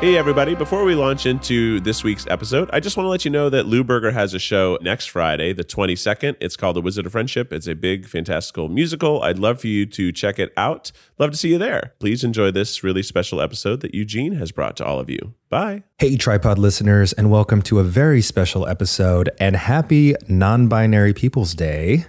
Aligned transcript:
Hey, 0.00 0.16
everybody. 0.16 0.54
Before 0.54 0.84
we 0.84 0.94
launch 0.94 1.26
into 1.26 1.78
this 1.80 2.02
week's 2.02 2.26
episode, 2.28 2.70
I 2.72 2.80
just 2.80 2.96
want 2.96 3.04
to 3.04 3.10
let 3.10 3.26
you 3.26 3.30
know 3.30 3.50
that 3.50 3.66
Lou 3.66 3.84
Berger 3.84 4.12
has 4.12 4.32
a 4.32 4.38
show 4.38 4.78
next 4.80 5.10
Friday, 5.10 5.52
the 5.52 5.62
22nd. 5.62 6.36
It's 6.40 6.56
called 6.56 6.76
The 6.76 6.80
Wizard 6.80 7.04
of 7.04 7.12
Friendship. 7.12 7.52
It's 7.52 7.66
a 7.66 7.74
big, 7.74 8.08
fantastical 8.08 8.70
musical. 8.70 9.22
I'd 9.22 9.38
love 9.38 9.60
for 9.60 9.66
you 9.66 9.84
to 9.84 10.10
check 10.10 10.38
it 10.38 10.54
out. 10.56 10.90
Love 11.18 11.32
to 11.32 11.36
see 11.36 11.50
you 11.50 11.58
there. 11.58 11.92
Please 11.98 12.24
enjoy 12.24 12.50
this 12.50 12.82
really 12.82 13.02
special 13.02 13.42
episode 13.42 13.82
that 13.82 13.94
Eugene 13.94 14.32
has 14.36 14.52
brought 14.52 14.74
to 14.78 14.86
all 14.86 15.00
of 15.00 15.10
you. 15.10 15.34
Bye. 15.50 15.82
Hey, 15.98 16.16
TryPod 16.16 16.56
listeners, 16.56 17.12
and 17.12 17.30
welcome 17.30 17.60
to 17.64 17.78
a 17.78 17.84
very 17.84 18.22
special 18.22 18.66
episode 18.66 19.28
and 19.38 19.54
happy 19.54 20.14
Non 20.30 20.66
Binary 20.66 21.12
Peoples 21.12 21.54
Day. 21.54 22.06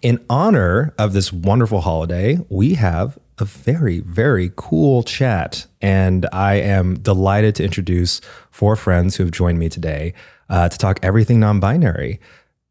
In 0.00 0.24
honor 0.30 0.94
of 0.98 1.12
this 1.12 1.30
wonderful 1.30 1.82
holiday, 1.82 2.38
we 2.48 2.72
have 2.76 3.18
a 3.38 3.44
very, 3.44 4.00
very 4.00 4.52
cool 4.56 5.02
chat. 5.02 5.66
And 5.80 6.26
I 6.32 6.54
am 6.54 6.98
delighted 6.98 7.54
to 7.56 7.64
introduce 7.64 8.20
four 8.50 8.76
friends 8.76 9.16
who 9.16 9.24
have 9.24 9.32
joined 9.32 9.58
me 9.58 9.68
today 9.68 10.14
uh, 10.48 10.68
to 10.68 10.78
talk 10.78 11.00
everything 11.02 11.40
non 11.40 11.60
binary. 11.60 12.20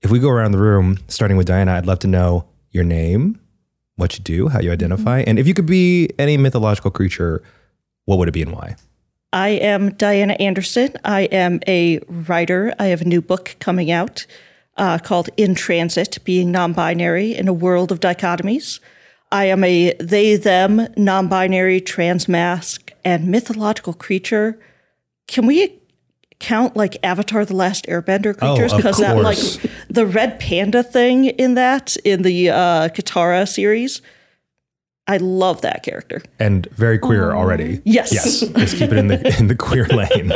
If 0.01 0.11
we 0.11 0.19
go 0.19 0.29
around 0.29 0.51
the 0.51 0.59
room, 0.59 0.99
starting 1.07 1.37
with 1.37 1.47
Dianna, 1.47 1.69
I'd 1.69 1.85
love 1.85 1.99
to 1.99 2.07
know 2.07 2.45
your 2.71 2.83
name, 2.83 3.39
what 3.95 4.17
you 4.17 4.23
do, 4.23 4.49
how 4.49 4.59
you 4.59 4.71
identify, 4.71 5.19
and 5.21 5.39
if 5.39 5.47
you 5.47 5.53
could 5.53 5.65
be 5.65 6.09
any 6.19 6.35
mythological 6.35 6.91
creature, 6.91 7.41
what 8.05 8.17
would 8.17 8.27
it 8.27 8.33
be 8.33 8.41
and 8.41 8.51
why? 8.51 8.75
I 9.31 9.49
am 9.49 9.91
Dianna 9.91 10.35
Anderson. 10.39 10.93
I 11.03 11.21
am 11.21 11.59
a 11.67 11.99
writer. 12.07 12.73
I 12.77 12.87
have 12.87 13.01
a 13.01 13.05
new 13.05 13.21
book 13.21 13.55
coming 13.59 13.91
out 13.91 14.25
uh, 14.77 14.99
called 14.99 15.29
In 15.37 15.55
Transit 15.55 16.19
Being 16.23 16.51
Non 16.51 16.73
Binary 16.73 17.33
in 17.35 17.47
a 17.47 17.53
World 17.53 17.91
of 17.91 17.99
Dichotomies. 17.99 18.79
I 19.33 19.45
am 19.45 19.63
a 19.63 19.93
they, 19.99 20.35
them, 20.35 20.87
non 20.95 21.27
binary, 21.27 21.81
trans 21.81 22.27
masc, 22.29 22.91
and 23.03 23.27
mythological 23.27 23.93
creature. 23.93 24.59
Can 25.27 25.47
we 25.47 25.81
count 26.39 26.77
like 26.77 26.97
Avatar 27.03 27.43
the 27.43 27.55
Last 27.55 27.87
Airbender 27.87 28.35
Oh, 28.39 28.53
creatures? 28.55 28.73
Because 28.73 28.99
that, 28.99 29.17
like, 29.17 29.39
the 29.89 30.05
red 30.05 30.39
panda 30.39 30.83
thing 30.83 31.25
in 31.25 31.55
that, 31.55 31.97
in 32.05 32.21
the 32.21 32.51
uh, 32.51 32.89
Katara 32.89 33.47
series, 33.47 34.03
I 35.07 35.17
love 35.17 35.61
that 35.61 35.83
character. 35.83 36.21
And 36.39 36.65
very 36.71 36.97
queer 36.97 37.33
already. 37.33 37.81
Yes. 37.83 38.13
Yes. 38.13 38.39
Just 38.39 38.77
keep 38.77 38.91
it 38.91 38.97
in 38.97 39.07
the 39.07 39.35
in 39.39 39.47
the 39.47 39.55
queer 39.55 39.85
lane. 39.87 40.31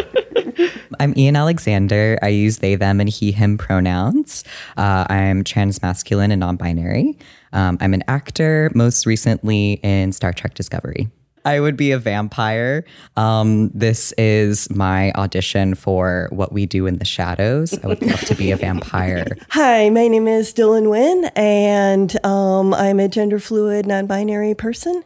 I'm 1.00 1.18
Ian 1.18 1.36
Alexander. 1.36 2.18
I 2.22 2.30
use 2.30 2.58
they, 2.58 2.76
them, 2.76 3.00
and 3.00 3.08
he, 3.08 3.32
him 3.32 3.58
pronouns. 3.58 4.44
Uh, 4.76 5.06
I'm 5.10 5.44
trans 5.44 5.82
masculine 5.82 6.32
and 6.32 6.40
non 6.40 6.56
binary. 6.56 7.18
Um, 7.54 7.78
I'm 7.80 7.94
an 7.94 8.04
actor, 8.08 8.72
most 8.74 9.06
recently 9.06 9.74
in 9.84 10.12
Star 10.12 10.34
Trek 10.34 10.54
Discovery. 10.54 11.10
I 11.48 11.62
would 11.62 11.78
be 11.78 11.92
a 11.92 11.98
vampire. 11.98 12.84
Um, 13.16 13.70
this 13.70 14.14
is 14.18 14.70
my 14.70 15.14
audition 15.14 15.76
for 15.76 16.28
what 16.32 16.52
we 16.52 16.66
do 16.66 16.88
in 16.88 16.98
the 16.98 17.06
shadows. 17.06 17.74
I 17.82 17.88
would 17.88 18.02
love 18.02 18.20
to 18.26 18.36
be 18.36 18.52
a 18.52 18.58
vampire. 18.58 19.38
Hi, 19.52 19.90
my 19.90 20.10
name 20.10 20.28
is 20.28 20.54
Dylan 20.54 20.90
Wynn, 20.90 21.32
and 21.38 22.26
um, 22.26 22.74
I'm 22.74 23.00
a 23.00 23.08
gender 23.08 23.40
fluid, 23.40 23.86
non 23.86 24.08
binary 24.08 24.56
person. 24.56 25.06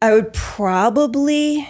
I 0.00 0.12
would 0.12 0.32
probably 0.32 1.68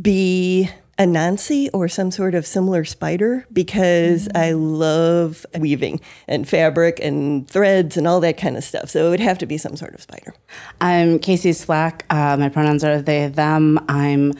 be 0.00 0.70
Anansi 0.98 1.70
or 1.72 1.88
some 1.88 2.10
sort 2.10 2.34
of 2.34 2.44
similar 2.46 2.84
spider 2.84 3.46
because 3.52 4.28
I 4.34 4.52
love 4.52 5.46
weaving 5.58 6.00
and 6.26 6.48
fabric 6.48 6.98
and 7.00 7.48
threads 7.48 7.96
and 7.96 8.08
all 8.08 8.20
that 8.20 8.36
kind 8.36 8.56
of 8.56 8.64
stuff. 8.64 8.90
So 8.90 9.06
it 9.06 9.10
would 9.10 9.20
have 9.20 9.38
to 9.38 9.46
be 9.46 9.58
some 9.58 9.76
sort 9.76 9.94
of 9.94 10.02
spider. 10.02 10.34
I'm 10.80 11.18
Casey 11.20 11.52
Slack. 11.52 12.04
Uh, 12.10 12.36
my 12.36 12.48
pronouns 12.48 12.82
are 12.82 13.00
they, 13.00 13.28
them. 13.28 13.78
I'm 13.88 14.32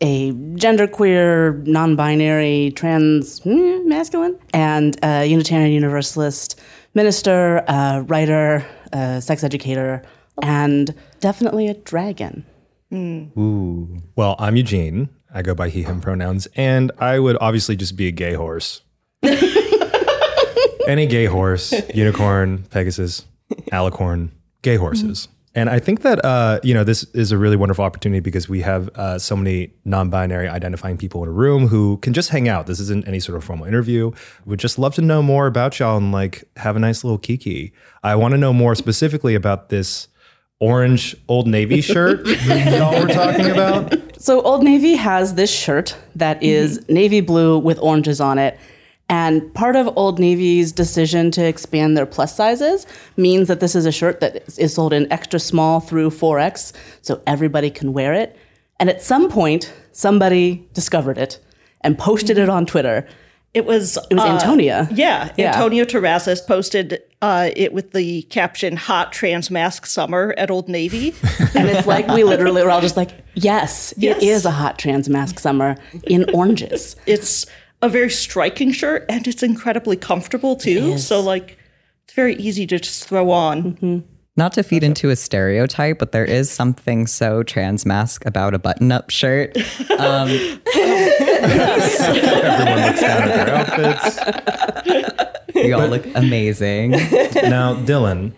a 0.00 0.30
genderqueer, 0.32 1.66
non 1.66 1.96
binary, 1.96 2.72
trans 2.76 3.40
mm, 3.40 3.84
masculine, 3.86 4.38
and 4.54 4.96
a 5.02 5.26
Unitarian 5.26 5.72
Universalist 5.72 6.60
minister, 6.94 7.64
uh, 7.68 8.00
writer, 8.06 8.64
uh, 8.92 9.18
sex 9.18 9.42
educator, 9.42 10.02
and 10.42 10.94
definitely 11.18 11.66
a 11.66 11.74
dragon. 11.74 12.46
Ooh. 12.92 13.98
Well, 14.16 14.36
I'm 14.38 14.56
Eugene. 14.56 15.08
I 15.32 15.42
go 15.42 15.54
by 15.54 15.68
he, 15.68 15.82
him 15.82 16.00
pronouns, 16.00 16.46
and 16.56 16.90
I 16.98 17.18
would 17.18 17.36
obviously 17.40 17.76
just 17.76 17.96
be 17.96 18.08
a 18.08 18.12
gay 18.12 18.34
horse. 18.34 18.82
Any 20.86 21.06
gay 21.06 21.26
horse, 21.26 21.74
unicorn, 21.94 22.64
Pegasus, 22.70 23.26
alicorn, 23.72 24.30
gay 24.62 24.76
horses. 24.76 25.28
And 25.54 25.68
I 25.68 25.80
think 25.80 26.02
that 26.02 26.24
uh, 26.24 26.60
you 26.62 26.72
know 26.72 26.84
this 26.84 27.02
is 27.14 27.32
a 27.32 27.38
really 27.38 27.56
wonderful 27.56 27.84
opportunity 27.84 28.20
because 28.20 28.48
we 28.48 28.60
have 28.60 28.88
uh, 28.94 29.18
so 29.18 29.34
many 29.34 29.72
non-binary 29.84 30.48
identifying 30.48 30.96
people 30.96 31.22
in 31.24 31.28
a 31.28 31.32
room 31.32 31.66
who 31.68 31.96
can 31.98 32.12
just 32.12 32.30
hang 32.30 32.48
out. 32.48 32.66
This 32.66 32.78
isn't 32.80 33.08
any 33.08 33.18
sort 33.18 33.36
of 33.36 33.44
formal 33.44 33.66
interview. 33.66 34.12
Would 34.46 34.60
just 34.60 34.78
love 34.78 34.94
to 34.94 35.02
know 35.02 35.20
more 35.20 35.46
about 35.46 35.78
y'all 35.78 35.96
and 35.96 36.12
like 36.12 36.44
have 36.56 36.76
a 36.76 36.78
nice 36.78 37.02
little 37.02 37.18
kiki. 37.18 37.72
I 38.02 38.14
want 38.14 38.32
to 38.32 38.38
know 38.38 38.52
more 38.52 38.74
specifically 38.74 39.34
about 39.34 39.68
this 39.68 40.08
orange 40.60 41.16
Old 41.28 41.46
Navy 41.46 41.80
shirt 41.82 42.26
y'all 42.26 43.00
were 43.00 43.08
talking 43.08 43.50
about. 43.50 43.94
So 44.20 44.40
Old 44.42 44.62
Navy 44.62 44.94
has 44.94 45.34
this 45.34 45.50
shirt 45.50 45.96
that 46.16 46.38
mm-hmm. 46.38 46.46
is 46.46 46.88
navy 46.88 47.20
blue 47.20 47.58
with 47.58 47.78
oranges 47.80 48.20
on 48.20 48.38
it. 48.38 48.58
And 49.10 49.54
part 49.54 49.74
of 49.74 49.88
Old 49.96 50.18
Navy's 50.18 50.70
decision 50.70 51.30
to 51.30 51.46
expand 51.46 51.96
their 51.96 52.04
plus 52.04 52.34
sizes 52.36 52.86
means 53.16 53.48
that 53.48 53.60
this 53.60 53.74
is 53.74 53.86
a 53.86 53.92
shirt 53.92 54.20
that 54.20 54.46
is 54.58 54.74
sold 54.74 54.92
in 54.92 55.10
extra 55.10 55.40
small 55.40 55.80
through 55.80 56.10
4X, 56.10 56.74
so 57.00 57.22
everybody 57.26 57.70
can 57.70 57.94
wear 57.94 58.12
it. 58.12 58.36
And 58.78 58.90
at 58.90 59.00
some 59.00 59.30
point, 59.30 59.72
somebody 59.92 60.68
discovered 60.74 61.16
it 61.16 61.40
and 61.80 61.98
posted 61.98 62.36
it 62.36 62.42
mm-hmm. 62.42 62.50
on 62.50 62.66
Twitter. 62.66 63.08
It 63.54 63.64
was 63.64 63.96
It 64.10 64.14
was 64.14 64.24
uh, 64.24 64.28
Antonia. 64.28 64.88
Yeah, 64.92 65.32
Yeah. 65.36 65.48
Antonio 65.54 65.84
Terrazas 65.84 66.46
posted 66.46 67.02
uh, 67.22 67.50
it 67.56 67.72
with 67.72 67.92
the 67.92 68.22
caption 68.22 68.76
"Hot 68.76 69.12
Trans 69.12 69.50
Masc 69.50 69.86
Summer" 69.86 70.34
at 70.36 70.50
Old 70.50 70.68
Navy. 70.68 71.14
And 71.54 71.68
it's 71.68 71.86
like 71.86 72.06
we 72.08 72.24
literally 72.24 72.62
were 72.62 72.70
all 72.70 72.80
just 72.82 72.96
like, 72.96 73.10
yes, 73.34 73.94
Yes. 73.96 74.18
it 74.18 74.22
is 74.22 74.44
a 74.44 74.50
hot 74.50 74.78
trans 74.78 75.08
masc 75.08 75.38
summer 75.40 75.76
in 76.04 76.28
oranges. 76.32 76.94
it's 77.06 77.46
a 77.82 77.88
very 77.88 78.10
striking 78.10 78.70
shirt, 78.70 79.06
and 79.08 79.26
it's 79.26 79.42
incredibly 79.42 79.96
comfortable 79.96 80.54
too. 80.54 80.98
So 80.98 81.20
like, 81.20 81.58
it's 82.04 82.14
very 82.14 82.34
easy 82.36 82.66
to 82.66 82.78
just 82.78 83.08
throw 83.08 83.30
on. 83.30 84.04
Not 84.38 84.52
to 84.52 84.62
feed 84.62 84.84
into 84.84 85.10
a 85.10 85.16
stereotype, 85.16 85.98
but 85.98 86.12
there 86.12 86.24
is 86.24 86.48
something 86.48 87.08
so 87.08 87.42
trans 87.42 87.84
masc 87.84 88.24
about 88.24 88.54
a 88.54 88.60
button 88.60 88.92
up 88.92 89.10
shirt. 89.10 89.56
Um, 89.98 90.28
Everyone 90.28 90.60
looks 92.86 93.00
down 93.00 93.28
at 93.28 93.34
their 93.34 93.50
outfits. 93.56 94.20
you 95.56 95.74
all 95.74 95.88
look 95.88 96.06
amazing. 96.14 96.92
Now, 96.92 97.74
Dylan, 97.74 98.32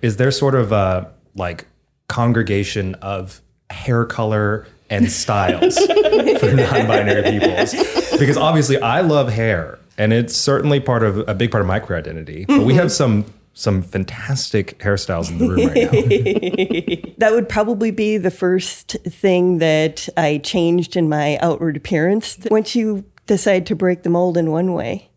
is 0.00 0.16
there 0.16 0.30
sort 0.30 0.54
of 0.54 0.72
a 0.72 1.10
like 1.34 1.66
congregation 2.08 2.94
of 2.96 3.42
hair 3.68 4.06
color 4.06 4.66
and 4.88 5.12
styles 5.12 5.76
for 6.40 6.54
non-binary 6.54 7.40
peoples? 7.40 7.72
Because 8.18 8.38
obviously, 8.38 8.80
I 8.80 9.02
love 9.02 9.28
hair, 9.28 9.78
and 9.98 10.14
it's 10.14 10.34
certainly 10.34 10.80
part 10.80 11.02
of 11.02 11.18
a 11.28 11.34
big 11.34 11.50
part 11.50 11.60
of 11.60 11.66
my 11.66 11.78
queer 11.78 11.98
identity. 11.98 12.46
But 12.46 12.64
we 12.64 12.72
have 12.74 12.90
some 12.90 13.26
some 13.52 13.82
fantastic 13.82 14.78
hairstyles 14.78 15.30
in 15.30 15.38
the 15.38 15.48
room 15.48 15.66
right 15.66 15.92
now. 15.92 17.10
That 17.18 17.32
would 17.32 17.50
probably 17.50 17.90
be 17.90 18.16
the 18.16 18.30
first 18.30 18.96
thing 19.06 19.58
that 19.58 20.08
I 20.16 20.38
changed 20.38 20.96
in 20.96 21.08
my 21.08 21.36
outward 21.42 21.76
appearance. 21.76 22.38
Once 22.50 22.74
you 22.74 23.04
decide 23.26 23.66
to 23.66 23.76
break 23.76 24.04
the 24.04 24.08
mold 24.08 24.38
in 24.38 24.50
one 24.50 24.72
way, 24.72 25.10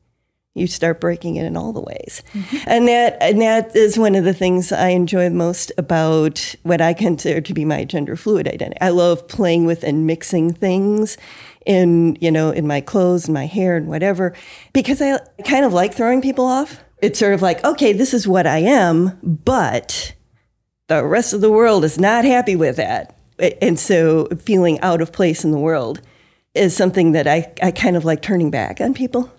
you 0.56 0.68
start 0.68 1.02
breaking 1.02 1.36
it 1.36 1.46
in 1.46 1.58
all 1.58 1.74
the 1.74 1.82
ways. 1.82 2.24
Mm-hmm. 2.34 2.58
And 2.68 2.88
that 2.88 3.18
and 3.22 3.42
that 3.42 3.76
is 3.76 3.98
one 3.98 4.16
of 4.16 4.24
the 4.24 4.34
things 4.34 4.72
I 4.72 4.90
enjoy 4.90 5.30
most 5.30 5.72
about 5.78 6.56
what 6.64 6.82
I 6.82 6.94
consider 6.94 7.42
to 7.42 7.54
be 7.54 7.66
my 7.66 7.86
gender 7.86 8.16
fluid 8.16 8.48
identity. 8.48 8.80
I 8.80 8.90
love 8.90 9.28
playing 9.28 9.66
with 9.66 9.84
and 9.84 10.06
mixing 10.06 10.54
things 10.54 11.18
in, 11.66 12.18
you 12.22 12.32
know, 12.32 12.52
in 12.52 12.68
my 12.68 12.82
clothes 12.82 13.26
and 13.26 13.34
my 13.34 13.46
hair 13.46 13.76
and 13.76 13.88
whatever 13.88 14.36
because 14.74 15.02
I 15.02 15.20
kind 15.46 15.66
of 15.66 15.74
like 15.74 15.94
throwing 15.94 16.22
people 16.22 16.46
off. 16.46 16.84
It's 17.04 17.20
sort 17.20 17.34
of 17.34 17.42
like, 17.42 17.64
okay, 17.66 17.92
this 17.92 18.14
is 18.14 18.26
what 18.26 18.48
I 18.48 18.60
am, 18.60 19.20
but 19.22 20.14
the 20.88 21.04
rest 21.04 21.34
of 21.34 21.42
the 21.42 21.52
world 21.52 21.84
is 21.84 22.00
not 22.00 22.24
happy 22.24 22.56
with 22.56 22.78
that. 22.78 23.18
And 23.62 23.78
so 23.78 24.28
feeling 24.40 24.80
out 24.80 25.02
of 25.02 25.12
place 25.12 25.44
in 25.44 25.52
the 25.52 25.60
world 25.60 26.00
is 26.54 26.74
something 26.74 27.12
that 27.12 27.28
I, 27.28 27.52
I 27.62 27.72
kind 27.72 27.98
of 27.98 28.06
like 28.06 28.22
turning 28.22 28.50
back 28.50 28.80
on 28.80 28.94
people. 28.94 29.30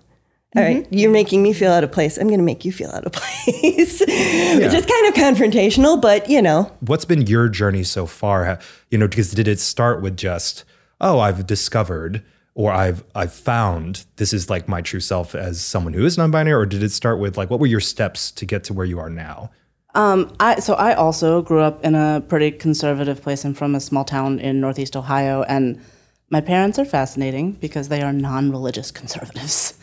All 0.55 0.61
right, 0.61 0.85
mm-hmm. 0.85 0.93
you're 0.93 1.11
making 1.11 1.43
me 1.43 1.51
feel 1.51 1.71
out 1.71 1.83
of 1.83 1.91
place. 1.91 2.17
I'm 2.17 2.27
going 2.27 2.39
to 2.39 2.45
make 2.45 2.63
you 2.63 2.71
feel 2.71 2.89
out 2.91 3.03
of 3.03 3.11
place, 3.13 3.99
which 3.99 4.09
is 4.09 4.85
kind 4.85 5.07
of 5.07 5.13
confrontational, 5.15 5.99
but 5.99 6.29
you 6.29 6.41
know, 6.41 6.71
What's 6.79 7.03
been 7.03 7.23
your 7.23 7.49
journey 7.49 7.83
so 7.83 8.05
far? 8.05 8.59
You 8.91 8.99
know, 8.99 9.07
because 9.07 9.31
did 9.31 9.49
it 9.49 9.59
start 9.59 10.01
with 10.01 10.15
just, 10.15 10.63
oh, 11.01 11.19
I've 11.19 11.45
discovered 11.45 12.23
or 12.55 12.71
I've 12.71 13.03
I've 13.13 13.33
found 13.33 14.05
this 14.15 14.33
is 14.33 14.49
like 14.49 14.67
my 14.67 14.81
true 14.81 15.01
self 15.01 15.35
as 15.35 15.61
someone 15.61 15.93
who 15.93 16.05
is 16.05 16.17
non-binary, 16.17 16.61
or 16.61 16.65
did 16.65 16.81
it 16.81 16.91
start 16.91 17.19
with 17.19 17.37
like 17.37 17.49
what 17.49 17.59
were 17.59 17.67
your 17.67 17.81
steps 17.81 18.31
to 18.31 18.45
get 18.45 18.63
to 18.65 18.73
where 18.73 18.85
you 18.85 18.97
are 18.97 19.09
now? 19.09 19.51
Um, 19.93 20.33
I 20.39 20.59
so 20.59 20.73
I 20.73 20.93
also 20.93 21.41
grew 21.41 21.59
up 21.59 21.83
in 21.83 21.95
a 21.95 22.23
pretty 22.27 22.51
conservative 22.51 23.21
place. 23.21 23.45
I'm 23.45 23.53
from 23.53 23.75
a 23.75 23.79
small 23.79 24.05
town 24.05 24.39
in 24.39 24.61
Northeast 24.61 24.95
Ohio, 24.95 25.43
and 25.43 25.81
my 26.29 26.41
parents 26.41 26.79
are 26.79 26.85
fascinating 26.85 27.51
because 27.53 27.89
they 27.89 28.01
are 28.01 28.13
non-religious 28.13 28.89
conservatives, 28.89 29.77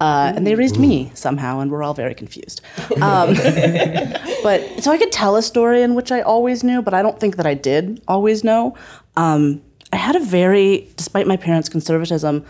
uh, 0.00 0.32
and 0.36 0.46
they 0.46 0.54
raised 0.54 0.78
me 0.78 1.10
somehow, 1.14 1.60
and 1.60 1.70
we're 1.70 1.82
all 1.82 1.94
very 1.94 2.14
confused. 2.14 2.60
Um, 3.00 3.34
but 4.42 4.62
so 4.80 4.92
I 4.92 4.98
could 4.98 5.12
tell 5.12 5.34
a 5.36 5.42
story 5.42 5.82
in 5.82 5.94
which 5.94 6.12
I 6.12 6.20
always 6.20 6.62
knew, 6.62 6.82
but 6.82 6.92
I 6.92 7.00
don't 7.00 7.18
think 7.18 7.36
that 7.36 7.46
I 7.46 7.54
did 7.54 8.02
always 8.06 8.44
know. 8.44 8.76
Um, 9.16 9.62
I 9.92 9.96
had 9.96 10.16
a 10.16 10.20
very, 10.20 10.90
despite 10.96 11.26
my 11.26 11.36
parents' 11.36 11.68
conservatism, 11.68 12.44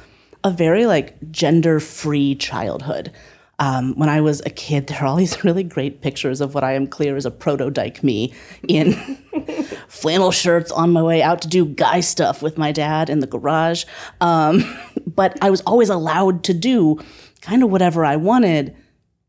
a 0.45 0.51
very 0.51 0.87
like 0.87 1.31
gender-free 1.31 2.37
childhood. 2.37 3.13
Um, 3.61 3.95
when 3.97 4.09
I 4.09 4.21
was 4.21 4.41
a 4.47 4.51
kid, 4.51 4.87
there 4.87 5.03
are 5.03 5.07
all 5.07 5.17
these 5.17 5.45
really 5.45 5.63
great 5.63 6.01
pictures 6.01 6.41
of 6.41 6.55
what 6.55 6.65
I 6.65 6.73
am 6.75 6.87
clear 6.87 7.17
is 7.17 7.27
a 7.27 7.31
proto 7.31 7.71
dyke 7.71 8.03
me 8.05 8.33
in 8.67 8.93
flannel 9.89 10.31
shirts 10.31 10.71
on 10.71 10.93
my 10.93 11.03
way 11.03 11.23
out 11.23 11.43
to 11.43 11.49
do 11.49 11.67
guy 11.67 12.01
stuff 12.01 12.43
with 12.43 12.57
my 12.59 12.73
dad 12.73 13.11
in 13.11 13.21
the 13.21 13.27
garage. 13.27 13.85
Um, 14.21 14.65
but 15.07 15.37
I 15.43 15.51
was 15.51 15.61
always 15.63 15.89
allowed 15.89 16.45
to 16.45 16.55
do 16.55 17.01
kind 17.41 17.63
of 17.63 17.71
whatever 17.71 18.05
I 18.05 18.17
wanted 18.17 18.77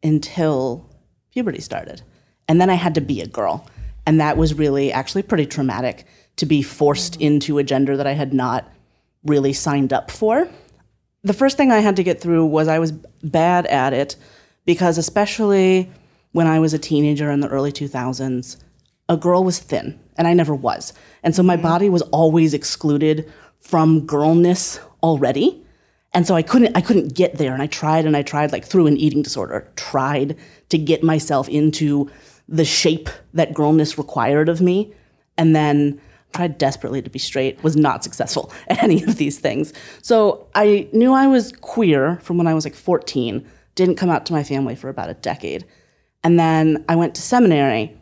until 0.04 0.90
puberty 1.32 1.62
started. 1.62 2.02
And 2.48 2.60
then 2.60 2.70
I 2.70 2.76
had 2.76 2.96
to 2.96 3.02
be 3.02 3.22
a 3.22 3.28
girl. 3.28 3.68
And 4.06 4.20
that 4.20 4.38
was 4.38 4.54
really 4.54 4.92
actually 4.92 5.22
pretty 5.22 5.46
traumatic 5.46 6.06
to 6.40 6.46
be 6.46 6.62
forced 6.62 7.16
into 7.18 7.58
a 7.58 7.64
gender 7.64 7.96
that 7.96 8.08
I 8.08 8.14
had 8.14 8.34
not 8.34 8.70
really 9.24 9.54
signed 9.54 9.94
up 9.94 10.12
for 10.12 10.50
the 11.24 11.34
first 11.34 11.58
thing 11.58 11.72
I 11.72 11.80
had 11.80 11.96
to 11.98 12.04
get 12.04 12.22
through 12.22 12.46
was 12.46 12.68
I 12.68 12.80
was 12.80 12.92
bad 12.92 13.66
at 13.68 13.94
it 13.94 14.16
because, 14.66 14.98
especially 14.98 15.90
when 16.32 16.48
I 16.48 16.60
was 16.60 16.74
a 16.74 16.80
teenager 16.80 17.30
in 17.32 17.40
the 17.40 17.50
early 17.50 17.72
2000s, 17.72 18.58
a 19.10 19.18
girl 19.18 19.44
was 19.44 19.60
thin 19.60 20.00
and 20.18 20.28
I 20.28 20.34
never 20.34 20.54
was. 20.54 20.94
And 21.24 21.36
so 21.36 21.44
my 21.44 21.56
mm-hmm. 21.56 21.64
body 21.64 21.90
was 21.90 22.04
always 22.04 22.54
excluded 22.54 23.32
from 23.60 24.06
girlness 24.06 24.80
already. 25.04 25.64
And 26.14 26.26
so 26.26 26.36
I 26.36 26.42
couldn't 26.42 26.76
I 26.76 26.82
couldn't 26.82 27.14
get 27.14 27.38
there 27.38 27.54
and 27.54 27.62
I 27.62 27.68
tried 27.68 28.06
and 28.06 28.16
I 28.16 28.24
tried 28.24 28.52
like 28.52 28.66
through 28.66 28.88
an 28.88 28.98
eating 28.98 29.22
disorder, 29.22 29.72
tried 29.76 30.38
to 30.70 30.78
get 30.78 31.04
myself 31.04 31.50
into 31.50 32.10
the 32.48 32.66
shape 32.66 33.10
that 33.34 33.54
girlness 33.54 33.98
required 33.98 34.50
of 34.50 34.62
me 34.62 34.94
and 35.38 35.56
then 35.56 36.02
tried 36.34 36.58
desperately 36.58 37.02
to 37.02 37.10
be 37.10 37.20
straight, 37.20 37.62
was 37.64 37.76
not 37.76 38.04
successful 38.04 38.52
at 38.68 38.84
any 38.84 39.04
of 39.04 39.18
these 39.18 39.40
things. 39.40 39.74
So 40.02 40.48
I 40.56 40.88
knew 40.94 41.14
I 41.14 41.28
was 41.28 41.52
queer 41.52 42.20
from 42.22 42.38
when 42.38 42.48
I 42.48 42.54
was 42.54 42.66
like 42.66 42.76
14, 42.76 43.46
didn't 43.76 43.96
come 43.96 44.10
out 44.10 44.26
to 44.28 44.34
my 44.34 44.44
family 44.44 44.76
for 44.76 44.90
about 44.90 45.10
a 45.10 45.16
decade. 45.16 45.66
And 46.24 46.40
then 46.40 46.84
I 46.90 46.96
went 46.96 47.16
to 47.16 47.22
seminary 47.22 47.96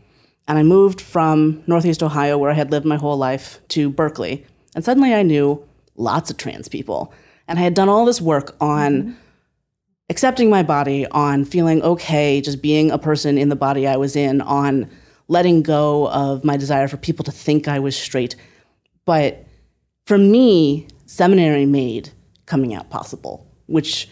and 0.47 0.57
I 0.57 0.63
moved 0.63 1.01
from 1.01 1.61
Northeast 1.67 2.01
Ohio, 2.01 2.37
where 2.37 2.51
I 2.51 2.55
had 2.55 2.71
lived 2.71 2.85
my 2.85 2.95
whole 2.95 3.17
life, 3.17 3.59
to 3.69 3.89
Berkeley. 3.89 4.45
And 4.75 4.83
suddenly 4.83 5.13
I 5.13 5.21
knew 5.21 5.63
lots 5.95 6.29
of 6.29 6.37
trans 6.37 6.67
people. 6.67 7.13
And 7.47 7.59
I 7.59 7.61
had 7.61 7.73
done 7.73 7.89
all 7.89 8.05
this 8.05 8.21
work 8.21 8.55
on 8.61 8.93
mm-hmm. 8.93 9.11
accepting 10.09 10.49
my 10.49 10.63
body, 10.63 11.05
on 11.07 11.43
feeling 11.43 11.81
okay 11.81 12.39
just 12.39 12.61
being 12.61 12.91
a 12.91 12.97
person 12.97 13.37
in 13.37 13.49
the 13.49 13.55
body 13.55 13.87
I 13.87 13.97
was 13.97 14.15
in, 14.15 14.41
on 14.41 14.89
letting 15.27 15.61
go 15.61 16.09
of 16.09 16.43
my 16.43 16.57
desire 16.57 16.87
for 16.87 16.97
people 16.97 17.23
to 17.25 17.31
think 17.31 17.67
I 17.67 17.79
was 17.79 17.95
straight. 17.95 18.35
But 19.05 19.45
for 20.05 20.17
me, 20.17 20.87
seminary 21.05 21.65
made 21.65 22.09
coming 22.45 22.73
out 22.73 22.89
possible, 22.89 23.45
which 23.65 24.09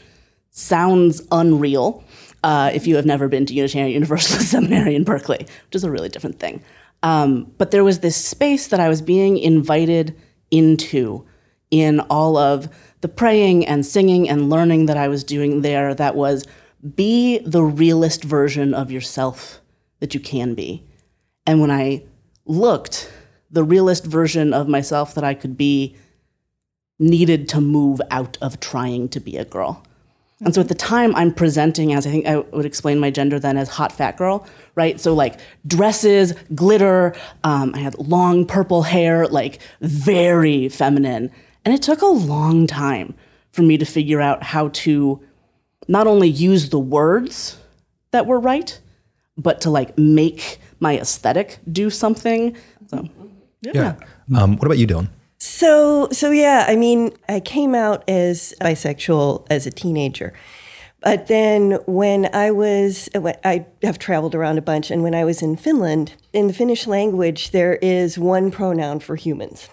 sounds 0.51 1.21
unreal 1.31 2.03
uh, 2.43 2.71
if 2.73 2.85
you 2.85 2.95
have 2.95 3.05
never 3.05 3.27
been 3.27 3.45
to 3.45 3.53
Unitarian 3.53 3.91
Universalist 4.01 4.51
Seminary 4.51 4.95
in 4.95 5.03
Berkeley, 5.03 5.39
which 5.39 5.75
is 5.75 5.83
a 5.83 5.91
really 5.91 6.09
different 6.09 6.39
thing. 6.39 6.63
Um, 7.03 7.51
but 7.57 7.71
there 7.71 7.83
was 7.83 7.99
this 7.99 8.15
space 8.15 8.67
that 8.67 8.79
I 8.79 8.89
was 8.89 9.01
being 9.01 9.37
invited 9.37 10.19
into 10.51 11.25
in 11.71 11.99
all 12.01 12.37
of 12.37 12.69
the 13.01 13.07
praying 13.07 13.65
and 13.65 13.85
singing 13.85 14.29
and 14.29 14.49
learning 14.49 14.85
that 14.87 14.97
I 14.97 15.07
was 15.07 15.23
doing 15.23 15.61
there 15.61 15.93
that 15.93 16.15
was 16.15 16.45
be 16.95 17.39
the 17.39 17.63
realist 17.63 18.23
version 18.23 18.73
of 18.73 18.91
yourself 18.91 19.61
that 19.99 20.13
you 20.13 20.19
can 20.19 20.53
be. 20.53 20.83
And 21.45 21.61
when 21.61 21.71
I 21.71 22.03
looked, 22.45 23.11
the 23.51 23.63
realist 23.63 24.05
version 24.05 24.53
of 24.53 24.67
myself 24.67 25.13
that 25.15 25.23
I 25.23 25.33
could 25.33 25.57
be 25.57 25.95
needed 26.99 27.47
to 27.49 27.61
move 27.61 28.01
out 28.09 28.37
of 28.41 28.59
trying 28.59 29.09
to 29.09 29.19
be 29.19 29.37
a 29.37 29.45
girl. 29.45 29.83
And 30.41 30.53
so 30.53 30.61
at 30.61 30.67
the 30.67 30.75
time, 30.75 31.15
I'm 31.15 31.33
presenting 31.33 31.93
as 31.93 32.05
I 32.05 32.11
think 32.11 32.25
I 32.27 32.37
would 32.37 32.65
explain 32.65 32.99
my 32.99 33.09
gender 33.09 33.39
then 33.39 33.57
as 33.57 33.69
hot 33.69 33.91
fat 33.91 34.17
girl, 34.17 34.45
right? 34.75 34.99
So 34.99 35.13
like 35.13 35.39
dresses, 35.65 36.33
glitter, 36.53 37.15
um, 37.43 37.73
I 37.73 37.79
had 37.79 37.97
long 37.97 38.45
purple 38.45 38.83
hair, 38.83 39.27
like 39.27 39.59
very 39.79 40.67
feminine. 40.67 41.31
And 41.63 41.73
it 41.73 41.81
took 41.81 42.01
a 42.01 42.07
long 42.07 42.67
time 42.67 43.15
for 43.51 43.61
me 43.61 43.77
to 43.77 43.85
figure 43.85 44.19
out 44.19 44.43
how 44.43 44.69
to 44.69 45.21
not 45.87 46.05
only 46.05 46.27
use 46.27 46.69
the 46.69 46.79
words 46.79 47.57
that 48.11 48.25
were 48.25 48.39
right, 48.39 48.79
but 49.37 49.61
to 49.61 49.69
like 49.69 49.97
make 49.97 50.59
my 50.79 50.97
aesthetic 50.97 51.59
do 51.71 51.89
something. 51.89 52.55
So 52.87 53.07
Yeah. 53.61 53.95
Um, 54.35 54.57
what 54.57 54.65
about 54.65 54.77
you, 54.77 54.87
Dylan? 54.87 55.09
So, 55.37 56.09
so 56.11 56.31
yeah, 56.31 56.65
I 56.67 56.75
mean, 56.75 57.11
I 57.29 57.39
came 57.39 57.75
out 57.75 58.03
as 58.09 58.53
bisexual 58.61 59.45
as 59.49 59.67
a 59.67 59.71
teenager. 59.71 60.33
But 61.01 61.27
then 61.27 61.73
when 61.85 62.33
I 62.33 62.49
was, 62.49 63.09
I 63.13 63.65
have 63.83 63.99
traveled 63.99 64.33
around 64.33 64.57
a 64.57 64.61
bunch, 64.63 64.89
and 64.89 65.03
when 65.03 65.13
I 65.13 65.23
was 65.23 65.43
in 65.43 65.55
Finland, 65.55 66.13
in 66.33 66.47
the 66.47 66.53
Finnish 66.53 66.87
language, 66.87 67.51
there 67.51 67.75
is 67.75 68.17
one 68.17 68.49
pronoun 68.49 68.99
for 68.99 69.15
humans. 69.15 69.69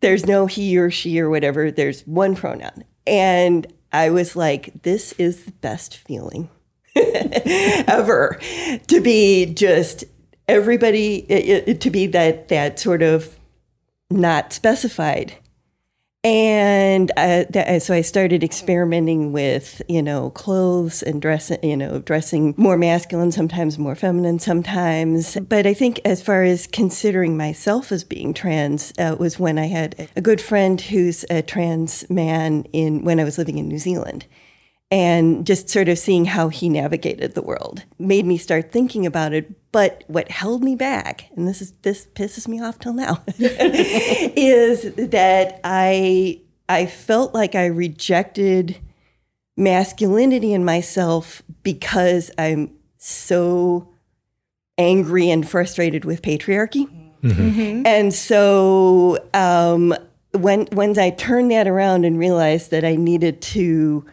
There's 0.00 0.26
no 0.26 0.46
he 0.46 0.76
or 0.76 0.90
she 0.90 1.18
or 1.18 1.30
whatever, 1.30 1.70
there's 1.70 2.02
one 2.02 2.34
pronoun. 2.36 2.84
And 3.06 3.66
I 3.90 4.10
was 4.10 4.36
like, 4.36 4.82
this 4.82 5.12
is 5.12 5.46
the 5.46 5.52
best 5.52 5.96
feeling 5.96 6.50
ever 7.88 8.38
to 8.86 9.00
be 9.00 9.46
just 9.46 10.04
everybody, 10.48 11.16
it, 11.30 11.68
it- 11.68 11.80
to 11.80 11.90
be 11.90 12.06
that, 12.08 12.48
that 12.48 12.78
sort 12.78 13.02
of 13.02 13.38
not 14.10 14.52
specified. 14.52 15.34
And 16.26 17.10
uh, 17.18 17.44
that, 17.50 17.82
so 17.82 17.92
I 17.92 18.00
started 18.00 18.42
experimenting 18.42 19.32
with, 19.32 19.82
you 19.90 20.02
know, 20.02 20.30
clothes 20.30 21.02
and 21.02 21.20
dressing, 21.20 21.58
you 21.62 21.76
know, 21.76 21.98
dressing 21.98 22.54
more 22.56 22.78
masculine, 22.78 23.30
sometimes 23.30 23.78
more 23.78 23.94
feminine, 23.94 24.38
sometimes. 24.38 25.36
But 25.36 25.66
I 25.66 25.74
think 25.74 26.00
as 26.06 26.22
far 26.22 26.42
as 26.42 26.66
considering 26.66 27.36
myself 27.36 27.92
as 27.92 28.04
being 28.04 28.32
trans 28.32 28.94
uh, 28.98 29.16
was 29.18 29.38
when 29.38 29.58
I 29.58 29.66
had 29.66 30.08
a 30.16 30.22
good 30.22 30.40
friend 30.40 30.80
who's 30.80 31.26
a 31.28 31.42
trans 31.42 32.08
man 32.08 32.64
in 32.72 33.04
when 33.04 33.20
I 33.20 33.24
was 33.24 33.36
living 33.36 33.58
in 33.58 33.68
New 33.68 33.78
Zealand 33.78 34.24
and 34.94 35.44
just 35.44 35.68
sort 35.68 35.88
of 35.88 35.98
seeing 35.98 36.24
how 36.24 36.48
he 36.48 36.68
navigated 36.68 37.34
the 37.34 37.42
world 37.42 37.82
made 37.98 38.24
me 38.24 38.38
start 38.38 38.70
thinking 38.70 39.04
about 39.04 39.32
it. 39.32 39.52
But 39.72 40.04
what 40.06 40.30
held 40.30 40.62
me 40.62 40.76
back 40.76 41.26
and 41.34 41.48
this 41.48 41.60
is 41.60 41.72
this 41.82 42.06
pisses 42.14 42.46
me 42.46 42.62
off 42.62 42.78
till 42.78 42.92
now 42.92 43.24
is 43.38 44.94
that 44.94 45.60
i 45.64 46.40
i 46.68 46.86
felt 46.86 47.34
like 47.34 47.56
i 47.56 47.66
rejected 47.66 48.78
masculinity 49.56 50.52
in 50.52 50.64
myself 50.64 51.42
because 51.64 52.30
i'm 52.38 52.70
so 52.98 53.88
angry 54.78 55.28
and 55.28 55.48
frustrated 55.48 56.04
with 56.04 56.22
patriarchy. 56.22 56.88
And 57.86 58.12
so 58.12 59.18
um, 59.32 59.94
when 60.32 60.66
when 60.72 60.98
I 60.98 61.10
turned 61.10 61.50
that 61.52 61.66
around 61.66 62.04
and 62.04 62.18
realized 62.18 62.70
that 62.70 62.84
I 62.84 62.96
needed 62.96 63.40
to 63.42 64.04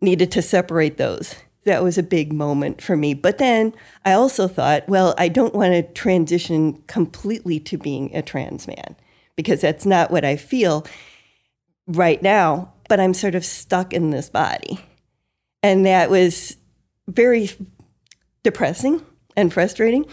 needed 0.00 0.30
to 0.32 0.42
separate 0.42 0.96
those, 0.96 1.34
that 1.64 1.82
was 1.82 1.98
a 1.98 2.02
big 2.02 2.32
moment 2.32 2.80
for 2.80 2.96
me. 2.96 3.14
But 3.14 3.38
then 3.38 3.74
I 4.04 4.12
also 4.12 4.48
thought, 4.48 4.88
well, 4.88 5.14
I 5.18 5.28
don't 5.28 5.54
want 5.54 5.72
to 5.72 5.82
transition 5.82 6.82
completely 6.86 7.60
to 7.60 7.76
being 7.76 8.14
a 8.14 8.22
trans 8.22 8.66
man 8.66 8.96
because 9.36 9.60
that's 9.60 9.86
not 9.86 10.10
what 10.10 10.24
I 10.24 10.36
feel 10.36 10.86
right 11.86 12.22
now. 12.22 12.72
But 12.88 13.00
I'm 13.00 13.14
sort 13.14 13.34
of 13.36 13.44
stuck 13.44 13.92
in 13.92 14.10
this 14.10 14.28
body, 14.28 14.80
and 15.62 15.86
that 15.86 16.10
was 16.10 16.56
very 17.06 17.50
depressing 18.42 19.04
and 19.36 19.52
frustrating. 19.52 20.06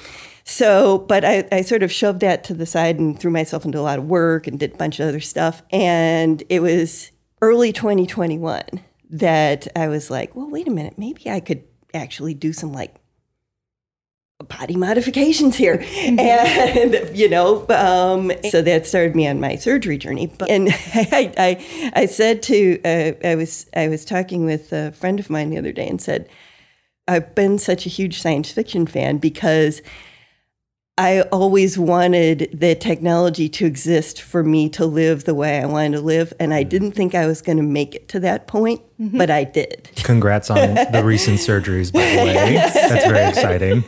So, 0.44 1.00
but 1.00 1.26
I, 1.26 1.48
I 1.52 1.62
sort 1.62 1.82
of 1.82 1.92
shoved 1.92 2.20
that 2.20 2.44
to 2.46 2.54
the 2.54 2.66
side 2.66 3.00
and 3.00 3.20
threw 3.20 3.32
myself 3.32 3.66
into 3.66 3.80
a 3.80 3.82
lot 3.82 3.98
of 3.98 4.06
work 4.06 4.48
and 4.48 4.60
did 4.60 4.76
a 4.76 4.78
bunch 4.78 5.00
of 5.00 5.08
other 5.08 5.20
stuff. 5.20 5.64
And 5.72 6.44
it 6.50 6.62
was 6.62 7.12
early 7.42 7.74
2021 7.74 8.64
that 9.10 9.68
I 9.76 9.88
was 9.88 10.10
like, 10.10 10.36
well, 10.36 10.50
wait 10.50 10.68
a 10.68 10.72
minute, 10.72 10.98
maybe 10.98 11.30
I 11.30 11.40
could 11.40 11.64
actually 11.94 12.34
do 12.34 12.54
some 12.54 12.74
like 12.74 12.96
body 14.46 14.76
modifications 14.76 15.56
here. 15.56 15.84
And 15.98 17.18
you 17.18 17.30
know 17.30 17.66
um, 17.70 18.32
so 18.50 18.62
that 18.62 18.86
started 18.86 19.16
me 19.16 19.28
on 19.28 19.40
my 19.40 19.56
surgery 19.56 19.98
journey. 19.98 20.28
But, 20.28 20.50
and 20.50 20.70
I, 20.94 21.34
I, 21.38 21.92
I 21.96 22.06
said 22.06 22.44
to 22.44 22.82
uh, 22.84 23.14
i 23.28 23.36
was 23.36 23.68
i 23.76 23.88
was 23.88 24.06
talking 24.06 24.46
with 24.46 24.72
a 24.72 24.92
friend 24.92 25.20
of 25.20 25.30
mine 25.30 25.50
the 25.50 25.58
other 25.58 25.72
day 25.72 25.88
and 25.88 26.02
said 26.02 26.30
i've 27.08 27.34
been 27.36 27.58
such 27.58 27.86
a 27.86 27.90
huge 27.90 28.22
science 28.22 28.52
fiction 28.52 28.86
fan 28.86 29.18
because 29.18 29.82
I 30.98 31.22
always 31.32 31.78
wanted 31.78 32.50
the 32.52 32.74
technology 32.74 33.48
to 33.50 33.66
exist 33.66 34.20
for 34.20 34.44
me 34.44 34.68
to 34.70 34.86
live 34.86 35.26
the 35.26 35.36
way 35.36 35.62
I 35.62 35.66
wanted 35.68 35.98
to 35.98 36.02
live. 36.02 36.34
And 36.40 36.54
I 36.54 36.64
didn't 36.64 36.94
think 36.94 37.14
I 37.14 37.28
was 37.28 37.42
going 37.42 37.58
to 37.58 37.64
make 37.64 37.94
it 37.94 38.08
to 38.10 38.20
that 38.22 38.48
point, 38.48 38.82
but 38.98 39.30
I 39.30 39.44
did. 39.44 39.92
Congrats 39.98 40.50
on 40.50 40.58
the 40.92 41.04
recent 41.06 41.38
surgeries, 41.38 41.94
by 41.94 42.00
the 42.00 42.18
way. 42.18 42.56
That's 42.56 43.06
very 43.06 43.30
exciting. 43.30 43.84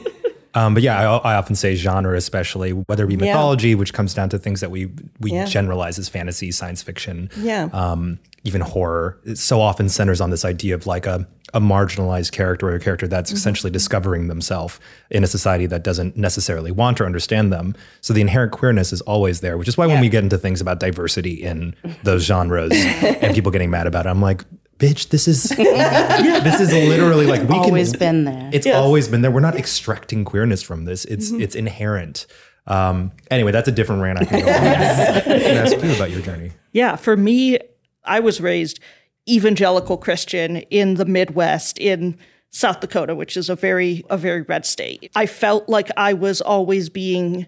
Um, 0.56 0.74
but 0.74 0.82
yeah, 0.84 1.00
I, 1.00 1.34
I, 1.34 1.36
often 1.36 1.56
say 1.56 1.76
genre, 1.76 2.18
especially 2.18 2.72
whether 2.72 3.04
it 3.04 3.08
be 3.08 3.18
mythology, 3.18 3.70
yeah. 3.70 3.76
which 3.76 3.94
comes 3.94 4.16
down 4.16 4.30
to 4.30 4.40
things 4.40 4.62
that 4.62 4.72
we 4.72 4.90
we 5.20 5.32
yeah. 5.32 5.46
generalize 5.46 6.00
as 6.00 6.10
fantasy, 6.10 6.52
science 6.52 6.82
fiction, 6.82 7.30
yeah, 7.38 7.70
um, 7.72 8.18
even 8.44 8.62
horror. 8.62 9.20
It 9.26 9.38
so 9.38 9.62
often 9.62 9.90
centers 9.90 10.22
on 10.22 10.30
this 10.30 10.46
idea 10.46 10.76
of 10.76 10.86
like 10.86 11.06
a 11.06 11.28
a 11.54 11.60
marginalized 11.60 12.32
character 12.32 12.70
or 12.70 12.76
a 12.76 12.80
character 12.80 13.08
that's 13.08 13.32
mm-hmm. 13.32 13.38
essentially 13.38 13.72
discovering 13.72 14.28
themselves 14.28 14.80
in 15.10 15.24
a 15.24 15.28
society 15.28 15.66
that 15.66 15.84
doesn't 15.84 16.16
necessarily 16.16 16.72
want 16.72 17.02
or 17.02 17.06
understand 17.06 17.52
them. 17.52 17.76
So 18.02 18.14
the 18.14 18.22
inherent 18.22 18.52
queerness 18.52 18.94
is 18.94 19.02
always 19.02 19.42
there, 19.42 19.58
which 19.58 19.68
is 19.68 19.78
why 19.78 19.86
yeah. 19.86 19.94
when 19.94 20.02
we 20.02 20.10
get 20.10 20.24
into 20.24 20.38
things 20.38 20.62
about 20.62 20.80
diversity 20.80 21.34
in 21.34 21.76
those 22.04 22.24
genres 22.24 22.72
and 22.76 23.34
people 23.34 23.52
getting 23.52 23.70
mad 23.70 23.88
about 23.88 24.06
it, 24.06 24.10
I'm 24.10 24.22
like, 24.22 24.44
bitch, 24.78 25.10
this 25.10 25.28
is 25.28 25.44
this 25.50 26.60
is 26.60 26.72
literally 26.72 27.26
like 27.26 27.42
we 27.42 27.56
can 27.56 27.58
always 27.60 27.92
can, 27.92 28.00
been 28.00 28.24
there. 28.26 28.50
It's 28.54 28.66
yes. 28.66 28.76
always 28.76 29.08
been 29.08 29.22
there. 29.22 29.32
We're 29.32 29.40
not 29.40 29.56
extracting 29.56 30.26
queerness 30.26 30.64
from 30.64 30.86
this. 30.86 31.06
It's 31.06 31.32
mm-hmm. 31.32 31.42
it's 31.42 31.56
inherent. 31.56 32.28
Um, 32.68 33.12
anyway, 33.32 33.52
that's 33.52 33.68
a 33.68 33.72
different 33.72 34.02
rant 34.02 34.20
I 34.20 34.26
can 34.26 34.42
go 34.42 34.48
on. 34.48 34.54
ask 34.54 35.84
you 35.84 35.94
about 35.96 36.12
your 36.12 36.22
journey. 36.22 36.52
Yeah, 36.72 36.96
for 36.96 37.18
me, 37.18 37.58
I 38.04 38.20
was 38.20 38.42
raised 38.42 38.80
evangelical 39.28 39.98
Christian 39.98 40.58
in 40.58 40.96
the 40.96 41.06
Midwest 41.06 41.78
in 41.78 42.18
South 42.52 42.80
Dakota, 42.80 43.14
which 43.16 43.38
is 43.38 43.50
a 43.50 43.56
very 43.56 44.04
a 44.10 44.18
very 44.18 44.42
red 44.42 44.66
state. 44.66 45.12
I 45.16 45.26
felt 45.26 45.70
like 45.70 45.90
I 45.96 46.14
was 46.14 46.42
always 46.42 46.90
being 46.90 47.46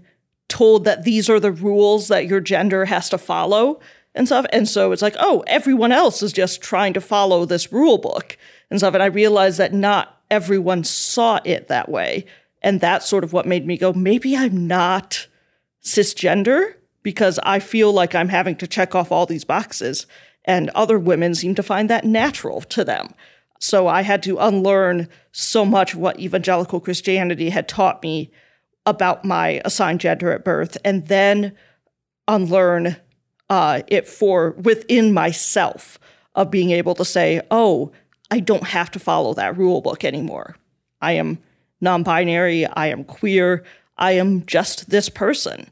told 0.47 0.83
that 0.83 1.03
these 1.03 1.29
are 1.29 1.39
the 1.39 1.51
rules 1.51 2.09
that 2.09 2.27
your 2.27 2.41
gender 2.41 2.85
has 2.85 3.09
to 3.09 3.17
follow 3.17 3.79
and 4.13 4.27
stuff. 4.27 4.45
And 4.51 4.67
so 4.67 4.91
it's 4.91 5.01
like, 5.01 5.15
oh, 5.19 5.43
everyone 5.47 5.91
else 5.91 6.21
is 6.21 6.33
just 6.33 6.61
trying 6.61 6.93
to 6.93 7.01
follow 7.01 7.45
this 7.45 7.71
rule 7.71 7.97
book 7.97 8.37
and 8.69 8.79
stuff. 8.79 8.93
And 8.93 9.01
I 9.01 9.07
realized 9.07 9.57
that 9.59 9.73
not 9.73 10.21
everyone 10.29 10.83
saw 10.83 11.39
it 11.45 11.67
that 11.69 11.89
way. 11.89 12.25
And 12.61 12.79
that's 12.79 13.07
sort 13.07 13.23
of 13.23 13.33
what 13.33 13.45
made 13.45 13.65
me 13.65 13.77
go, 13.77 13.93
maybe 13.93 14.35
I'm 14.35 14.67
not 14.67 15.27
cisgender 15.83 16.75
because 17.01 17.39
I 17.43 17.59
feel 17.59 17.91
like 17.91 18.13
I'm 18.13 18.29
having 18.29 18.55
to 18.57 18.67
check 18.67 18.93
off 18.93 19.11
all 19.11 19.25
these 19.25 19.43
boxes. 19.43 20.05
And 20.45 20.69
other 20.71 20.97
women 20.97 21.35
seem 21.35 21.55
to 21.55 21.63
find 21.63 21.89
that 21.89 22.05
natural 22.05 22.61
to 22.61 22.83
them. 22.83 23.13
So 23.59 23.87
I 23.87 24.01
had 24.01 24.23
to 24.23 24.39
unlearn 24.39 25.07
so 25.31 25.65
much 25.65 25.93
what 25.93 26.19
evangelical 26.19 26.79
Christianity 26.79 27.49
had 27.49 27.67
taught 27.67 28.01
me 28.01 28.31
about 28.85 29.23
my 29.23 29.61
assigned 29.63 29.99
gender 29.99 30.31
at 30.31 30.43
birth, 30.43 30.77
and 30.83 31.07
then 31.07 31.55
unlearn 32.27 32.97
uh, 33.49 33.81
it 33.87 34.07
for 34.07 34.51
within 34.51 35.13
myself 35.13 35.99
of 36.35 36.49
being 36.49 36.71
able 36.71 36.95
to 36.95 37.05
say, 37.05 37.41
oh, 37.51 37.91
I 38.31 38.39
don't 38.39 38.63
have 38.63 38.89
to 38.91 38.99
follow 38.99 39.33
that 39.35 39.57
rule 39.57 39.81
book 39.81 40.03
anymore. 40.03 40.55
I 41.01 41.13
am 41.13 41.37
non 41.81 42.03
binary, 42.03 42.65
I 42.65 42.87
am 42.87 43.03
queer, 43.03 43.63
I 43.97 44.13
am 44.13 44.45
just 44.45 44.89
this 44.89 45.09
person. 45.09 45.67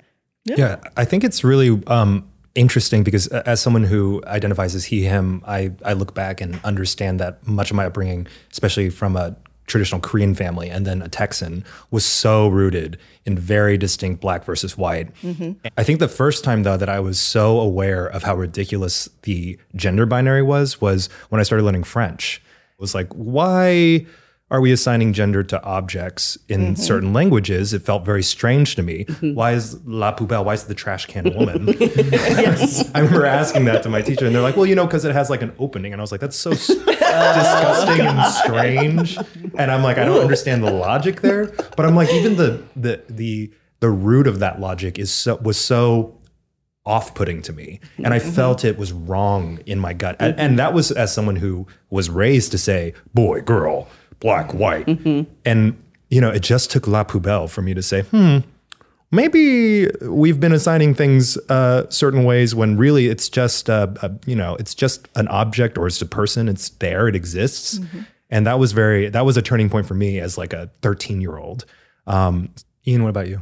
Yeah, 0.45 0.55
yeah 0.57 0.75
I 0.97 1.05
think 1.05 1.23
it's 1.23 1.43
really 1.43 1.81
um, 1.87 2.29
interesting 2.59 3.03
because 3.03 3.27
as 3.27 3.61
someone 3.61 3.85
who 3.85 4.21
identifies 4.27 4.75
as 4.75 4.83
he, 4.83 5.03
him, 5.03 5.41
I, 5.47 5.71
I 5.85 5.93
look 5.93 6.13
back 6.13 6.41
and 6.41 6.59
understand 6.65 7.17
that 7.21 7.47
much 7.47 7.71
of 7.71 7.77
my 7.77 7.85
upbringing, 7.85 8.27
especially 8.51 8.89
from 8.89 9.15
a 9.15 9.33
traditional 9.65 10.01
Korean 10.01 10.35
family 10.35 10.69
and 10.69 10.85
then 10.85 11.01
a 11.01 11.07
Texan 11.07 11.63
was 11.89 12.05
so 12.05 12.49
rooted 12.49 12.97
in 13.25 13.37
very 13.37 13.77
distinct 13.77 14.19
black 14.19 14.43
versus 14.43 14.77
white. 14.77 15.13
Mm-hmm. 15.21 15.67
I 15.77 15.83
think 15.83 15.99
the 15.99 16.09
first 16.09 16.43
time 16.43 16.63
though 16.63 16.75
that 16.75 16.89
I 16.89 16.99
was 16.99 17.17
so 17.17 17.61
aware 17.61 18.05
of 18.07 18.23
how 18.23 18.35
ridiculous 18.35 19.07
the 19.21 19.57
gender 19.75 20.05
binary 20.05 20.41
was 20.41 20.81
was 20.81 21.07
when 21.29 21.39
I 21.39 21.43
started 21.43 21.63
learning 21.63 21.85
French. 21.85 22.41
It 22.73 22.81
was 22.81 22.93
like, 22.93 23.13
why 23.13 24.05
are 24.51 24.61
we 24.61 24.71
assigning 24.71 25.13
gender 25.13 25.43
to 25.43 25.63
objects 25.63 26.37
in 26.47 26.61
mm-hmm. 26.61 26.75
certain 26.75 27.13
languages? 27.13 27.73
It 27.73 27.83
felt 27.83 28.03
very 28.03 28.23
strange 28.23 28.75
to 28.75 28.83
me. 28.83 29.05
Mm-hmm. 29.05 29.35
Why 29.35 29.51
is 29.53 29.79
la 29.85 30.15
poubelle? 30.15 30.43
Why 30.43 30.53
is 30.53 30.63
the 30.63 30.73
trash 30.73 31.05
can 31.05 31.27
a 31.27 31.37
woman? 31.37 31.67
yes. 31.79 32.89
I 32.95 32.99
remember 32.99 33.25
asking 33.25 33.65
that 33.65 33.83
to 33.83 33.89
my 33.89 34.01
teacher, 34.01 34.25
and 34.25 34.33
they're 34.33 34.41
like, 34.41 34.57
"Well, 34.57 34.65
you 34.65 34.75
know, 34.75 34.85
because 34.85 35.05
it 35.05 35.13
has 35.13 35.29
like 35.29 35.43
an 35.43 35.53
opening." 35.59 35.93
And 35.93 36.01
I 36.01 36.03
was 36.03 36.11
like, 36.11 36.21
"That's 36.21 36.35
so 36.35 36.49
disgusting 36.51 38.05
and 38.05 38.33
strange." 38.33 39.17
And 39.55 39.71
I'm 39.71 39.83
like, 39.83 39.97
I 39.97 40.05
don't 40.05 40.21
understand 40.21 40.63
the 40.63 40.71
logic 40.71 41.21
there. 41.21 41.45
But 41.77 41.85
I'm 41.85 41.95
like, 41.95 42.11
even 42.11 42.35
the 42.35 42.63
the 42.75 43.03
the 43.07 43.51
the 43.81 43.89
root 43.89 44.27
of 44.27 44.39
that 44.39 44.59
logic 44.59 44.97
is 44.97 45.11
so 45.11 45.35
was 45.37 45.57
so 45.57 46.15
off-putting 46.85 47.41
to 47.41 47.53
me 47.53 47.79
and 47.97 48.13
i 48.13 48.17
mm-hmm. 48.17 48.31
felt 48.31 48.65
it 48.65 48.77
was 48.77 48.91
wrong 48.91 49.59
in 49.67 49.77
my 49.77 49.93
gut 49.93 50.15
and, 50.19 50.39
and, 50.39 50.57
that 50.57 50.73
was 50.73 50.91
as 50.91 51.13
someone 51.13 51.35
who 51.35 51.67
was 51.91 52.09
raised 52.09 52.51
to 52.51 52.57
say 52.57 52.93
boy 53.13 53.41
girl 53.41 53.87
black, 54.19 54.53
white. 54.53 54.85
Mm-hmm. 54.85 55.31
And, 55.45 55.81
you 56.09 56.21
know, 56.21 56.29
it 56.29 56.41
just 56.41 56.71
took 56.71 56.87
La 56.87 57.03
Poubelle 57.03 57.49
for 57.49 57.61
me 57.61 57.73
to 57.73 57.81
say, 57.81 58.03
hmm, 58.03 58.39
maybe 59.11 59.87
we've 60.01 60.39
been 60.39 60.51
assigning 60.51 60.93
things 60.93 61.37
uh, 61.49 61.89
certain 61.89 62.23
ways 62.23 62.53
when 62.53 62.77
really 62.77 63.07
it's 63.07 63.29
just, 63.29 63.69
uh, 63.69 63.87
a, 64.01 64.11
you 64.25 64.35
know, 64.35 64.55
it's 64.55 64.75
just 64.75 65.07
an 65.15 65.27
object 65.29 65.77
or 65.77 65.87
it's 65.87 66.01
a 66.01 66.05
person. 66.05 66.49
It's 66.49 66.69
there, 66.69 67.07
it 67.07 67.15
exists. 67.15 67.79
Mm-hmm. 67.79 68.01
And 68.29 68.45
that 68.45 68.59
was 68.59 68.73
very, 68.73 69.09
that 69.09 69.25
was 69.25 69.37
a 69.37 69.41
turning 69.41 69.69
point 69.69 69.87
for 69.87 69.95
me 69.95 70.19
as 70.19 70.37
like 70.37 70.53
a 70.53 70.69
13 70.81 71.21
year 71.21 71.37
old. 71.37 71.65
Um, 72.05 72.49
Ian, 72.87 73.03
what 73.03 73.09
about 73.09 73.27
you? 73.27 73.41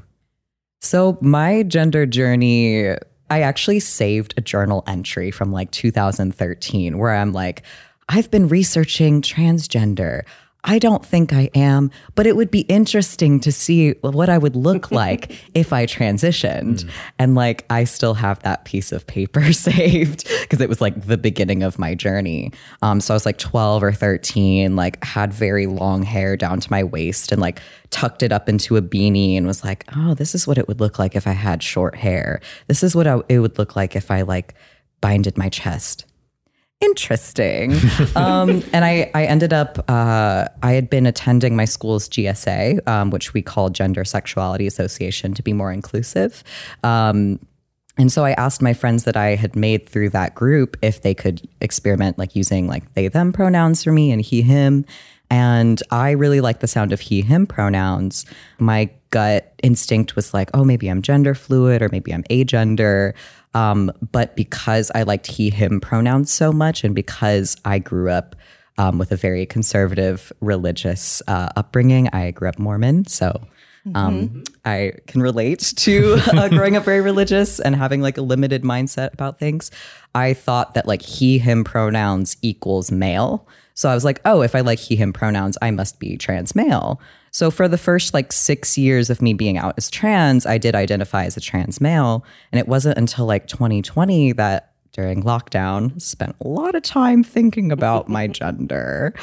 So 0.81 1.17
my 1.22 1.63
gender 1.63 2.05
journey, 2.05 2.96
I 3.29 3.41
actually 3.41 3.79
saved 3.79 4.34
a 4.38 4.41
journal 4.41 4.84
entry 4.88 5.31
from 5.31 5.51
like 5.51 5.72
2013 5.72 6.98
where 6.98 7.13
I'm 7.13 7.34
like, 7.34 7.63
I've 8.10 8.31
been 8.31 8.48
researching 8.48 9.22
transgender. 9.22 10.24
I 10.69 10.79
don't 10.79 11.03
think 11.03 11.31
I 11.31 11.50
am, 11.55 11.91
but 12.15 12.27
it 12.27 12.36
would 12.36 12.51
be 12.51 12.62
interesting 12.62 13.39
to 13.39 13.53
see 13.53 13.91
what 14.01 14.27
I 14.27 14.38
would 14.38 14.55
look 14.55 14.91
like 14.91 15.31
if 15.55 15.71
I 15.71 15.86
transitioned. 15.86 16.83
Mm. 16.83 16.89
And 17.17 17.36
like, 17.36 17.65
I 17.69 17.86
still 17.86 18.13
have 18.13 18.39
that 18.43 18.65
piece 18.65 18.91
of 18.91 19.07
paper 19.07 19.53
saved 19.53 20.27
because 20.41 20.59
it 20.59 20.67
was 20.67 20.81
like 20.81 21.07
the 21.07 21.17
beginning 21.17 21.63
of 21.63 21.79
my 21.79 21.95
journey. 21.95 22.51
Um, 22.81 23.00
so 23.00 23.13
I 23.13 23.15
was 23.15 23.25
like 23.25 23.38
12 23.38 23.81
or 23.81 23.93
13, 23.93 24.75
like, 24.75 25.01
had 25.05 25.33
very 25.33 25.67
long 25.67 26.03
hair 26.03 26.36
down 26.36 26.59
to 26.59 26.69
my 26.69 26.83
waist 26.83 27.31
and 27.31 27.41
like 27.41 27.62
tucked 27.89 28.21
it 28.21 28.33
up 28.33 28.50
into 28.50 28.75
a 28.75 28.81
beanie 28.81 29.38
and 29.38 29.47
was 29.47 29.63
like, 29.63 29.86
oh, 29.95 30.15
this 30.15 30.36
is 30.36 30.45
what 30.45 30.57
it 30.57 30.67
would 30.67 30.81
look 30.81 31.00
like 31.00 31.15
if 31.15 31.27
I 31.27 31.31
had 31.31 31.63
short 31.63 31.95
hair. 31.95 32.41
This 32.67 32.83
is 32.83 32.93
what 32.93 33.07
I, 33.07 33.21
it 33.29 33.39
would 33.39 33.57
look 33.57 33.77
like 33.77 33.95
if 33.95 34.12
I 34.12 34.24
like 34.24 34.53
binded 35.00 35.38
my 35.38 35.47
chest 35.47 36.05
interesting. 36.81 37.75
um, 38.15 38.63
and 38.74 38.86
I, 38.86 39.10
I 39.13 39.25
ended 39.25 39.53
up, 39.53 39.79
uh, 39.89 40.48
I 40.62 40.72
had 40.74 40.89
been 40.89 41.05
attending 41.05 41.55
my 41.55 41.65
school's 41.65 42.07
GSA, 42.10 42.88
um, 42.88 43.10
which 43.10 43.34
we 43.34 43.41
call 43.41 43.69
Gender 43.69 44.05
Sexuality 44.05 44.67
Association 44.67 45.34
to 45.34 45.43
be 45.43 45.53
more 45.53 45.72
inclusive. 45.72 46.43
Um, 46.84 47.39
and 47.98 48.12
so 48.12 48.24
I 48.24 48.31
asked 48.34 48.62
my 48.62 48.74
friends 48.74 49.05
that 49.05 49.17
I 49.17 49.36
had 49.36 49.55
made 49.55 49.89
through 49.89 50.12
that 50.12 50.36
group 50.36 50.77
if 50.81 51.01
they 51.01 51.15
could 51.15 51.48
experiment 51.62 52.17
like 52.17 52.36
using 52.36 52.67
like 52.67 52.93
they 52.93 53.07
them 53.07 53.34
pronouns 53.34 53.84
for 53.84 53.91
me 53.91 54.12
and 54.12 54.22
he 54.22 54.43
him. 54.43 54.86
And 55.29 55.81
I 55.91 56.12
really 56.12 56.39
like 56.39 56.60
the 56.60 56.67
sound 56.67 56.93
of 56.93 57.01
he 57.01 57.22
him 57.22 57.48
pronouns. 57.48 58.25
My 58.60 58.89
gut 59.10 59.53
instinct 59.63 60.15
was 60.15 60.34
like, 60.34 60.50
oh, 60.53 60.63
maybe 60.63 60.88
I'm 60.88 61.01
gender 61.01 61.36
fluid 61.36 61.81
or 61.81 61.89
maybe 61.91 62.13
I'm 62.13 62.24
agender. 62.24 63.13
Um, 63.57 63.91
but 64.11 64.35
because 64.35 64.91
I 64.93 65.01
liked 65.01 65.25
he, 65.25 65.49
him 65.49 65.81
pronouns 65.81 66.31
so 66.31 66.51
much, 66.51 66.83
and 66.83 66.93
because 66.93 67.57
I 67.65 67.79
grew 67.79 68.11
up 68.11 68.35
um, 68.77 68.99
with 68.99 69.11
a 69.11 69.15
very 69.15 69.47
conservative 69.47 70.31
religious 70.41 71.23
uh, 71.27 71.49
upbringing, 71.55 72.07
I 72.09 72.29
grew 72.31 72.49
up 72.49 72.59
Mormon. 72.59 73.07
So 73.07 73.41
um, 73.95 74.29
mm-hmm. 74.29 74.41
I 74.63 74.93
can 75.07 75.23
relate 75.23 75.73
to 75.77 76.17
uh, 76.27 76.49
growing 76.49 76.75
up 76.75 76.83
very 76.85 77.01
religious 77.01 77.59
and 77.59 77.75
having 77.75 78.01
like 78.01 78.19
a 78.19 78.21
limited 78.21 78.61
mindset 78.61 79.13
about 79.13 79.39
things. 79.39 79.71
I 80.13 80.33
thought 80.33 80.75
that 80.75 80.85
like 80.85 81.01
he, 81.01 81.39
him 81.39 81.63
pronouns 81.63 82.37
equals 82.43 82.91
male. 82.91 83.47
So 83.73 83.89
I 83.89 83.95
was 83.95 84.05
like, 84.05 84.21
oh, 84.23 84.41
if 84.41 84.53
I 84.53 84.61
like 84.61 84.79
he, 84.79 84.95
him 84.95 85.13
pronouns, 85.13 85.57
I 85.63 85.71
must 85.71 85.99
be 85.99 86.15
trans 86.15 86.53
male. 86.53 87.01
So 87.38 87.51
for 87.51 87.67
the 87.67 87.77
first 87.77 88.15
like 88.15 88.34
six 88.34 88.79
years 88.79 89.12
of 89.12 89.22
me 89.22 89.32
being 89.32 89.60
out 89.60 89.75
as 89.77 89.91
trans, 89.91 90.48
I 90.48 90.58
did 90.58 90.74
identify 90.74 91.25
as 91.25 91.38
a 91.38 91.39
trans 91.39 91.79
male. 91.79 92.25
And 92.51 92.58
it 92.58 92.67
wasn't 92.67 92.98
until 92.98 93.27
like 93.27 93.46
2020 93.46 94.32
that 94.32 94.72
during 94.91 95.22
lockdown 95.22 96.01
spent 96.01 96.36
a 96.41 96.48
lot 96.48 96.74
of 96.74 96.82
time 96.82 97.24
thinking 97.24 97.72
about 97.72 98.10
my 98.10 98.25
gender. 98.39 99.13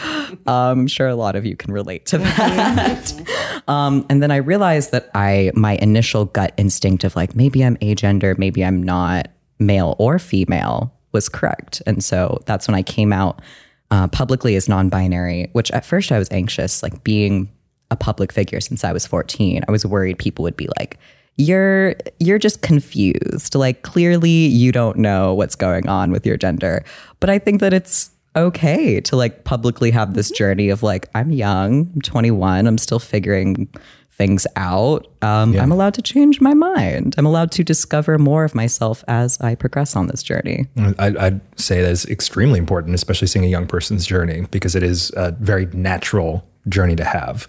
Um, 0.47 0.83
I'm 0.83 0.87
sure 0.87 1.09
a 1.09 1.17
lot 1.17 1.35
of 1.35 1.45
you 1.45 1.57
can 1.57 1.73
relate 1.73 2.07
to 2.07 2.19
that. 2.19 3.63
um, 3.67 4.07
and 4.09 4.23
then 4.23 4.31
I 4.31 4.37
realized 4.37 4.93
that 4.93 5.11
I 5.17 5.51
my 5.57 5.75
initial 5.83 6.27
gut 6.27 6.55
instinct 6.57 7.03
of 7.03 7.17
like 7.17 7.35
maybe 7.35 7.65
I'm 7.65 7.77
agender, 7.79 8.39
maybe 8.39 8.65
I'm 8.65 8.81
not 8.81 9.29
male 9.59 9.97
or 9.99 10.21
female 10.21 10.95
was 11.11 11.29
correct. 11.29 11.83
And 11.85 12.05
so 12.05 12.41
that's 12.47 12.69
when 12.69 12.77
I 12.77 12.83
came 12.85 13.13
out 13.13 13.43
uh, 13.91 14.07
publicly 14.07 14.55
as 14.55 14.69
non-binary. 14.69 15.49
Which 15.51 15.73
at 15.73 15.85
first 15.85 16.13
I 16.13 16.19
was 16.19 16.31
anxious, 16.31 16.81
like 16.81 17.03
being 17.03 17.51
a 17.95 17.97
public 17.97 18.33
figure 18.33 18.61
since 18.61 18.85
I 18.85 18.93
was 18.93 19.07
14. 19.07 19.63
I 19.67 19.71
was 19.71 19.87
worried 19.87 20.19
people 20.19 20.43
would 20.43 20.57
be 20.57 20.69
like, 20.79 20.99
you're 21.37 21.97
you're 22.21 22.39
just 22.39 22.61
confused. 22.63 23.55
Like 23.55 23.83
clearly 23.83 24.31
you 24.31 24.71
don't 24.71 24.99
know 24.99 25.35
what's 25.35 25.57
going 25.57 25.89
on 25.89 26.13
with 26.13 26.27
your 26.27 26.37
gender. 26.37 26.85
But 27.21 27.31
I 27.31 27.39
think 27.39 27.61
that 27.61 27.73
it's 27.73 28.11
okay 28.37 29.01
to 29.01 29.17
like 29.17 29.45
publicly 29.45 29.91
have 29.91 30.15
this 30.15 30.31
journey 30.31 30.69
of 30.69 30.83
like 30.83 31.09
I'm 31.15 31.31
young, 31.31 31.91
I'm 31.95 32.03
21, 32.03 32.67
I'm 32.67 32.79
still 32.79 32.99
figuring 32.99 33.69
things 34.15 34.47
out. 34.55 35.09
Um, 35.23 35.59
I'm 35.59 35.73
allowed 35.73 35.95
to 35.95 36.03
change 36.03 36.41
my 36.41 36.55
mind. 36.55 37.17
I'm 37.19 37.27
allowed 37.27 37.51
to 37.53 37.65
discover 37.65 38.17
more 38.17 38.45
of 38.45 38.55
myself 38.55 39.03
as 39.09 39.41
I 39.41 39.57
progress 39.57 39.97
on 39.97 40.07
this 40.07 40.23
journey. 40.23 40.69
I, 40.99 41.15
I'd 41.19 41.41
say 41.59 41.83
that 41.83 41.91
is 41.91 42.07
extremely 42.07 42.61
important, 42.61 42.95
especially 42.95 43.27
seeing 43.27 43.45
a 43.45 43.49
young 43.49 43.67
person's 43.67 44.07
journey, 44.07 44.47
because 44.53 44.77
it 44.77 44.85
is 44.85 45.11
a 45.17 45.33
very 45.33 45.67
natural 45.67 46.47
journey 46.69 46.95
to 46.97 47.05
have. 47.05 47.49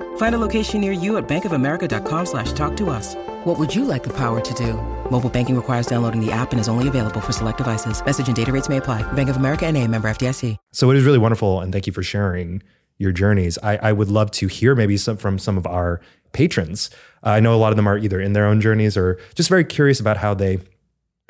Find 0.17 0.33
a 0.33 0.39
location 0.39 0.81
near 0.81 0.93
you 0.93 1.17
at 1.17 1.27
bankofamerica.com 1.27 2.25
slash 2.25 2.53
talk 2.53 2.75
to 2.77 2.89
us. 2.89 3.15
What 3.43 3.59
would 3.59 3.75
you 3.75 3.85
like 3.85 4.03
the 4.03 4.13
power 4.13 4.39
to 4.39 4.53
do? 4.53 4.73
Mobile 5.11 5.29
banking 5.29 5.55
requires 5.55 5.87
downloading 5.87 6.25
the 6.25 6.31
app 6.31 6.51
and 6.51 6.59
is 6.61 6.69
only 6.69 6.87
available 6.87 7.19
for 7.19 7.33
select 7.33 7.57
devices. 7.57 8.03
Message 8.03 8.27
and 8.27 8.35
data 8.35 8.51
rates 8.51 8.69
may 8.69 8.77
apply. 8.77 9.03
Bank 9.13 9.29
of 9.29 9.35
America 9.35 9.65
and 9.65 9.77
a 9.77 9.87
member 9.87 10.09
FDIC. 10.09 10.57
So 10.71 10.89
it 10.89 10.97
is 10.97 11.03
really 11.05 11.17
wonderful, 11.17 11.59
and 11.59 11.73
thank 11.73 11.85
you 11.85 11.93
for 11.93 12.01
sharing 12.01 12.63
your 12.97 13.11
journeys. 13.11 13.57
I, 13.63 13.77
I 13.77 13.91
would 13.91 14.09
love 14.09 14.31
to 14.31 14.47
hear 14.47 14.75
maybe 14.75 14.95
some 14.95 15.17
from 15.17 15.39
some 15.39 15.57
of 15.57 15.65
our 15.65 16.01
patrons. 16.33 16.89
I 17.23 17.39
know 17.39 17.53
a 17.53 17.57
lot 17.57 17.71
of 17.71 17.75
them 17.75 17.87
are 17.87 17.97
either 17.97 18.21
in 18.21 18.33
their 18.33 18.45
own 18.45 18.61
journeys 18.61 18.95
or 18.95 19.19
just 19.35 19.49
very 19.49 19.65
curious 19.65 19.99
about 19.99 20.17
how 20.17 20.33
they 20.33 20.59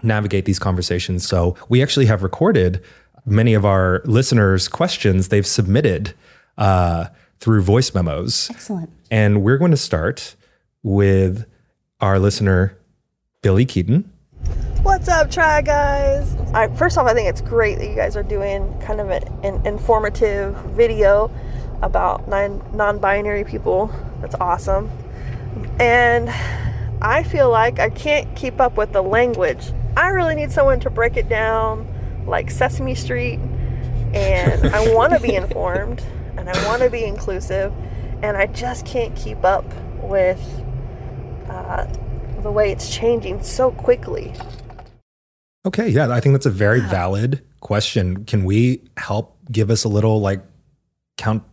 navigate 0.03 0.45
these 0.45 0.59
conversations. 0.59 1.27
So 1.27 1.55
we 1.69 1.81
actually 1.81 2.07
have 2.07 2.23
recorded 2.23 2.83
many 3.25 3.53
of 3.53 3.65
our 3.65 4.01
listeners' 4.05 4.67
questions 4.67 5.29
they've 5.29 5.47
submitted 5.47 6.13
uh, 6.57 7.05
through 7.41 7.63
voice 7.63 7.93
memos. 7.93 8.49
Excellent. 8.51 8.89
And 9.09 9.43
we're 9.43 9.57
going 9.57 9.71
to 9.71 9.77
start 9.77 10.35
with 10.83 11.45
our 11.99 12.19
listener, 12.19 12.77
Billy 13.41 13.65
Keaton. 13.65 14.09
What's 14.83 15.09
up, 15.09 15.29
Try 15.29 15.61
Guys? 15.61 16.35
I, 16.53 16.67
first 16.75 16.97
off, 16.97 17.07
I 17.07 17.13
think 17.13 17.27
it's 17.27 17.41
great 17.41 17.79
that 17.79 17.87
you 17.87 17.95
guys 17.95 18.15
are 18.15 18.23
doing 18.23 18.79
kind 18.81 19.01
of 19.01 19.09
an, 19.09 19.23
an 19.43 19.65
informative 19.65 20.55
video 20.75 21.31
about 21.81 22.27
non 22.27 22.99
binary 22.99 23.43
people. 23.43 23.93
That's 24.21 24.35
awesome. 24.35 24.89
And 25.79 26.29
I 27.01 27.23
feel 27.23 27.49
like 27.49 27.79
I 27.79 27.89
can't 27.89 28.33
keep 28.35 28.61
up 28.61 28.77
with 28.77 28.93
the 28.93 29.01
language. 29.01 29.71
I 29.97 30.09
really 30.09 30.35
need 30.35 30.51
someone 30.51 30.79
to 30.81 30.89
break 30.91 31.17
it 31.17 31.27
down 31.27 31.87
like 32.27 32.51
Sesame 32.51 32.93
Street. 32.95 33.39
And 34.13 34.67
I 34.67 34.93
want 34.93 35.13
to 35.13 35.19
be 35.19 35.35
informed 35.35 36.03
and 36.37 36.49
I 36.49 36.67
want 36.67 36.81
to 36.81 36.89
be 36.89 37.03
inclusive. 37.03 37.73
And 38.21 38.37
I 38.37 38.45
just 38.47 38.85
can't 38.85 39.15
keep 39.15 39.43
up 39.43 39.65
with 40.01 40.39
uh, 41.49 41.87
the 42.41 42.51
way 42.51 42.71
it's 42.71 42.93
changing 42.93 43.41
so 43.43 43.71
quickly. 43.71 44.33
Okay, 45.65 45.89
yeah, 45.89 46.09
I 46.09 46.19
think 46.19 46.33
that's 46.33 46.45
a 46.45 46.51
very 46.51 46.79
valid 46.79 47.43
question. 47.59 48.25
Can 48.25 48.45
we 48.45 48.81
help 48.97 49.37
give 49.51 49.69
us 49.69 49.83
a 49.83 49.89
little 49.89 50.19
like 50.21 50.41
count 51.17 51.43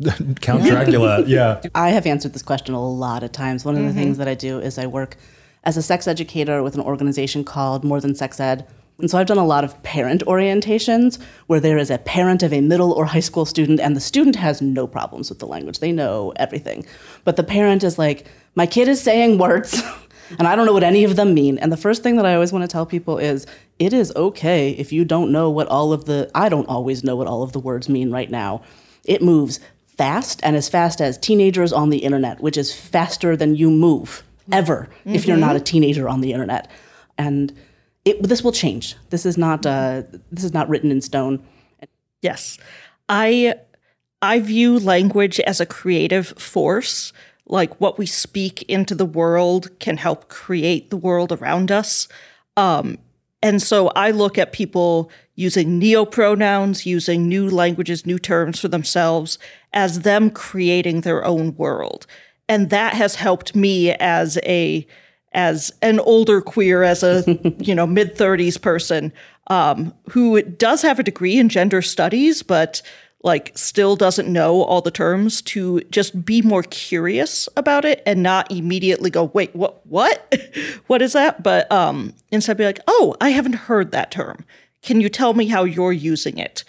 Count 0.40 0.64
Dracula? 0.64 1.22
yeah. 1.26 1.60
I 1.74 1.90
have 1.90 2.06
answered 2.06 2.32
this 2.32 2.42
question 2.42 2.74
a 2.74 2.84
lot 2.84 3.22
of 3.22 3.32
times. 3.32 3.64
One 3.64 3.76
of 3.76 3.84
the 3.84 3.92
things 3.92 4.18
that 4.18 4.28
I 4.28 4.34
do 4.34 4.58
is 4.58 4.78
I 4.78 4.86
work 4.86 5.16
as 5.64 5.76
a 5.76 5.82
sex 5.82 6.08
educator 6.08 6.62
with 6.62 6.74
an 6.74 6.80
organization 6.80 7.44
called 7.44 7.84
More 7.84 8.00
Than 8.00 8.14
Sex 8.14 8.40
Ed. 8.40 8.66
And 9.02 9.10
so 9.10 9.18
I've 9.18 9.26
done 9.26 9.36
a 9.36 9.44
lot 9.44 9.64
of 9.64 9.82
parent 9.82 10.24
orientations 10.26 11.20
where 11.48 11.58
there 11.58 11.76
is 11.76 11.90
a 11.90 11.98
parent 11.98 12.44
of 12.44 12.52
a 12.52 12.60
middle 12.60 12.92
or 12.92 13.04
high 13.04 13.20
school 13.20 13.44
student, 13.44 13.80
and 13.80 13.96
the 13.96 14.00
student 14.00 14.36
has 14.36 14.62
no 14.62 14.86
problems 14.86 15.28
with 15.28 15.40
the 15.40 15.46
language. 15.46 15.80
They 15.80 15.90
know 15.90 16.32
everything. 16.36 16.86
But 17.24 17.34
the 17.34 17.42
parent 17.42 17.82
is 17.82 17.98
like, 17.98 18.28
my 18.54 18.64
kid 18.64 18.86
is 18.86 19.02
saying 19.02 19.38
words, 19.38 19.82
and 20.38 20.46
I 20.46 20.54
don't 20.54 20.66
know 20.66 20.72
what 20.72 20.84
any 20.84 21.02
of 21.02 21.16
them 21.16 21.34
mean. 21.34 21.58
And 21.58 21.72
the 21.72 21.76
first 21.76 22.04
thing 22.04 22.14
that 22.14 22.24
I 22.24 22.34
always 22.34 22.52
want 22.52 22.62
to 22.62 22.68
tell 22.68 22.86
people 22.86 23.18
is 23.18 23.44
it 23.80 23.92
is 23.92 24.14
okay 24.14 24.70
if 24.70 24.92
you 24.92 25.04
don't 25.04 25.32
know 25.32 25.50
what 25.50 25.66
all 25.66 25.92
of 25.92 26.04
the, 26.04 26.30
I 26.32 26.48
don't 26.48 26.68
always 26.68 27.02
know 27.02 27.16
what 27.16 27.26
all 27.26 27.42
of 27.42 27.50
the 27.50 27.58
words 27.58 27.88
mean 27.88 28.12
right 28.12 28.30
now. 28.30 28.62
It 29.04 29.20
moves 29.20 29.58
fast 29.96 30.38
and 30.44 30.54
as 30.54 30.68
fast 30.68 31.00
as 31.00 31.18
teenagers 31.18 31.72
on 31.72 31.90
the 31.90 31.98
internet, 31.98 32.40
which 32.40 32.56
is 32.56 32.72
faster 32.72 33.36
than 33.36 33.56
you 33.56 33.68
move 33.68 34.22
ever 34.52 34.88
if 35.04 35.26
you're 35.26 35.36
not 35.36 35.56
a 35.56 35.58
mm-hmm. 35.58 35.64
teenager 35.64 36.08
on 36.08 36.20
the 36.20 36.32
internet. 36.32 36.70
And 37.18 37.52
it, 38.04 38.22
this 38.22 38.42
will 38.42 38.52
change. 38.52 38.96
This 39.10 39.24
is 39.24 39.38
not 39.38 39.64
uh, 39.64 40.02
this 40.30 40.44
is 40.44 40.52
not 40.52 40.68
written 40.68 40.90
in 40.90 41.00
stone. 41.00 41.42
Yes. 42.20 42.58
I 43.08 43.54
I 44.20 44.40
view 44.40 44.78
language 44.78 45.40
as 45.40 45.60
a 45.60 45.66
creative 45.66 46.28
force. 46.28 47.12
Like 47.46 47.80
what 47.80 47.98
we 47.98 48.06
speak 48.06 48.62
into 48.62 48.94
the 48.94 49.04
world 49.04 49.78
can 49.80 49.96
help 49.96 50.28
create 50.28 50.90
the 50.90 50.96
world 50.96 51.32
around 51.32 51.70
us. 51.70 52.08
Um, 52.56 52.98
and 53.42 53.60
so 53.60 53.88
I 53.88 54.12
look 54.12 54.38
at 54.38 54.52
people 54.52 55.10
using 55.34 55.80
neopronouns, 55.80 56.86
using 56.86 57.28
new 57.28 57.50
languages, 57.50 58.06
new 58.06 58.18
terms 58.18 58.60
for 58.60 58.68
themselves 58.68 59.38
as 59.72 60.00
them 60.00 60.30
creating 60.30 61.00
their 61.00 61.24
own 61.24 61.56
world. 61.56 62.06
And 62.48 62.70
that 62.70 62.94
has 62.94 63.16
helped 63.16 63.56
me 63.56 63.92
as 63.94 64.38
a 64.44 64.86
as 65.34 65.72
an 65.82 65.98
older 66.00 66.40
queer, 66.40 66.82
as 66.82 67.02
a 67.02 67.24
you 67.58 67.74
know 67.74 67.86
mid 67.86 68.16
thirties 68.16 68.58
person 68.58 69.12
um, 69.48 69.92
who 70.10 70.40
does 70.42 70.82
have 70.82 70.98
a 70.98 71.02
degree 71.02 71.38
in 71.38 71.48
gender 71.48 71.82
studies, 71.82 72.42
but 72.42 72.82
like 73.24 73.52
still 73.56 73.94
doesn't 73.94 74.32
know 74.32 74.62
all 74.62 74.80
the 74.80 74.90
terms 74.90 75.42
to 75.42 75.80
just 75.90 76.24
be 76.24 76.42
more 76.42 76.64
curious 76.64 77.48
about 77.56 77.84
it 77.84 78.02
and 78.04 78.22
not 78.22 78.50
immediately 78.50 79.10
go 79.10 79.24
wait 79.24 79.54
what 79.54 79.84
what? 79.86 80.34
What 80.88 81.02
is 81.02 81.12
that? 81.12 81.42
But 81.42 81.70
um 81.70 82.14
instead 82.30 82.56
be 82.56 82.64
like 82.64 82.80
oh 82.88 83.14
i 83.20 83.30
haven't 83.30 83.54
heard 83.54 83.92
that 83.92 84.10
term. 84.10 84.44
Can 84.82 85.00
you 85.00 85.08
tell 85.08 85.34
me 85.34 85.46
how 85.46 85.62
you're 85.62 85.92
using 85.92 86.38
it? 86.38 86.64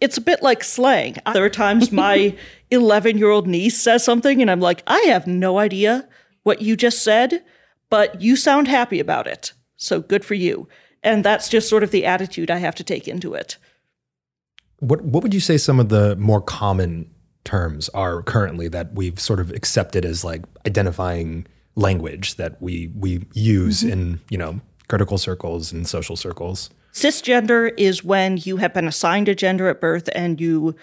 It's 0.00 0.16
a 0.16 0.22
bit 0.22 0.42
like 0.42 0.64
slang. 0.64 1.16
There 1.34 1.44
are 1.44 1.50
times 1.50 1.92
my 1.92 2.34
11 2.70 3.18
year 3.18 3.30
old 3.30 3.46
niece 3.46 3.80
says 3.80 4.04
something 4.04 4.40
and 4.42 4.50
i'm 4.50 4.60
like 4.60 4.82
i 4.86 4.98
have 5.06 5.26
no 5.26 5.58
idea 5.58 6.08
what 6.42 6.62
you 6.62 6.76
just 6.76 7.02
said 7.02 7.42
but 7.90 8.20
you 8.20 8.36
sound 8.36 8.68
happy 8.68 9.00
about 9.00 9.26
it 9.26 9.52
so 9.78 10.00
good 10.00 10.24
for 10.24 10.34
you. 10.34 10.68
And 11.02 11.24
that's 11.24 11.48
just 11.48 11.68
sort 11.68 11.82
of 11.82 11.90
the 11.90 12.04
attitude 12.04 12.50
i 12.50 12.58
have 12.58 12.74
to 12.74 12.84
take 12.84 13.08
into 13.08 13.32
it. 13.32 13.56
What 14.80 15.02
what 15.02 15.22
would 15.22 15.32
you 15.32 15.40
say 15.40 15.56
some 15.56 15.80
of 15.80 15.88
the 15.88 16.14
more 16.16 16.42
common 16.42 17.10
terms 17.44 17.88
are 17.90 18.22
currently 18.22 18.68
that 18.68 18.92
we've 18.94 19.18
sort 19.18 19.40
of 19.40 19.50
accepted 19.52 20.04
as 20.04 20.24
like 20.24 20.42
identifying 20.66 21.46
language 21.76 22.34
that 22.34 22.60
we 22.60 22.92
we 22.94 23.24
use 23.32 23.80
mm-hmm. 23.80 23.92
in, 23.92 24.20
you 24.28 24.36
know, 24.36 24.60
critical 24.88 25.18
circles 25.18 25.72
and 25.72 25.88
social 25.88 26.16
circles? 26.16 26.70
Cisgender 26.92 27.72
is 27.76 28.02
when 28.02 28.38
you 28.38 28.56
have 28.56 28.74
been 28.74 28.88
assigned 28.88 29.28
a 29.28 29.34
gender 29.34 29.68
at 29.68 29.80
birth 29.80 30.08
and 30.14 30.40
you 30.40 30.74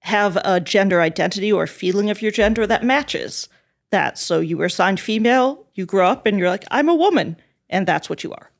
have 0.00 0.38
a 0.44 0.60
gender 0.60 1.02
identity 1.02 1.52
or 1.52 1.66
feeling 1.66 2.08
of 2.08 2.22
your 2.22 2.30
gender 2.30 2.66
that 2.66 2.84
matches 2.84 3.48
that. 3.90 4.18
So 4.18 4.40
you 4.40 4.56
were 4.58 4.66
assigned 4.66 5.00
female, 5.00 5.66
you 5.74 5.86
grow 5.86 6.06
up 6.08 6.26
and 6.26 6.38
you're 6.38 6.48
like, 6.50 6.64
I'm 6.70 6.88
a 6.88 6.94
woman, 6.94 7.36
and 7.68 7.86
that's 7.86 8.08
what 8.10 8.24
you 8.24 8.32
are. 8.32 8.50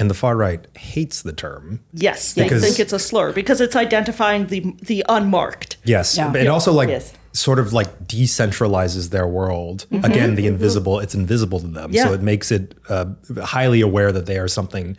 And 0.00 0.08
the 0.08 0.14
far 0.14 0.36
right 0.36 0.64
hates 0.76 1.22
the 1.22 1.32
term. 1.32 1.80
Yes, 1.92 2.34
they 2.34 2.44
Because- 2.44 2.62
think 2.62 2.78
it's 2.78 2.92
a 2.92 3.00
slur 3.00 3.32
because 3.32 3.60
it's 3.60 3.74
identifying 3.74 4.46
the 4.46 4.74
the 4.80 5.04
unmarked. 5.08 5.76
Yes. 5.84 6.16
Yeah. 6.16 6.32
It 6.36 6.46
also 6.46 6.72
like 6.72 6.88
Yes. 6.88 7.12
sort 7.32 7.58
of 7.58 7.72
like 7.72 8.06
decentralizes 8.06 9.10
their 9.10 9.26
world. 9.26 9.86
Again, 9.90 10.36
the 10.36 10.46
invisible, 10.46 11.00
it's 11.00 11.16
invisible 11.16 11.58
to 11.60 11.66
them. 11.66 11.92
So 11.94 12.12
it 12.12 12.22
makes 12.22 12.52
it 12.52 12.76
uh, 12.88 13.06
highly 13.42 13.80
aware 13.80 14.12
that 14.12 14.26
they 14.26 14.38
are 14.38 14.46
something, 14.48 14.96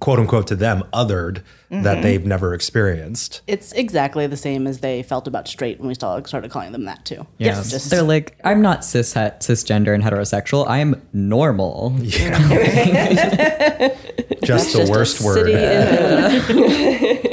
quote 0.00 0.18
unquote, 0.18 0.46
to 0.48 0.56
them, 0.56 0.82
othered 0.92 1.42
that 1.70 1.82
mm-hmm. 1.82 2.02
they've 2.02 2.24
never 2.24 2.54
experienced. 2.54 3.42
It's 3.46 3.72
exactly 3.72 4.26
the 4.26 4.36
same 4.36 4.66
as 4.66 4.80
they 4.80 5.02
felt 5.02 5.26
about 5.26 5.46
straight 5.48 5.78
when 5.78 5.88
we 5.88 5.94
started 5.94 6.26
started 6.26 6.50
calling 6.50 6.72
them 6.72 6.84
that 6.84 7.04
too. 7.04 7.26
Yeah. 7.38 7.58
It's 7.58 7.70
just 7.70 7.90
They're 7.90 8.02
like, 8.02 8.38
I'm 8.44 8.62
not 8.62 8.84
cis 8.84 9.12
cisgender 9.14 9.94
and 9.94 10.02
heterosexual. 10.02 10.66
I 10.66 10.78
am 10.78 11.02
normal. 11.12 11.94
Just 14.44 14.72
the 14.72 14.78
just 14.78 14.88
a 14.88 14.90
worst 14.90 15.20
word. 15.20 15.48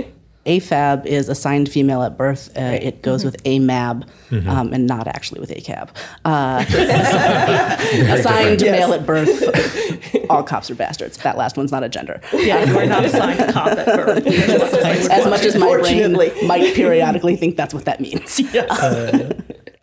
city 0.45 0.55
in- 0.55 0.61
AFAB 0.61 1.05
is 1.05 1.29
assigned 1.29 1.69
female 1.69 2.01
at 2.03 2.17
birth. 2.17 2.55
Uh, 2.57 2.77
it 2.81 3.01
goes 3.01 3.23
with 3.25 3.41
AMAB 3.43 4.07
um, 4.47 4.73
and 4.73 4.87
not 4.87 5.07
actually 5.07 5.39
with 5.39 5.49
ACAB. 5.49 5.89
Uh, 6.23 6.63
assigned 8.13 8.61
male 8.61 8.93
at 8.93 9.05
birth. 9.05 10.25
All 10.29 10.43
cops 10.43 10.69
are 10.69 10.75
bastards. 10.75 11.17
That 11.17 11.37
last 11.37 11.57
one's 11.57 11.71
not 11.71 11.83
a 11.83 11.89
gender. 11.89 12.21
Yeah, 12.33 12.63
you 12.63 12.77
are 12.77 12.85
not 12.85 13.05
assigned 13.05 13.39
a 13.39 13.51
cop 13.51 13.67
at 13.69 13.85
birth. 13.85 14.27
As 15.11 15.25
much 15.25 15.41
as 15.45 15.55
my 15.55 15.77
brain 15.77 16.13
might 16.47 16.73
periodically 16.75 17.35
think 17.35 17.57
that's 17.57 17.73
what 17.73 17.85
that 17.85 17.99
means. 17.99 18.39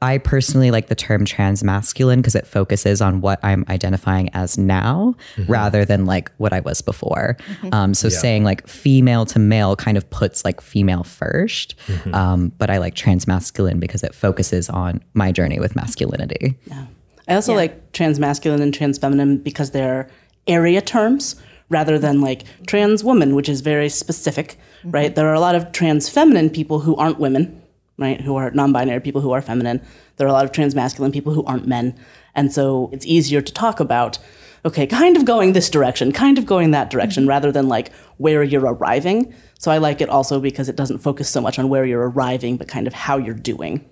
I 0.03 0.19
personally 0.19 0.73
like 0.73 0.89
the 0.89 0.97
term 0.97 1.25
transmasculine 1.25 2.17
because 2.17 2.35
it 2.35 2.45
focuses 2.45 3.01
on 3.01 3.21
what 3.21 3.39
I'm 3.45 3.65
identifying 3.69 4.31
as 4.35 4.59
now 4.59 5.15
rather 5.47 5.85
than 5.85 6.05
like 6.07 6.33
what 6.39 6.53
I 6.53 6.59
was 6.61 6.83
before. 6.83 7.37
Um, 7.71 7.95
so 7.95 8.09
saying 8.09 8.43
like 8.43 8.67
female 8.67 9.25
to 9.27 9.39
male 9.39 9.77
kind 9.77 9.97
of 9.97 10.11
puts 10.11 10.45
like 10.45 10.61
female 10.61 11.05
1st 11.05 12.13
Um, 12.13 12.53
but 12.59 12.69
I 12.69 12.79
like 12.79 12.95
transmasculine 12.95 13.79
because 13.79 14.03
it 14.03 14.13
focuses 14.15 14.69
on 14.69 15.01
my 15.15 15.31
journey 15.31 15.61
with 15.61 15.77
masculinity. 15.77 16.59
Yeah. 16.67 16.87
I 17.29 17.35
also 17.37 17.55
like 17.55 17.93
transmasculine 17.93 18.61
and 18.61 18.75
transfeminine 18.75 19.43
because 19.45 19.71
they're 19.71 20.11
area 20.49 20.81
terms 20.81 21.37
rather 21.69 21.97
than 21.97 22.21
like 22.21 22.43
trans 22.67 23.05
woman, 23.05 23.37
which 23.37 23.49
is 23.49 23.61
very 23.61 23.89
specific, 23.89 24.59
right? 24.85 25.15
There 25.15 25.29
are 25.29 25.35
a 25.35 25.41
lot 25.41 25.55
of 25.55 25.71
trans 25.71 26.09
feminine 26.09 26.51
people 26.51 26.81
who 26.81 26.97
aren't 26.97 27.21
women, 27.21 27.62
right? 27.99 28.21
Who 28.21 28.37
are 28.37 28.51
non 28.51 28.73
binary 28.73 29.01
people 29.01 29.21
who 29.21 29.33
are 29.33 29.43
feminine. 29.43 29.81
There 30.17 30.27
are 30.27 30.31
a 30.31 30.33
lot 30.33 30.45
of 30.45 30.53
transmasculine 30.53 31.13
people 31.13 31.35
who 31.35 31.45
aren't 31.45 31.67
men. 31.67 31.99
And 32.35 32.53
so 32.53 32.89
it's 32.93 33.07
easier 33.07 33.41
to 33.43 33.53
talk 33.53 33.81
about, 33.81 34.19
okay, 34.65 34.87
kind 34.87 35.17
of 35.17 35.25
going 35.25 35.53
this 35.53 35.69
direction, 35.69 36.13
kind 36.13 36.39
of 36.39 36.47
going 36.47 36.71
that 36.71 36.91
direction, 36.91 37.27
rather 37.27 37.53
than 37.53 37.69
like 37.69 37.93
where 38.17 38.43
you're 38.43 38.65
arriving. 38.65 39.35
So 39.59 39.71
I 39.71 39.79
like 39.79 40.01
it 40.01 40.09
also 40.09 40.41
because 40.41 40.69
it 40.69 40.77
doesn't 40.77 40.99
focus 40.99 41.29
so 41.29 41.41
much 41.41 41.59
on 41.59 41.69
where 41.69 41.85
you're 41.85 42.09
arriving, 42.09 42.57
but 42.57 42.69
kind 42.69 42.87
of 42.87 42.93
how 42.93 43.19
you're 43.19 43.35
doing. 43.35 43.89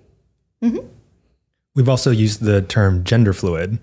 We've 1.75 1.89
also 1.89 2.11
used 2.11 2.43
the 2.43 2.61
term 2.61 3.03
gender 3.03 3.33
fluid. 3.33 3.79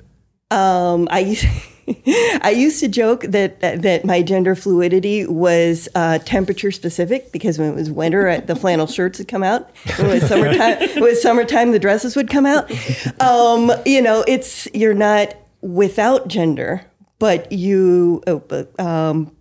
Um, 0.50 1.08
I 1.10 1.20
used, 1.20 1.46
I 2.42 2.50
used 2.56 2.80
to 2.80 2.88
joke 2.88 3.22
that 3.22 3.60
that 3.60 4.04
my 4.04 4.22
gender 4.22 4.54
fluidity 4.54 5.26
was 5.26 5.88
uh, 5.94 6.18
temperature 6.18 6.70
specific 6.70 7.32
because 7.32 7.58
when 7.58 7.70
it 7.70 7.74
was 7.74 7.90
winter, 7.90 8.40
the 8.40 8.56
flannel 8.56 8.86
shirts 8.86 9.18
would 9.18 9.28
come 9.28 9.42
out. 9.42 9.70
When 9.96 10.10
it 10.10 10.20
was 10.20 10.22
summertime, 10.28 10.82
it 10.82 11.00
was 11.00 11.22
summertime, 11.22 11.72
the 11.72 11.78
dresses 11.78 12.16
would 12.16 12.28
come 12.28 12.46
out. 12.46 12.70
Um, 13.20 13.72
you 13.86 14.02
know, 14.02 14.24
it's 14.26 14.68
you're 14.74 14.94
not 14.94 15.34
without 15.60 16.28
gender, 16.28 16.84
but 17.18 17.50
you 17.52 18.22
but, 18.26 18.78
um, 18.80 19.34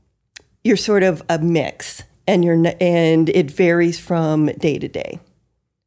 you're 0.64 0.78
sort 0.78 1.04
of 1.04 1.22
a 1.30 1.40
mix, 1.40 2.04
and 2.28 2.44
you're 2.44 2.66
n- 2.66 2.78
and 2.80 3.30
it 3.30 3.52
varies 3.52 4.00
from 4.00 4.48
day 4.48 4.80
to 4.80 4.88
day 4.88 5.20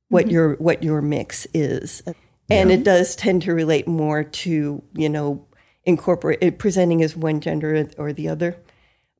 what 0.09 0.31
your 0.31 0.57
what 0.57 0.83
your 0.83 1.01
mix 1.01 1.47
is 1.55 2.03
and 2.51 2.73
it 2.73 2.83
does 2.83 3.15
tend 3.15 3.43
to 3.43 3.55
relate 3.55 3.87
more 3.87 4.25
to 4.25 4.83
you 4.95 5.09
know 5.09 5.47
incorporate 5.91 6.39
it 6.41 6.59
presenting 6.59 7.03
as 7.03 7.15
one 7.15 7.41
gender 7.41 7.87
or 7.99 8.13
the 8.13 8.29
other. 8.29 8.57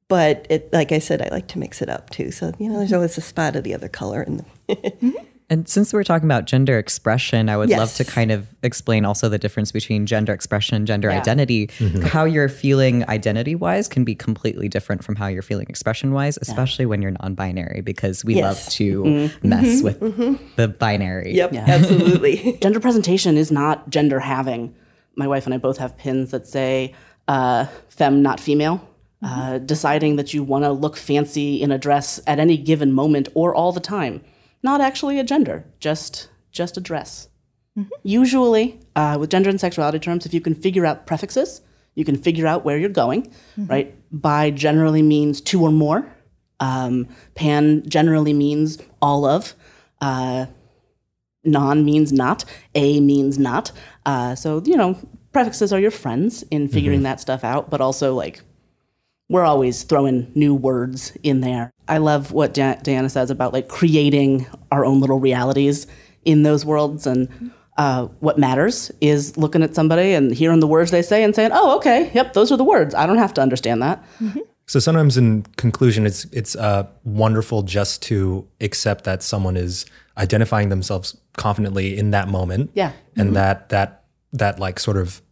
But 0.09 0.47
it 0.51 0.73
like 0.73 0.91
i 0.91 0.99
said 0.99 1.23
i 1.23 1.29
like 1.29 1.47
to 1.49 1.59
mix 1.59 1.83
it 1.83 1.89
up 1.89 2.11
too. 2.11 2.31
So 2.31 2.53
you 2.59 2.69
know 2.69 2.79
there's 2.79 2.89
mm-hmm. 2.89 2.97
always 2.97 3.19
a 3.19 3.21
spot 3.21 3.55
of 3.57 3.65
the 3.65 3.75
other 3.75 3.89
color 3.89 4.23
in 4.23 4.39
the 4.39 4.45
mm-hmm. 4.75 5.11
And 5.51 5.69
since 5.69 5.93
we're 5.93 6.05
talking 6.05 6.29
about 6.29 6.45
gender 6.45 6.79
expression, 6.79 7.49
I 7.49 7.57
would 7.57 7.71
love 7.71 7.93
to 7.95 8.05
kind 8.05 8.31
of 8.31 8.47
explain 8.63 9.05
also 9.05 9.29
the 9.29 9.37
difference 9.37 9.73
between 9.73 10.07
gender 10.07 10.33
expression 10.33 10.77
and 10.77 10.87
gender 10.87 11.11
Yeah. 11.11 11.19
identity. 11.19 11.67
Mm-hmm. 11.67 12.03
How 12.03 12.25
you're 12.25 12.49
feeling 12.49 13.07
identity 13.09 13.57
wise 13.57 13.89
can 13.89 14.05
be 14.05 14.15
completely 14.15 14.69
different 14.69 15.03
from 15.03 15.17
how 15.17 15.27
you're 15.27 15.43
feeling 15.43 15.67
expression 15.69 16.13
wise, 16.13 16.39
especially 16.41 16.87
when 16.87 17.03
you're 17.03 17.17
non 17.21 17.35
binary, 17.35 17.81
because 17.81 18.25
we 18.25 18.37
Yes. 18.37 18.45
love 18.45 18.73
to 18.75 19.31
mess 19.43 19.83
with 19.83 19.99
the 20.55 20.69
binary. 20.69 21.35
yep 21.35 21.53
absolutely. 21.53 22.57
Gender 22.63 22.79
presentation 22.79 23.37
is 23.37 23.51
not 23.51 23.91
gender 23.91 24.21
having. 24.21 24.73
My 25.17 25.27
wife 25.27 25.45
and 25.45 25.55
I 25.55 25.59
both 25.59 25.79
have 25.79 25.97
pins 25.97 26.31
that 26.31 26.47
say 26.47 26.95
uh, 27.29 27.67
femme, 27.89 28.23
not 28.23 28.41
female. 28.41 28.87
Uh, 29.23 29.59
deciding 29.59 30.17
that 30.17 30.33
you 30.33 30.43
want 30.43 30.65
to 30.65 30.73
look 30.73 30.97
fancy 30.97 31.61
in 31.61 31.71
a 31.71 31.77
dress 31.77 32.19
at 32.27 32.39
any 32.39 32.57
given 32.57 32.91
moment 32.91 33.29
or 33.35 33.55
all 33.55 33.71
the 33.71 33.79
time. 33.79 34.23
Not 34.63 34.81
actually 34.81 35.19
a 35.19 35.25
gender, 35.25 35.67
just 35.79 36.31
just 36.53 36.79
a 36.79 36.81
dress. 36.81 37.29
Usually, 38.03 38.81
uh, 38.97 39.17
with 39.21 39.31
gender 39.31 39.51
and 39.51 39.61
sexuality 39.61 39.99
terms, 39.99 40.25
if 40.27 40.33
you 40.33 40.41
can 40.41 40.55
figure 40.55 40.87
out 40.87 41.07
prefixes, 41.07 41.61
you 41.95 42.05
can 42.05 42.17
figure 42.17 42.47
out 42.47 42.65
where 42.65 42.79
you're 42.79 42.89
going, 42.89 43.31
right? 43.57 43.95
Bi 44.11 44.51
generally 44.51 45.03
means 45.03 45.41
two 45.43 45.63
or 45.63 45.71
more. 45.71 46.07
Um, 46.59 47.07
pan 47.35 47.89
generally 47.89 48.33
means 48.33 48.79
all 49.03 49.25
of. 49.27 49.55
Uh, 50.01 50.47
non 51.45 51.85
means 51.85 52.13
not, 52.13 52.45
a 52.75 53.01
means 53.01 53.39
not. 53.39 53.73
Uh, 54.07 54.35
so, 54.35 54.63
you 54.65 54.77
know, 54.77 54.99
prefixes 55.33 55.73
are 55.73 55.81
your 55.81 55.91
friends 55.91 56.43
in 56.51 56.69
figuring 56.69 57.03
that 57.05 57.21
stuff 57.21 57.45
out, 57.45 57.71
but 57.71 57.81
also 57.81 58.15
like 58.15 58.43
we're 59.29 59.45
always 59.45 59.85
throwing 59.85 60.31
new 60.35 60.55
words 60.55 61.17
in 61.23 61.41
there. 61.41 61.71
I 61.87 61.99
love 61.99 62.33
what 62.33 62.53
Di- 62.53 62.81
Dianna 62.83 63.11
says 63.11 63.31
about 63.31 63.53
like 63.53 63.69
creating 63.69 64.47
our 64.73 64.85
own 64.85 65.01
little 65.01 65.21
realities 65.21 65.87
in 66.25 66.43
those 66.43 66.65
worlds. 66.65 67.07
And 67.07 67.53
uh, 67.79 68.07
what 68.19 68.39
matters 68.39 68.91
is 69.01 69.37
looking 69.37 69.63
at 69.63 69.75
somebody 69.75 70.15
and 70.15 70.33
hearing 70.35 70.61
the 70.61 70.67
words 70.67 70.91
they 70.91 71.03
say 71.03 71.23
and 71.23 71.35
saying, 71.35 71.51
oh, 71.53 71.77
okay, 71.77 72.11
yep, 72.13 72.33
those 72.33 72.51
are 72.51 72.57
the 72.57 72.65
words. 72.65 72.95
I 72.95 73.07
don't 73.07 73.19
have 73.19 73.35
to 73.35 73.41
understand 73.41 73.83
that. 73.83 74.05
So 74.71 74.79
sometimes 74.79 75.17
in 75.17 75.43
conclusion, 75.57 76.07
it's 76.07 76.27
it's 76.27 76.55
uh, 76.55 76.87
wonderful 77.03 77.65
just 77.65 78.03
to 78.03 78.47
accept 78.61 79.03
that 79.03 79.21
someone 79.21 79.57
is 79.57 79.85
identifying 80.17 80.69
themselves 80.69 81.17
confidently 81.37 81.99
in 81.99 82.13
that 82.13 82.29
moment. 82.29 82.71
Yeah. 82.75 82.93
And 83.17 83.35
that 83.35 83.71
that 83.71 84.05
that 84.33 84.61
like 84.61 84.79
sort 84.79 84.97
of 84.97 85.23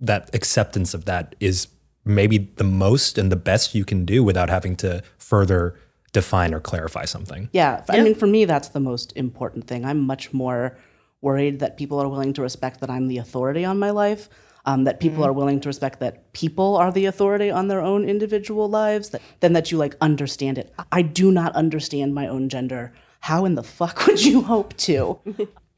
that 0.00 0.34
acceptance 0.34 0.94
of 0.94 1.04
that 1.04 1.36
is 1.38 1.68
maybe 2.04 2.38
the 2.56 2.64
most 2.64 3.18
and 3.18 3.30
the 3.30 3.36
best 3.36 3.72
you 3.72 3.84
can 3.84 4.04
do 4.04 4.24
without 4.24 4.50
having 4.50 4.74
to 4.78 5.04
further 5.16 5.76
define 6.12 6.52
or 6.52 6.58
clarify 6.58 7.04
something. 7.04 7.48
Yeah, 7.52 7.84
I 7.88 8.02
mean, 8.02 8.16
for 8.16 8.26
me, 8.26 8.46
that's 8.46 8.70
the 8.70 8.80
most 8.80 9.12
important 9.14 9.68
thing. 9.68 9.84
I'm 9.84 10.00
much 10.00 10.32
more 10.32 10.76
worried 11.20 11.60
that 11.60 11.76
people 11.76 12.00
are 12.02 12.08
willing 12.08 12.32
to 12.32 12.42
respect 12.42 12.80
that 12.80 12.90
I'm 12.90 13.06
the 13.06 13.18
authority 13.18 13.64
on 13.64 13.78
my 13.78 13.90
life, 13.90 14.28
um, 14.68 14.84
that 14.84 15.00
people 15.00 15.24
are 15.24 15.32
willing 15.32 15.60
to 15.60 15.68
respect 15.68 15.98
that 16.00 16.30
people 16.34 16.76
are 16.76 16.92
the 16.92 17.06
authority 17.06 17.50
on 17.50 17.68
their 17.68 17.80
own 17.80 18.06
individual 18.06 18.68
lives, 18.68 19.08
that, 19.08 19.22
than 19.40 19.54
that 19.54 19.72
you 19.72 19.78
like 19.78 19.96
understand 20.02 20.58
it. 20.58 20.74
I 20.92 21.00
do 21.00 21.32
not 21.32 21.56
understand 21.56 22.14
my 22.14 22.28
own 22.28 22.50
gender. 22.50 22.92
How 23.20 23.46
in 23.46 23.54
the 23.54 23.62
fuck 23.62 24.06
would 24.06 24.22
you 24.22 24.42
hope 24.42 24.76
to? 24.88 25.20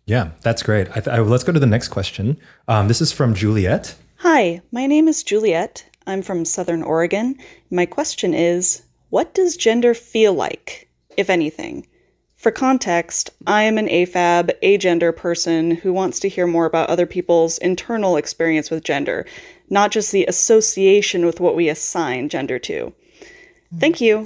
Yeah, 0.07 0.31
that's 0.43 0.65
great. 0.65 0.89
I 0.91 0.95
th- 0.95 1.07
I, 1.07 1.21
let's 1.21 1.45
go 1.45 1.53
to 1.53 1.61
the 1.61 1.67
next 1.67 1.89
question. 1.89 2.37
Um, 2.67 2.89
this 2.89 3.01
is 3.01 3.13
from 3.13 3.33
Juliet. 3.33 3.95
Hi, 4.17 4.61
my 4.73 4.87
name 4.87 5.07
is 5.07 5.23
Juliet. 5.23 5.87
I'm 6.09 6.21
from 6.21 6.45
Southern 6.45 6.83
Oregon. 6.83 7.39
My 7.71 7.87
question 7.87 8.35
is 8.35 8.83
What 9.11 9.35
does 9.35 9.57
gender 9.57 9.95
feel 9.95 10.35
like, 10.35 10.91
if 11.17 11.31
anything? 11.31 11.87
For 12.41 12.51
context, 12.51 13.29
I 13.47 13.65
am 13.65 13.77
an 13.77 13.87
AFAB, 13.87 14.53
agender 14.63 15.15
person 15.15 15.73
who 15.73 15.93
wants 15.93 16.19
to 16.21 16.29
hear 16.31 16.47
more 16.47 16.65
about 16.65 16.89
other 16.89 17.05
people's 17.05 17.59
internal 17.59 18.17
experience 18.17 18.71
with 18.71 18.83
gender, 18.83 19.27
not 19.69 19.91
just 19.91 20.11
the 20.11 20.25
association 20.25 21.27
with 21.27 21.39
what 21.39 21.55
we 21.55 21.69
assign 21.69 22.31
gender 22.31 22.59
to. 22.61 22.95
Thank 23.79 24.01
you. 24.01 24.25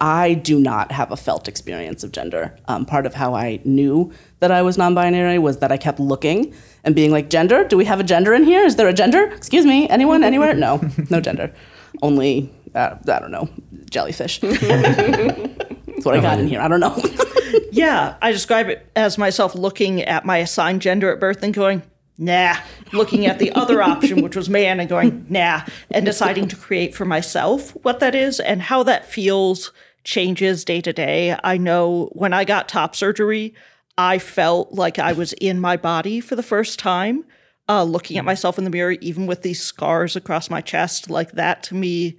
I 0.00 0.32
do 0.32 0.58
not 0.58 0.90
have 0.90 1.12
a 1.12 1.18
felt 1.18 1.48
experience 1.48 2.02
of 2.02 2.12
gender. 2.12 2.56
Um, 2.66 2.86
part 2.86 3.04
of 3.04 3.12
how 3.12 3.34
I 3.34 3.60
knew 3.62 4.10
that 4.40 4.50
I 4.50 4.62
was 4.62 4.78
non 4.78 4.94
binary 4.94 5.38
was 5.38 5.58
that 5.58 5.70
I 5.70 5.76
kept 5.76 6.00
looking 6.00 6.54
and 6.82 6.94
being 6.94 7.10
like, 7.10 7.28
gender? 7.28 7.62
Do 7.62 7.76
we 7.76 7.84
have 7.84 8.00
a 8.00 8.04
gender 8.04 8.32
in 8.32 8.44
here? 8.44 8.64
Is 8.64 8.76
there 8.76 8.88
a 8.88 8.94
gender? 8.94 9.24
Excuse 9.24 9.66
me, 9.66 9.86
anyone, 9.90 10.24
anywhere? 10.24 10.54
No, 10.54 10.80
no 11.10 11.20
gender. 11.20 11.52
Only, 12.00 12.50
uh, 12.74 12.96
I 13.06 13.18
don't 13.18 13.32
know, 13.32 13.50
jellyfish. 13.90 14.40
That's 15.98 16.06
what 16.06 16.16
I 16.16 16.20
got 16.20 16.38
in 16.38 16.46
here. 16.46 16.60
I 16.60 16.68
don't 16.68 16.78
know. 16.78 16.96
yeah, 17.72 18.16
I 18.22 18.30
describe 18.30 18.68
it 18.68 18.88
as 18.94 19.18
myself 19.18 19.56
looking 19.56 20.02
at 20.02 20.24
my 20.24 20.38
assigned 20.38 20.80
gender 20.80 21.12
at 21.12 21.18
birth 21.18 21.42
and 21.42 21.52
going, 21.52 21.82
nah, 22.16 22.56
looking 22.92 23.26
at 23.26 23.40
the 23.40 23.50
other 23.52 23.82
option, 23.82 24.22
which 24.22 24.36
was 24.36 24.48
man, 24.48 24.78
and 24.78 24.88
going, 24.88 25.26
nah, 25.28 25.62
and 25.90 26.06
deciding 26.06 26.46
to 26.48 26.56
create 26.56 26.94
for 26.94 27.04
myself 27.04 27.72
what 27.82 27.98
that 27.98 28.14
is 28.14 28.38
and 28.38 28.62
how 28.62 28.84
that 28.84 29.06
feels 29.06 29.72
changes 30.04 30.64
day 30.64 30.80
to 30.80 30.92
day. 30.92 31.36
I 31.42 31.56
know 31.56 32.10
when 32.12 32.32
I 32.32 32.44
got 32.44 32.68
top 32.68 32.94
surgery, 32.94 33.54
I 33.96 34.18
felt 34.18 34.72
like 34.72 35.00
I 35.00 35.12
was 35.12 35.32
in 35.34 35.60
my 35.60 35.76
body 35.76 36.20
for 36.20 36.36
the 36.36 36.44
first 36.44 36.78
time, 36.78 37.24
uh, 37.68 37.82
looking 37.82 38.18
at 38.18 38.24
myself 38.24 38.56
in 38.56 38.62
the 38.62 38.70
mirror, 38.70 38.92
even 39.00 39.26
with 39.26 39.42
these 39.42 39.60
scars 39.60 40.14
across 40.14 40.48
my 40.48 40.60
chest. 40.60 41.10
Like 41.10 41.32
that 41.32 41.64
to 41.64 41.74
me 41.74 42.18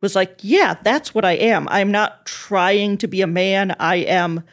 was 0.00 0.14
like, 0.14 0.38
yeah, 0.42 0.76
that's 0.82 1.14
what 1.14 1.24
I 1.24 1.32
am. 1.32 1.68
I'm 1.70 1.90
not 1.90 2.24
trying 2.24 2.98
to 2.98 3.08
be 3.08 3.20
a 3.20 3.26
man. 3.26 3.74
I 3.78 3.96
am 3.96 4.44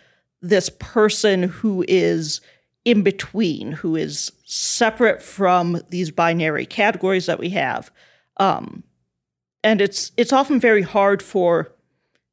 this 0.41 0.69
person 0.69 1.43
who 1.43 1.83
is 1.87 2.41
in 2.83 3.01
between, 3.01 3.71
who 3.73 3.95
is 3.95 4.31
separate 4.45 5.21
from 5.21 5.81
these 5.89 6.11
binary 6.11 6.65
categories 6.65 7.25
that 7.25 7.39
we 7.39 7.49
have. 7.49 7.91
Um, 8.37 8.83
and 9.63 9.81
it's 9.81 10.11
it's 10.17 10.33
often 10.33 10.59
very 10.59 10.83
hard 10.83 11.23
for 11.23 11.71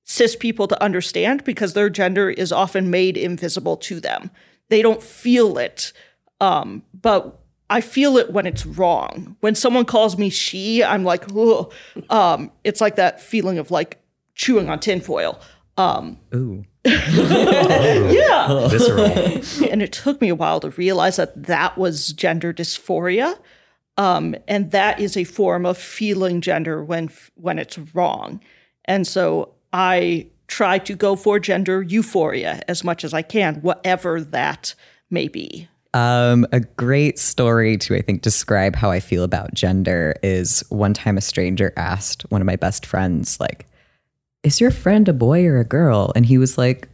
cis 0.04 0.36
people 0.36 0.68
to 0.68 0.82
understand 0.82 1.44
because 1.44 1.72
their 1.72 1.88
gender 1.88 2.28
is 2.28 2.52
often 2.52 2.90
made 2.90 3.16
invisible 3.16 3.76
to 3.78 4.00
them. 4.00 4.30
They 4.68 4.82
don't 4.82 5.02
feel 5.02 5.56
it. 5.58 5.92
Um, 6.40 6.82
but 6.92 7.41
I 7.72 7.80
feel 7.80 8.18
it 8.18 8.30
when 8.30 8.46
it's 8.46 8.66
wrong. 8.66 9.34
When 9.40 9.54
someone 9.54 9.86
calls 9.86 10.18
me 10.18 10.28
she, 10.28 10.84
I'm 10.84 11.04
like, 11.04 11.24
um, 12.10 12.52
it's 12.64 12.82
like 12.82 12.96
that 12.96 13.18
feeling 13.18 13.56
of 13.56 13.70
like 13.70 13.98
chewing 14.34 14.68
on 14.68 14.78
tinfoil. 14.78 15.40
Um, 15.78 16.18
Ooh. 16.34 16.66
yeah. 16.84 18.68
Visceral. 18.68 19.70
and 19.70 19.80
it 19.80 19.90
took 19.90 20.20
me 20.20 20.28
a 20.28 20.34
while 20.34 20.60
to 20.60 20.68
realize 20.68 21.16
that 21.16 21.44
that 21.44 21.78
was 21.78 22.12
gender 22.12 22.52
dysphoria. 22.52 23.38
Um, 23.96 24.34
and 24.46 24.70
that 24.72 25.00
is 25.00 25.16
a 25.16 25.24
form 25.24 25.64
of 25.64 25.78
feeling 25.78 26.42
gender 26.42 26.84
when 26.84 27.08
when 27.36 27.58
it's 27.58 27.78
wrong. 27.94 28.42
And 28.84 29.06
so 29.06 29.54
I 29.72 30.26
try 30.46 30.78
to 30.80 30.94
go 30.94 31.16
for 31.16 31.40
gender 31.40 31.80
euphoria 31.80 32.60
as 32.68 32.84
much 32.84 33.02
as 33.02 33.14
I 33.14 33.22
can, 33.22 33.62
whatever 33.62 34.20
that 34.20 34.74
may 35.08 35.28
be. 35.28 35.68
Um, 35.94 36.46
a 36.52 36.60
great 36.60 37.18
story 37.18 37.76
to, 37.78 37.94
I 37.94 38.00
think, 38.00 38.22
describe 38.22 38.74
how 38.74 38.90
I 38.90 39.00
feel 39.00 39.24
about 39.24 39.52
gender 39.52 40.14
is 40.22 40.64
one 40.70 40.94
time 40.94 41.18
a 41.18 41.20
stranger 41.20 41.72
asked 41.76 42.22
one 42.30 42.40
of 42.40 42.46
my 42.46 42.56
best 42.56 42.86
friends, 42.86 43.38
like, 43.38 43.66
is 44.42 44.60
your 44.60 44.70
friend 44.70 45.08
a 45.08 45.12
boy 45.12 45.44
or 45.46 45.58
a 45.58 45.64
girl? 45.64 46.12
And 46.16 46.26
he 46.26 46.38
was 46.38 46.56
like, 46.56 46.88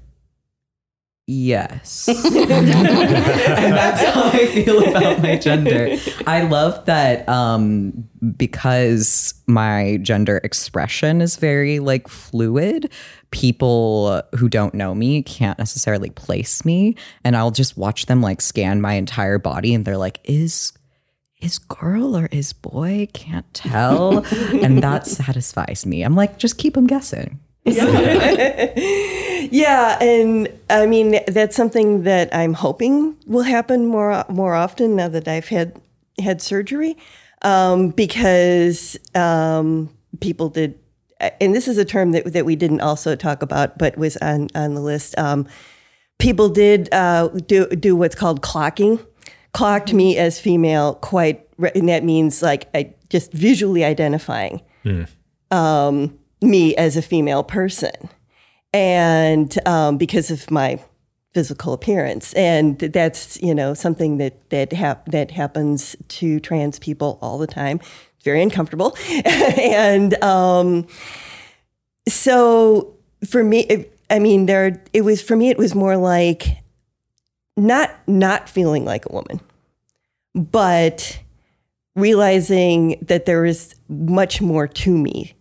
yes. 1.29 2.09
and 2.09 2.27
that's 2.27 4.03
how 4.03 4.25
I 4.25 4.47
feel 4.47 4.89
about 4.89 5.23
my 5.23 5.37
gender. 5.37 5.97
I 6.27 6.43
love 6.43 6.85
that 6.87 7.29
um, 7.29 8.09
because 8.37 9.35
my 9.47 9.99
gender 10.03 10.41
expression 10.43 11.21
is 11.21 11.37
very 11.37 11.79
like 11.79 12.09
fluid, 12.09 12.91
people 13.31 14.23
who 14.37 14.49
don't 14.49 14.75
know 14.75 14.95
me 14.95 15.23
can't 15.23 15.59
necessarily 15.59 16.11
place 16.11 16.64
me. 16.64 16.97
And 17.25 17.37
I'll 17.37 17.51
just 17.51 17.77
watch 17.77 18.07
them 18.07 18.23
like 18.23 18.41
scan 18.41 18.81
my 18.81 18.95
entire 18.95 19.38
body 19.38 19.75
and 19.75 19.85
they're 19.85 19.99
like, 19.99 20.21
is 20.25 20.73
is 21.41 21.59
girl 21.59 22.17
or 22.17 22.27
is 22.33 22.53
boy? 22.53 23.07
Can't 23.12 23.53
tell. 23.55 24.25
and 24.62 24.83
that 24.83 25.07
satisfies 25.07 25.87
me. 25.87 26.03
I'm 26.03 26.17
like, 26.17 26.38
just 26.38 26.59
keep 26.59 26.75
them 26.75 26.87
guessing. 26.87 27.38
Yeah, 29.51 29.99
and 30.03 30.49
I 30.69 30.87
mean 30.87 31.21
that's 31.27 31.57
something 31.57 32.03
that 32.03 32.35
I'm 32.35 32.55
hoping 32.55 33.17
will 33.27 33.43
happen 33.43 33.87
more 33.87 34.25
more 34.29 34.55
often 34.55 34.97
now 34.97 35.09
that 35.09 35.27
I've 35.27 35.49
had 35.49 35.81
had 36.19 36.43
surgery, 36.43 36.97
um, 37.43 37.91
because 37.91 38.97
um, 39.14 39.91
people 40.21 40.49
did, 40.51 40.79
and 41.20 41.54
this 41.54 41.68
is 41.68 41.78
a 41.78 41.85
term 41.85 42.12
that 42.12 42.33
that 42.33 42.44
we 42.44 42.57
didn't 42.57 42.81
also 42.81 43.16
talk 43.16 43.42
about, 43.42 43.78
but 43.78 43.96
was 43.96 44.16
on 44.18 44.48
on 44.54 44.74
the 44.74 44.81
list. 44.81 45.18
Um, 45.18 45.46
people 46.18 46.48
did 46.48 46.92
uh, 46.92 47.28
do 47.28 47.66
do 47.68 47.96
what's 47.96 48.14
called 48.14 48.42
clocking, 48.42 49.04
clocked 49.52 49.92
me 49.92 50.16
as 50.16 50.40
female 50.40 50.94
quite, 50.94 51.48
and 51.74 51.88
that 51.88 52.04
means 52.04 52.42
like 52.42 52.68
I 52.74 52.94
just 53.09 53.33
visually 53.33 53.85
identifying 53.85 54.62
um, 55.50 56.18
me 56.40 56.76
as 56.76 56.96
a 56.96 57.02
female 57.02 57.42
person 57.42 57.92
and 58.72 59.66
um, 59.66 59.96
because 59.96 60.31
of 60.31 60.50
my 60.50 60.81
physical 61.33 61.72
appearance, 61.72 62.33
and 62.35 62.78
that's 62.78 63.40
you 63.42 63.54
know 63.54 63.74
something 63.74 64.18
that 64.18 64.50
that 64.50 64.72
hap- 64.72 65.07
that 65.07 65.31
happens 65.31 65.96
to 66.09 66.40
trans 66.40 66.78
people 66.78 67.18
all 67.20 67.38
the 67.38 67.46
time. 67.46 67.81
Very 68.24 68.42
uncomfortable, 68.42 68.96
and 69.24 70.22
um, 70.22 70.87
so 72.09 72.94
for 73.26 73.44
me, 73.44 73.61
it, 73.61 73.98
I 74.11 74.18
mean, 74.18 74.46
there 74.46 74.83
it 74.92 75.02
was 75.02 75.22
for 75.22 75.37
me. 75.37 75.50
It 75.50 75.59
was 75.59 75.74
more 75.74 75.96
like 75.96 76.59
not 77.57 77.90
not 78.07 78.48
feeling 78.48 78.85
like 78.85 79.07
a 79.07 79.12
woman, 79.12 79.40
but 80.35 81.20
realizing 81.94 82.98
that 83.02 83.26
there 83.26 83.44
is 83.44 83.74
much 83.88 84.40
more 84.40 84.68
to 84.68 84.96
me 84.96 85.35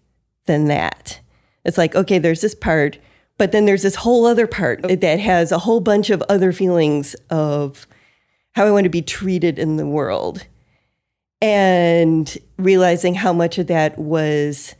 than 0.45 0.65
that. 0.65 1.19
It's 1.63 1.77
like, 1.77 1.95
okay, 1.95 2.17
there's 2.17 2.41
this 2.41 2.55
part, 2.55 2.97
but 3.37 3.51
then 3.51 3.65
there's 3.65 3.83
this 3.83 3.95
whole 3.95 4.25
other 4.25 4.47
part 4.47 4.81
that 4.83 5.19
has 5.19 5.51
a 5.51 5.59
whole 5.59 5.79
bunch 5.79 6.09
of 6.09 6.23
other 6.29 6.51
feelings 6.51 7.15
of 7.29 7.85
how 8.55 8.65
I 8.65 8.71
want 8.71 8.85
to 8.85 8.89
be 8.89 9.03
treated 9.03 9.59
in 9.59 9.77
the 9.77 9.85
world. 9.85 10.47
And 11.41 12.35
realizing 12.57 13.15
how 13.15 13.31
much 13.33 13.57
of 13.57 13.67
that 13.67 13.97
was 13.97 14.75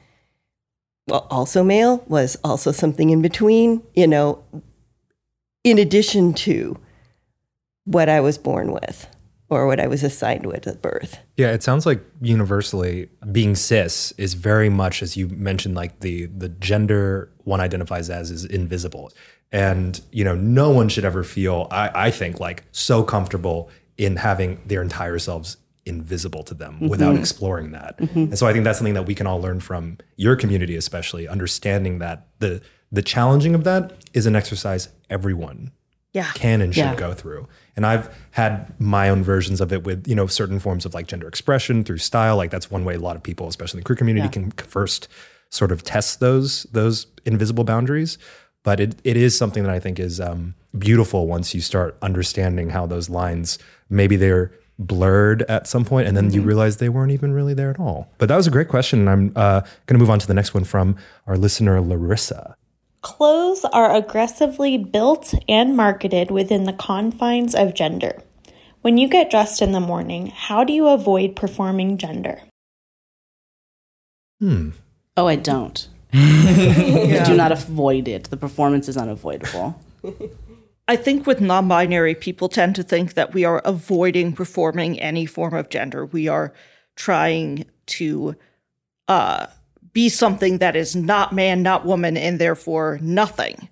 well, 1.08 1.26
also 1.30 1.63
male, 1.63 2.04
was 2.08 2.38
also 2.43 2.72
something 2.72 3.10
in 3.10 3.22
between, 3.22 3.82
you 3.96 4.08
know, 4.08 4.43
in 5.63 5.78
addition 5.78 6.34
to 6.34 6.78
what 7.86 8.10
I 8.10 8.20
was 8.20 8.38
born 8.38 8.74
with 8.74 9.08
or 9.50 9.65
what 9.65 9.80
I 9.80 9.88
was 9.88 10.04
assigned 10.04 10.46
with 10.46 10.67
at 10.67 10.82
birth. 10.82 11.20
Yeah, 11.38 11.52
it 11.52 11.63
sounds 11.63 11.86
like 11.86 12.04
universally 12.22 13.10
being 13.32 13.56
cis 13.56 14.12
is 14.17 14.34
very 14.34 14.70
much 14.70 15.02
as 15.02 15.15
you 15.15 15.30
mentioned 15.30 15.76
like 15.76 16.02
the 16.02 16.26
the 16.26 16.50
gender 16.50 17.32
one 17.46 17.62
identifies 17.62 18.10
as 18.10 18.30
is 18.30 18.43
invisible. 18.43 19.12
And 19.54 20.02
you 20.12 20.26
know, 20.26 20.36
no 20.36 20.70
one 20.72 20.89
should 20.89 21.06
ever 21.06 21.24
feel 21.24 21.70
I, 21.72 22.08
I 22.08 22.12
think 22.12 22.41
like 22.41 22.65
so 22.74 23.04
comfortable 23.04 23.70
in 23.98 24.17
having 24.17 24.62
their 24.65 24.82
entire 24.82 25.20
selves 25.20 25.56
invisible 25.88 26.43
to 26.43 26.54
them 26.54 26.80
without 26.89 27.15
exploring 27.15 27.71
that. 27.71 28.00
And 28.00 28.38
so 28.38 28.45
I 28.47 28.54
think 28.54 28.63
that's 28.65 28.78
something 28.80 28.93
that 28.95 29.06
we 29.08 29.15
can 29.15 29.26
all 29.28 29.41
learn 29.41 29.60
from 29.60 29.97
your 30.17 30.36
community 30.36 30.76
especially 30.76 31.28
understanding 31.28 32.00
that 32.00 32.28
the 32.39 32.62
the 32.91 33.02
challenging 33.02 33.54
of 33.56 33.63
that 33.65 33.93
is 34.13 34.26
an 34.26 34.36
exercise 34.36 34.89
everyone 35.10 35.71
Yeah. 36.13 36.32
can 36.36 36.62
and 36.62 36.73
should 36.73 36.82
Yeah. 36.82 36.95
go 36.95 37.13
through. 37.13 37.47
And 37.76 37.86
I've 37.86 38.10
had 38.32 38.73
my 38.80 39.10
own 39.10 39.23
versions 39.23 39.60
of 39.62 39.71
it 39.73 39.84
with, 39.84 40.08
you 40.08 40.15
know, 40.15 40.26
certain 40.28 40.60
forms 40.60 40.86
of 40.86 40.93
like 40.93 41.06
gender 41.08 41.28
expression 41.28 41.84
through 41.84 41.97
style. 42.00 42.38
Like 42.38 42.50
that's 42.52 42.71
one 42.71 42.86
way 42.86 42.95
a 42.95 43.00
lot 43.00 43.15
of 43.15 43.23
people, 43.23 43.47
especially 43.47 43.80
in 43.80 43.84
the 43.84 43.86
queer 43.86 43.95
community, 43.97 44.30
can 44.30 44.52
first 44.52 45.08
sort 45.50 45.71
of 45.71 45.84
test 45.84 46.19
those 46.19 46.63
those 46.71 47.08
invisible 47.26 47.63
boundaries. 47.63 48.17
But 48.63 48.80
it, 48.80 48.95
it 49.04 49.15
is 49.17 49.38
something 49.38 49.63
that 49.63 49.73
I 49.73 49.80
think 49.80 50.00
is 50.00 50.19
um, 50.19 50.56
beautiful 50.78 51.28
once 51.28 51.54
you 51.56 51.62
start 51.62 51.97
understanding 52.02 52.69
how 52.71 52.86
those 52.86 53.10
lines 53.10 53.60
maybe 53.89 54.15
they're 54.17 54.52
blurred 54.80 55.42
at 55.44 55.68
some 55.68 55.84
point 55.84 56.08
and 56.08 56.16
then 56.16 56.32
you 56.32 56.42
realize 56.42 56.78
they 56.78 56.90
weren't 56.90 57.12
even 57.12 57.34
really 57.34 57.54
there 57.54 57.70
at 57.70 57.80
all. 57.80 58.10
But 58.18 58.30
that 58.30 58.36
was 58.36 58.48
a 58.48 58.52
great 58.52 58.68
question. 58.68 59.00
And 59.00 59.10
I'm 59.10 59.32
uh, 59.36 59.62
going 59.62 59.96
to 59.96 59.98
move 59.98 60.10
on 60.10 60.20
to 60.20 60.28
the 60.28 60.34
next 60.34 60.54
one 60.54 60.63
from 60.63 60.96
our 61.26 61.38
listener, 61.38 61.82
Larissa. 61.82 62.56
Clothes 63.02 63.66
are 63.66 63.96
aggressively 63.96 64.78
built 64.78 65.34
and 65.48 65.76
marketed 65.76 66.30
within 66.30 66.66
the 66.66 66.74
confines 66.74 67.56
of 67.56 67.74
gender. 67.74 68.22
When 68.82 68.98
you 68.98 69.08
get 69.08 69.30
dressed 69.30 69.62
in 69.62 69.72
the 69.72 69.80
morning, 69.80 70.28
how 70.28 70.63
do 70.63 70.74
you 70.74 70.88
avoid 70.88 71.36
performing 71.36 71.98
gender? 71.98 72.42
Hmm. 74.40 74.72
Oh, 75.16 75.28
I 75.28 75.36
don't. 75.36 75.88
I 76.13 77.24
do 77.26 77.36
not 77.36 77.52
avoid 77.52 78.08
it. 78.08 78.26
The 78.26 78.38
performance 78.38 78.88
is 78.88 78.98
unavoidable. 78.98 79.80
I 80.88 80.95
think 80.95 81.28
with 81.28 81.41
non 81.41 81.67
binary, 81.67 82.15
people 82.15 82.50
tend 82.50 82.76
to 82.76 82.84
think 82.84 83.13
that 83.15 83.34
we 83.34 83.43
are 83.43 83.62
avoiding 83.65 84.34
performing 84.34 85.00
any 85.00 85.26
form 85.26 85.54
of 85.54 85.69
gender. 85.69 86.06
We 86.06 86.28
are 86.28 86.54
trying 86.95 87.65
to 87.88 88.36
uh, 89.08 89.47
be 89.93 90.10
something 90.10 90.60
that 90.60 90.76
is 90.76 90.95
not 90.95 91.34
man, 91.34 91.62
not 91.62 91.86
woman, 91.86 92.15
and 92.17 92.39
therefore 92.39 93.00
nothing. 93.02 93.69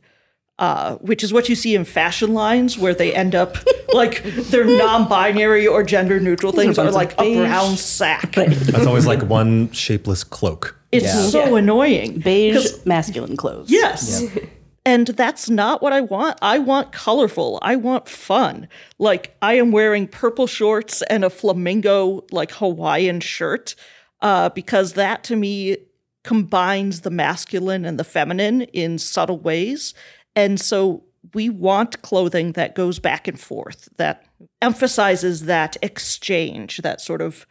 Uh, 0.58 0.96
which 0.98 1.22
is 1.22 1.34
what 1.34 1.50
you 1.50 1.56
see 1.56 1.76
in 1.76 1.84
fashion 1.84 2.34
lines 2.34 2.78
where 2.78 2.94
they 2.94 3.14
end 3.14 3.36
up 3.36 3.58
like 3.94 4.24
their 4.24 4.64
non 4.64 5.08
binary 5.10 5.68
or 5.68 5.84
gender 5.84 6.18
neutral 6.18 6.54
things 6.54 6.80
are 6.80 6.86
bunch 6.86 6.90
of 6.90 6.96
like 6.96 7.14
a 7.20 7.36
brown 7.36 7.76
sack. 7.76 8.32
That's 8.36 8.86
always 8.86 9.06
like 9.06 9.22
one 9.24 9.70
shapeless 9.72 10.24
cloak. 10.24 10.80
It's 10.94 11.32
so 11.32 11.58
annoying. 11.58 12.20
Beige 12.20 12.72
masculine 12.86 13.36
clothes. 13.36 13.70
Yes. 13.70 14.26
And 14.86 15.08
that's 15.08 15.50
not 15.50 15.82
what 15.82 15.94
I 15.94 16.02
want. 16.02 16.38
I 16.44 16.60
want 16.60 16.92
colorful. 16.92 17.58
I 17.64 17.76
want 17.76 18.08
fun. 18.08 18.68
Like 19.00 19.36
I 19.42 19.56
am 19.56 19.72
wearing 19.72 20.08
purple 20.08 20.46
shorts 20.46 21.02
and 21.04 21.26
a 21.26 21.30
flamingo 21.32 22.24
like 22.32 22.52
Hawaiian 22.52 23.20
shirt 23.20 23.76
uh, 24.22 24.50
because 24.50 24.94
that 24.94 25.24
to 25.26 25.36
me 25.36 25.78
combines 26.24 27.02
the 27.02 27.10
masculine 27.10 27.84
and 27.84 28.00
the 28.00 28.04
feminine 28.04 28.62
in 28.62 29.00
subtle 29.00 29.40
ways. 29.40 29.96
And 30.36 30.60
so 30.60 31.04
we 31.34 31.50
want 31.50 32.02
clothing 32.04 32.52
that 32.52 32.76
goes 32.76 33.00
back 33.00 33.28
and 33.28 33.40
forth, 33.40 33.90
that 33.98 34.26
emphasizes 34.62 35.46
that 35.46 35.78
exchange, 35.82 36.78
that 36.78 37.02
sort 37.02 37.22
of 37.22 37.48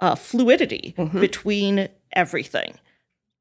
uh, 0.00 0.14
fluidity 0.14 0.94
between 1.20 1.88
everything. 2.12 2.74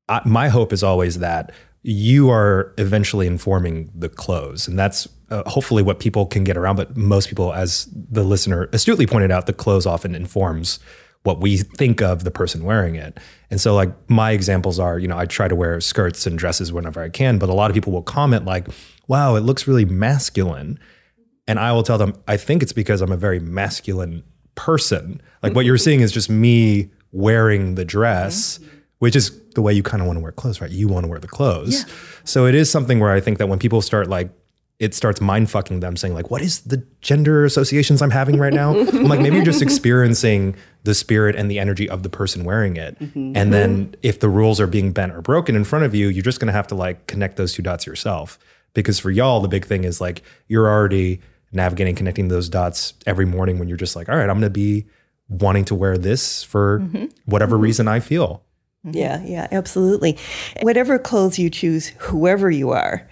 I, 0.09 0.21
my 0.25 0.49
hope 0.49 0.73
is 0.73 0.83
always 0.83 1.19
that 1.19 1.51
you 1.83 2.29
are 2.29 2.73
eventually 2.77 3.27
informing 3.27 3.91
the 3.93 4.09
clothes 4.09 4.67
and 4.67 4.79
that's 4.79 5.07
uh, 5.29 5.47
hopefully 5.49 5.83
what 5.83 5.99
people 5.99 6.25
can 6.25 6.43
get 6.43 6.57
around. 6.57 6.75
But 6.75 6.95
most 6.95 7.27
people 7.27 7.53
as 7.53 7.87
the 7.93 8.23
listener 8.23 8.69
astutely 8.71 9.05
pointed 9.05 9.31
out 9.31 9.45
the 9.45 9.53
clothes 9.53 9.85
often 9.85 10.15
informs 10.15 10.79
what 11.23 11.39
we 11.39 11.57
think 11.57 12.01
of 12.01 12.23
the 12.23 12.31
person 12.31 12.63
wearing 12.63 12.95
it. 12.95 13.17
And 13.49 13.59
so 13.59 13.73
like 13.73 13.91
my 14.09 14.31
examples 14.31 14.79
are 14.79 14.97
you 14.97 15.07
know 15.07 15.17
i 15.17 15.25
try 15.25 15.47
to 15.47 15.55
wear 15.55 15.79
skirts 15.81 16.25
and 16.25 16.37
dresses 16.37 16.71
whenever 16.71 17.01
i 17.01 17.09
can 17.09 17.37
but 17.37 17.49
a 17.49 17.53
lot 17.53 17.69
of 17.69 17.75
people 17.75 17.93
will 17.93 18.03
comment 18.03 18.45
like 18.45 18.67
wow 19.07 19.35
it 19.35 19.41
looks 19.41 19.67
really 19.67 19.85
masculine. 19.85 20.79
And 21.47 21.59
i 21.59 21.71
will 21.73 21.83
tell 21.83 21.97
them 21.97 22.13
i 22.27 22.37
think 22.37 22.63
it's 22.63 22.73
because 22.73 23.01
i'm 23.01 23.11
a 23.11 23.17
very 23.17 23.39
masculine 23.39 24.23
person. 24.55 25.21
Like 25.41 25.55
what 25.55 25.65
you're 25.65 25.77
seeing 25.77 26.01
is 26.01 26.11
just 26.11 26.29
me 26.29 26.91
wearing 27.11 27.75
the 27.75 27.85
dress 27.85 28.59
which 29.03 29.17
is 29.17 29.37
the 29.53 29.61
way 29.61 29.73
you 29.73 29.83
kind 29.83 29.99
of 29.99 30.07
want 30.07 30.15
to 30.15 30.21
wear 30.21 30.31
clothes, 30.31 30.61
right? 30.61 30.71
You 30.71 30.87
want 30.87 31.03
to 31.03 31.09
wear 31.09 31.19
the 31.19 31.27
clothes. 31.27 31.85
So 32.23 32.45
it 32.45 32.55
is 32.55 32.71
something 32.71 33.01
where 33.01 33.11
I 33.11 33.19
think 33.19 33.37
that 33.37 33.49
when 33.49 33.59
people 33.59 33.81
start 33.81 34.07
like, 34.07 34.29
it 34.79 34.95
starts 34.95 35.19
mind 35.19 35.51
fucking 35.51 35.81
them 35.81 35.97
saying 35.97 36.13
like, 36.13 36.31
what 36.31 36.41
is 36.41 36.61
the 36.61 36.87
gender 37.01 37.43
associations 37.43 38.01
I'm 38.01 38.11
having 38.11 38.37
right 38.37 38.53
now? 38.53 38.79
I'm 38.79 39.09
like, 39.09 39.19
maybe 39.19 39.35
you're 39.35 39.43
just 39.43 39.61
experiencing 39.61 40.55
the 40.83 40.93
spirit 40.93 41.35
and 41.35 41.51
the 41.51 41.59
energy 41.59 41.89
of 41.89 42.03
the 42.03 42.07
person 42.07 42.45
wearing 42.45 42.77
it. 42.77 42.97
Mm-hmm. 42.97 43.19
And 43.19 43.35
mm-hmm. 43.35 43.51
then 43.51 43.95
if 44.03 44.21
the 44.21 44.29
rules 44.29 44.61
are 44.61 44.67
being 44.67 44.93
bent 44.93 45.11
or 45.11 45.21
broken 45.21 45.57
in 45.57 45.65
front 45.65 45.83
of 45.83 45.93
you, 45.93 46.07
you're 46.07 46.23
just 46.23 46.39
going 46.39 46.47
to 46.47 46.53
have 46.53 46.67
to 46.67 46.75
like 46.75 47.05
connect 47.05 47.35
those 47.35 47.51
two 47.51 47.61
dots 47.61 47.85
yourself. 47.85 48.39
Because 48.73 48.99
for 48.99 49.11
y'all, 49.11 49.41
the 49.41 49.49
big 49.49 49.65
thing 49.65 49.83
is 49.83 49.99
like, 49.99 50.23
you're 50.47 50.69
already 50.69 51.19
navigating, 51.51 51.95
connecting 51.95 52.29
those 52.29 52.47
dots 52.47 52.93
every 53.05 53.25
morning 53.25 53.59
when 53.59 53.67
you're 53.67 53.75
just 53.75 53.97
like, 53.97 54.07
all 54.07 54.15
right, 54.15 54.29
I'm 54.29 54.39
going 54.39 54.43
to 54.43 54.49
be 54.49 54.85
wanting 55.27 55.65
to 55.65 55.75
wear 55.75 55.97
this 55.97 56.41
for 56.41 56.79
mm-hmm. 56.79 57.07
whatever 57.25 57.57
reason 57.57 57.89
I 57.89 57.99
feel. 57.99 58.45
Yeah, 58.83 59.23
yeah, 59.23 59.47
absolutely. 59.51 60.17
Whatever 60.61 60.99
clothes 60.99 61.39
you 61.39 61.49
choose, 61.49 61.89
whoever 61.99 62.51
you 62.51 62.71
are, 62.71 63.07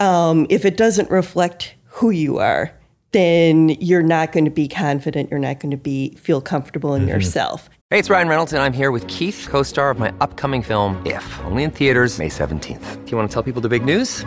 um, 0.00 0.46
if 0.50 0.64
it 0.64 0.76
doesn't 0.76 1.10
reflect 1.10 1.74
who 1.84 2.10
you 2.10 2.38
are, 2.38 2.72
then 3.12 3.70
you're 3.80 4.02
not 4.02 4.32
going 4.32 4.44
to 4.44 4.50
be 4.50 4.68
confident. 4.68 5.30
You're 5.30 5.40
not 5.40 5.60
going 5.60 5.70
to 5.70 5.76
be 5.76 6.14
feel 6.16 6.40
comfortable 6.40 6.94
in 6.94 7.08
yourself. 7.08 7.70
Hey, 7.90 7.98
it's 7.98 8.10
Ryan 8.10 8.28
Reynolds, 8.28 8.52
and 8.52 8.62
I'm 8.62 8.74
here 8.74 8.90
with 8.90 9.06
Keith, 9.06 9.46
co 9.48 9.62
star 9.62 9.90
of 9.90 9.98
my 9.98 10.12
upcoming 10.20 10.62
film, 10.62 11.00
If, 11.06 11.40
only 11.46 11.62
in 11.62 11.70
theaters, 11.70 12.18
May 12.18 12.28
17th. 12.28 13.04
Do 13.04 13.10
you 13.10 13.16
want 13.16 13.30
to 13.30 13.32
tell 13.32 13.42
people 13.42 13.62
the 13.62 13.70
big 13.70 13.84
news? 13.84 14.26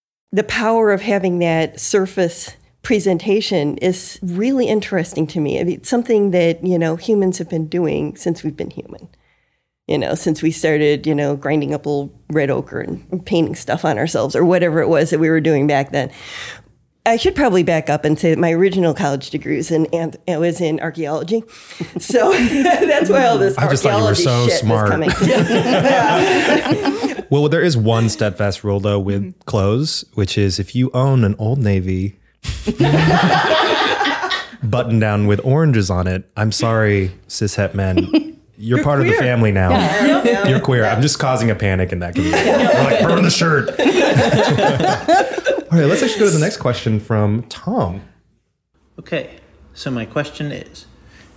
The 0.31 0.43
power 0.43 0.91
of 0.91 1.01
having 1.01 1.39
that 1.39 1.79
surface 1.79 2.55
presentation 2.83 3.77
is 3.77 4.19
really 4.21 4.67
interesting 4.67 5.27
to 5.27 5.39
me. 5.39 5.59
I 5.59 5.63
mean, 5.63 5.75
it's 5.75 5.89
something 5.89 6.31
that, 6.31 6.63
you 6.63 6.79
know, 6.79 6.95
humans 6.95 7.37
have 7.37 7.49
been 7.49 7.67
doing 7.67 8.15
since 8.15 8.43
we've 8.43 8.57
been 8.57 8.71
human. 8.71 9.09
You 9.87 9.97
know, 9.97 10.15
since 10.15 10.41
we 10.41 10.51
started, 10.51 11.05
you 11.05 11.13
know, 11.13 11.35
grinding 11.35 11.73
up 11.73 11.85
little 11.85 12.13
red 12.29 12.49
ochre 12.49 12.79
and 12.79 13.25
painting 13.25 13.55
stuff 13.55 13.83
on 13.83 13.97
ourselves 13.97 14.35
or 14.35 14.45
whatever 14.45 14.79
it 14.79 14.87
was 14.87 15.09
that 15.09 15.19
we 15.19 15.29
were 15.29 15.41
doing 15.41 15.67
back 15.67 15.91
then. 15.91 16.11
I 17.05 17.17
should 17.17 17.35
probably 17.35 17.63
back 17.63 17.89
up 17.89 18.05
and 18.05 18.17
say 18.17 18.29
that 18.29 18.37
my 18.39 18.51
original 18.51 18.93
college 18.93 19.31
degree 19.31 19.57
was 19.57 19.71
in, 19.71 19.87
and 19.87 20.15
it 20.27 20.39
was 20.39 20.61
in 20.61 20.79
archaeology. 20.79 21.43
So 21.97 22.31
that's 22.37 23.09
why 23.09 23.25
all 23.25 23.39
this 23.39 23.57
I 23.57 23.67
just 23.69 23.81
thought 23.81 23.97
you 23.97 24.03
were 24.03 24.09
archaeology 24.09 24.23
so 24.23 24.47
shit 24.47 24.59
smart. 24.59 24.99
was 24.99 25.13
coming. 25.13 27.07
Well, 27.31 27.47
there 27.47 27.61
is 27.61 27.77
one 27.77 28.09
steadfast 28.09 28.63
rule 28.63 28.79
though 28.79 28.99
with 28.99 29.21
mm-hmm. 29.21 29.39
clothes, 29.45 30.05
which 30.13 30.37
is 30.37 30.59
if 30.59 30.75
you 30.75 30.91
own 30.93 31.23
an 31.23 31.35
Old 31.39 31.57
Navy 31.57 32.19
button 34.63 34.99
down 34.99 35.25
with 35.25 35.41
oranges 35.43 35.89
on 35.89 36.05
it, 36.05 36.29
I'm 36.37 36.51
sorry, 36.51 37.11
cishet 37.27 37.73
men. 37.73 38.37
You're, 38.57 38.83
part 38.83 39.01
of 39.01 39.07
the 39.07 39.13
family 39.13 39.51
now. 39.51 39.71
Yeah. 39.71 40.47
You're 40.47 40.59
queer. 40.59 40.85
I'm 40.85 41.01
just 41.01 41.17
causing 41.17 41.49
a 41.49 41.55
panic 41.55 41.91
in 41.91 41.97
that 41.99 42.13
community. 42.13 42.47
We're 42.47 42.83
like, 42.83 43.01
burn 43.01 43.23
the 43.23 43.31
shirt. 43.31 43.69
All 43.71 45.79
right, 45.79 45.87
let's 45.87 46.03
actually 46.03 46.19
go 46.19 46.25
to 46.25 46.31
the 46.31 46.39
next 46.39 46.57
question 46.57 46.99
from 46.99 47.41
Tom. 47.43 48.01
Okay, 48.99 49.39
so 49.73 49.89
my 49.89 50.05
question 50.05 50.51
is 50.51 50.85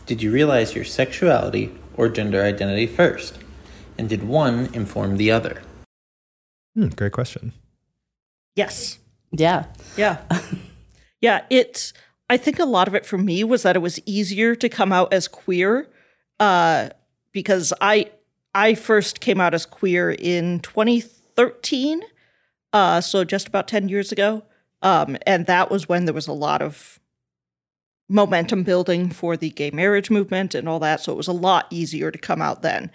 Did 0.04 0.22
you 0.22 0.30
realize 0.30 0.74
your 0.74 0.84
sexuality 0.84 1.72
or 1.96 2.10
gender 2.10 2.42
identity 2.42 2.86
first? 2.86 3.38
And 3.96 4.06
did 4.06 4.24
one 4.24 4.68
inform 4.74 5.16
the 5.16 5.30
other? 5.30 5.62
Hmm, 6.74 6.88
great 6.88 7.12
question. 7.12 7.52
Yes. 8.56 8.98
Yeah. 9.32 9.66
Yeah. 9.96 10.22
yeah. 11.20 11.44
It, 11.50 11.92
I 12.28 12.36
think 12.36 12.58
a 12.58 12.64
lot 12.64 12.88
of 12.88 12.94
it 12.94 13.06
for 13.06 13.18
me 13.18 13.44
was 13.44 13.62
that 13.62 13.76
it 13.76 13.80
was 13.80 14.00
easier 14.06 14.54
to 14.56 14.68
come 14.68 14.92
out 14.92 15.12
as 15.12 15.28
queer 15.28 15.88
uh, 16.40 16.90
because 17.32 17.72
I, 17.80 18.10
I 18.54 18.74
first 18.74 19.20
came 19.20 19.40
out 19.40 19.54
as 19.54 19.66
queer 19.66 20.10
in 20.10 20.60
2013. 20.60 22.02
Uh, 22.72 23.00
so 23.00 23.24
just 23.24 23.48
about 23.48 23.68
10 23.68 23.88
years 23.88 24.12
ago. 24.12 24.44
Um, 24.82 25.16
and 25.26 25.46
that 25.46 25.70
was 25.70 25.88
when 25.88 26.04
there 26.04 26.14
was 26.14 26.28
a 26.28 26.32
lot 26.32 26.60
of 26.60 27.00
momentum 28.08 28.62
building 28.62 29.10
for 29.10 29.36
the 29.36 29.50
gay 29.50 29.70
marriage 29.70 30.10
movement 30.10 30.54
and 30.54 30.68
all 30.68 30.78
that. 30.80 31.00
So 31.00 31.12
it 31.12 31.16
was 31.16 31.28
a 31.28 31.32
lot 31.32 31.66
easier 31.70 32.10
to 32.10 32.18
come 32.18 32.42
out 32.42 32.62
then. 32.62 32.90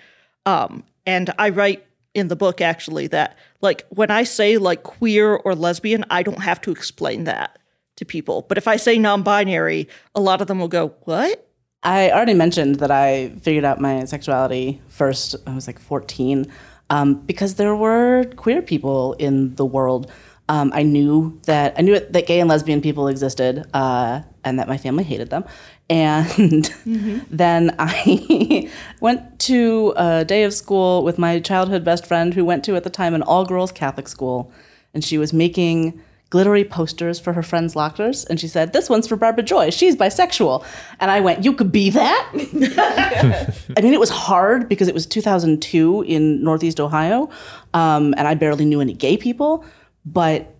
Um, 0.46 0.84
and 1.06 1.34
I 1.39 1.50
write 1.50 1.86
in 2.13 2.28
the 2.28 2.36
book 2.36 2.62
actually 2.62 3.08
that 3.08 3.38
like 3.62 3.86
when 3.89 4.12
I 4.12 4.24
say 4.24 4.58
like 4.58 4.84
queer 4.84 5.36
or 5.36 5.56
lesbian, 5.56 6.06
I 6.10 6.24
don't 6.24 6.41
have 6.41 6.62
to 6.62 6.72
explain 6.72 7.26
that 7.26 7.60
to 7.98 8.06
people. 8.06 8.45
But 8.48 8.58
if 8.58 8.67
I 8.67 8.78
say 8.78 8.98
non-binary, 8.98 9.88
a 10.15 10.22
lot 10.22 10.41
of 10.41 10.48
them 10.48 10.60
will 10.60 10.67
go, 10.67 10.93
"What?" 11.04 11.45
I 11.84 12.12
already 12.12 12.34
mentioned 12.34 12.76
that 12.76 12.91
I 12.91 13.30
figured 13.41 13.64
out 13.64 13.80
my 13.80 14.03
sexuality 14.05 14.82
first. 14.89 15.36
I 15.47 15.55
was 15.55 15.66
like 15.66 15.80
14 15.80 16.51
um, 16.89 17.16
because 17.26 17.55
there 17.55 17.76
were 17.76 18.26
queer 18.36 18.62
people 18.62 19.14
in 19.14 19.55
the 19.55 19.66
world. 19.66 20.12
Um, 20.49 20.72
I 20.74 20.84
knew 20.84 21.39
that 21.45 21.76
I 21.78 21.82
knew 21.82 21.99
that 21.99 22.26
gay 22.28 22.39
and 22.39 22.49
lesbian 22.49 22.82
people 22.82 23.07
existed, 23.07 23.66
uh, 23.74 24.22
and 24.43 24.57
that 24.60 24.68
my 24.68 24.78
family 24.78 25.03
hated 25.03 25.30
them. 25.30 25.45
And 25.90 26.66
then 27.30 27.76
I 27.80 28.70
went 29.02 29.40
to 29.40 29.94
a 29.96 30.24
day 30.26 30.44
of 30.44 30.54
school 30.54 31.04
with 31.04 31.18
my 31.18 31.40
childhood 31.40 31.84
best 31.84 32.06
friend, 32.06 32.34
who 32.34 32.46
went 32.46 32.64
to 32.66 32.76
at 32.76 32.84
the 32.84 32.90
time 32.90 33.14
an 33.14 33.24
all 33.24 33.46
girls 33.46 33.72
Catholic 33.72 34.08
school, 34.08 34.52
and 34.94 35.04
she 35.04 35.18
was 35.18 35.34
making 35.34 36.00
glittery 36.30 36.64
posters 36.64 37.20
for 37.20 37.34
her 37.34 37.42
friends' 37.42 37.76
lockers. 37.76 38.24
And 38.26 38.40
she 38.40 38.48
said, 38.48 38.72
This 38.72 38.90
one's 38.90 39.08
for 39.08 39.16
Barbara 39.16 39.44
Joy. 39.44 39.72
She's 39.72 39.96
bisexual. 39.96 40.64
And 41.00 41.10
I 41.10 41.20
went, 41.20 41.44
You 41.44 41.54
could 41.54 41.72
be 41.72 41.90
that? 41.90 42.30
I 43.78 43.82
mean, 43.82 43.94
it 43.94 44.00
was 44.00 44.12
hard 44.12 44.70
because 44.70 44.88
it 44.88 44.94
was 44.94 45.06
2002 45.06 46.04
in 46.04 46.44
Northeast 46.44 46.80
Ohio, 46.80 47.30
um, 47.74 48.14
and 48.18 48.28
I 48.28 48.36
barely 48.36 48.66
knew 48.66 48.82
any 48.82 48.94
gay 48.94 49.18
people, 49.18 49.66
but 50.06 50.56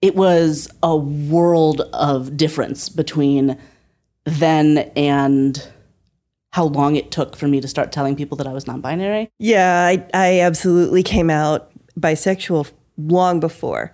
it 0.00 0.14
was 0.14 0.68
a 0.82 0.96
world 0.96 1.80
of 1.92 2.36
difference 2.36 2.88
between 2.88 3.58
then 4.28 4.90
and 4.96 5.68
how 6.52 6.64
long 6.64 6.96
it 6.96 7.10
took 7.10 7.36
for 7.36 7.46
me 7.46 7.60
to 7.60 7.68
start 7.68 7.92
telling 7.92 8.16
people 8.16 8.36
that 8.36 8.46
I 8.46 8.52
was 8.52 8.66
non-binary. 8.66 9.30
Yeah, 9.38 9.86
I, 9.86 10.06
I 10.14 10.40
absolutely 10.40 11.02
came 11.02 11.30
out 11.30 11.70
bisexual 11.98 12.70
long 12.96 13.40
before. 13.40 13.92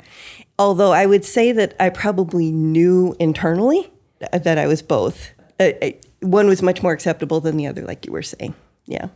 Although 0.59 0.93
I 0.93 1.07
would 1.07 1.24
say 1.24 1.53
that 1.53 1.74
I 1.80 1.91
probably 1.91 2.53
knew 2.53 3.16
internally 3.18 3.91
that 4.32 4.57
I 4.59 4.66
was 4.66 4.82
both. 4.82 5.30
Uh, 5.59 5.70
uh, 5.82 5.91
one 6.20 6.47
was 6.47 6.62
much 6.62 6.82
more 6.82 6.93
acceptable 6.93 7.41
than 7.41 7.57
the 7.57 7.66
other, 7.66 7.82
like 7.82 8.07
you 8.07 8.12
were 8.12 8.22
saying. 8.22 8.55
Yeah. 8.87 9.09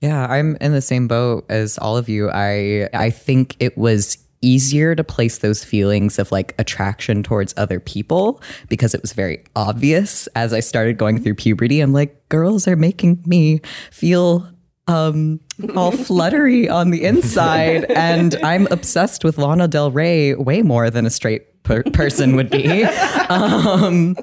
Yeah, 0.00 0.26
I'm 0.26 0.56
in 0.60 0.72
the 0.72 0.80
same 0.80 1.08
boat 1.08 1.44
as 1.48 1.76
all 1.78 1.96
of 1.96 2.08
you. 2.08 2.30
I 2.30 2.88
I 2.94 3.10
think 3.10 3.56
it 3.58 3.76
was 3.76 4.18
easier 4.40 4.94
to 4.94 5.04
place 5.04 5.38
those 5.38 5.64
feelings 5.64 6.18
of 6.18 6.30
like 6.30 6.54
attraction 6.58 7.22
towards 7.22 7.54
other 7.56 7.80
people 7.80 8.42
because 8.68 8.94
it 8.94 9.02
was 9.02 9.12
very 9.12 9.44
obvious 9.56 10.26
as 10.28 10.52
I 10.52 10.60
started 10.60 10.98
going 10.98 11.22
through 11.22 11.34
puberty. 11.34 11.80
I'm 11.80 11.92
like, 11.92 12.28
girls 12.28 12.68
are 12.68 12.76
making 12.76 13.22
me 13.26 13.60
feel 13.90 14.48
um, 14.86 15.40
all 15.76 15.92
fluttery 15.92 16.68
on 16.68 16.90
the 16.90 17.04
inside, 17.04 17.84
and 17.90 18.34
I'm 18.42 18.66
obsessed 18.70 19.22
with 19.22 19.36
Lana 19.38 19.68
Del 19.68 19.90
Rey 19.90 20.34
way 20.34 20.62
more 20.62 20.88
than 20.90 21.04
a 21.04 21.10
straight 21.10 21.62
per- 21.62 21.82
person 21.82 22.36
would 22.36 22.50
be. 22.50 22.84
Um, 23.30 24.16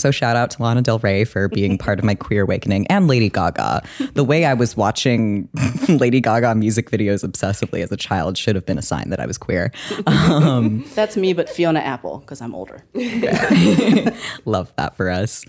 so 0.00 0.10
shout 0.10 0.36
out 0.36 0.50
to 0.52 0.62
Lana 0.62 0.82
Del 0.82 0.98
Rey 0.98 1.24
for 1.24 1.48
being 1.48 1.78
part 1.78 1.98
of 1.98 2.04
my 2.04 2.14
queer 2.26 2.42
awakening 2.42 2.86
and 2.88 3.06
Lady 3.06 3.28
Gaga. 3.28 3.82
The 4.14 4.24
way 4.24 4.44
I 4.44 4.54
was 4.54 4.76
watching 4.76 5.48
Lady 5.88 6.20
Gaga 6.20 6.54
music 6.54 6.90
videos 6.90 7.24
obsessively 7.24 7.82
as 7.82 7.92
a 7.92 7.96
child 7.96 8.38
should 8.38 8.54
have 8.54 8.66
been 8.66 8.78
a 8.78 8.82
sign 8.82 9.10
that 9.10 9.20
I 9.20 9.26
was 9.26 9.38
queer. 9.38 9.72
Um, 10.06 10.84
That's 10.94 11.16
me, 11.16 11.32
but 11.32 11.48
Fiona 11.48 11.80
Apple 11.80 12.18
because 12.18 12.40
I'm 12.40 12.54
older. 12.54 12.84
love 14.44 14.72
that 14.76 14.96
for 14.96 15.10
us. 15.10 15.44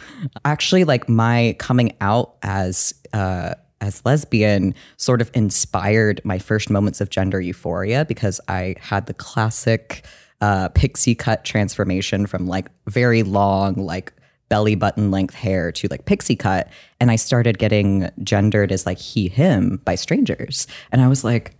Actually, 0.45 0.83
like 0.83 1.07
my 1.07 1.55
coming 1.57 1.95
out 2.01 2.35
as 2.43 2.93
uh, 3.13 3.53
as 3.79 4.05
lesbian 4.05 4.75
sort 4.97 5.21
of 5.21 5.31
inspired 5.33 6.21
my 6.23 6.37
first 6.37 6.69
moments 6.69 7.01
of 7.01 7.09
gender 7.09 7.41
euphoria 7.41 8.05
because 8.05 8.39
I 8.47 8.75
had 8.79 9.07
the 9.07 9.13
classic 9.13 10.05
uh, 10.41 10.69
pixie 10.69 11.15
cut 11.15 11.45
transformation 11.45 12.25
from 12.25 12.47
like 12.47 12.69
very 12.87 13.23
long, 13.23 13.75
like 13.75 14.13
belly 14.51 14.75
button 14.75 15.11
length 15.11 15.33
hair 15.33 15.71
to 15.71 15.87
like 15.89 16.03
pixie 16.03 16.35
cut. 16.35 16.67
And 16.99 17.09
I 17.09 17.15
started 17.15 17.57
getting 17.57 18.09
gendered 18.21 18.73
as 18.73 18.85
like 18.85 18.97
he, 18.97 19.29
him 19.29 19.81
by 19.85 19.95
strangers. 19.95 20.67
And 20.91 21.01
I 21.01 21.07
was 21.07 21.23
like, 21.23 21.55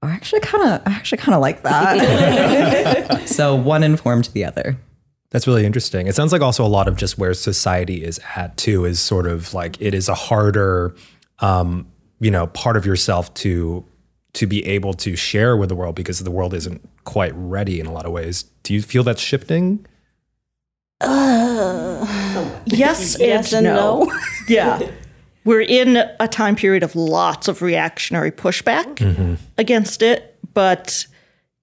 I 0.00 0.12
actually 0.12 0.40
kind 0.40 0.64
of, 0.64 0.80
I 0.86 0.96
actually 0.96 1.18
kind 1.18 1.34
of 1.34 1.42
like 1.42 1.64
that. 1.64 3.22
so 3.28 3.54
one 3.54 3.82
informed 3.82 4.30
the 4.32 4.46
other. 4.46 4.78
That's 5.28 5.46
really 5.46 5.66
interesting. 5.66 6.06
It 6.06 6.14
sounds 6.14 6.32
like 6.32 6.40
also 6.40 6.64
a 6.64 6.66
lot 6.66 6.88
of 6.88 6.96
just 6.96 7.18
where 7.18 7.34
society 7.34 8.02
is 8.02 8.18
at 8.34 8.56
too 8.56 8.86
is 8.86 9.00
sort 9.00 9.26
of 9.26 9.52
like 9.52 9.78
it 9.78 9.92
is 9.92 10.08
a 10.08 10.14
harder, 10.14 10.94
um, 11.40 11.86
you 12.20 12.30
know, 12.30 12.46
part 12.46 12.78
of 12.78 12.86
yourself 12.86 13.34
to 13.34 13.84
to 14.32 14.46
be 14.46 14.64
able 14.64 14.94
to 14.94 15.14
share 15.14 15.58
with 15.58 15.68
the 15.68 15.74
world 15.74 15.94
because 15.94 16.20
the 16.20 16.30
world 16.30 16.54
isn't 16.54 16.88
quite 17.04 17.32
ready 17.34 17.80
in 17.80 17.84
a 17.84 17.92
lot 17.92 18.06
of 18.06 18.12
ways. 18.12 18.44
Do 18.62 18.72
you 18.72 18.80
feel 18.80 19.02
that's 19.02 19.20
shifting? 19.20 19.84
Uh, 21.00 22.04
yes, 22.66 23.16
Yes 23.20 23.52
and 23.52 23.66
and 23.66 23.76
no. 23.76 24.04
no. 24.04 24.20
yeah. 24.48 24.90
We're 25.44 25.62
in 25.62 25.96
a 25.96 26.28
time 26.28 26.56
period 26.56 26.82
of 26.82 26.94
lots 26.94 27.48
of 27.48 27.62
reactionary 27.62 28.30
pushback 28.30 29.38
against 29.56 30.02
it, 30.02 30.36
but 30.52 31.06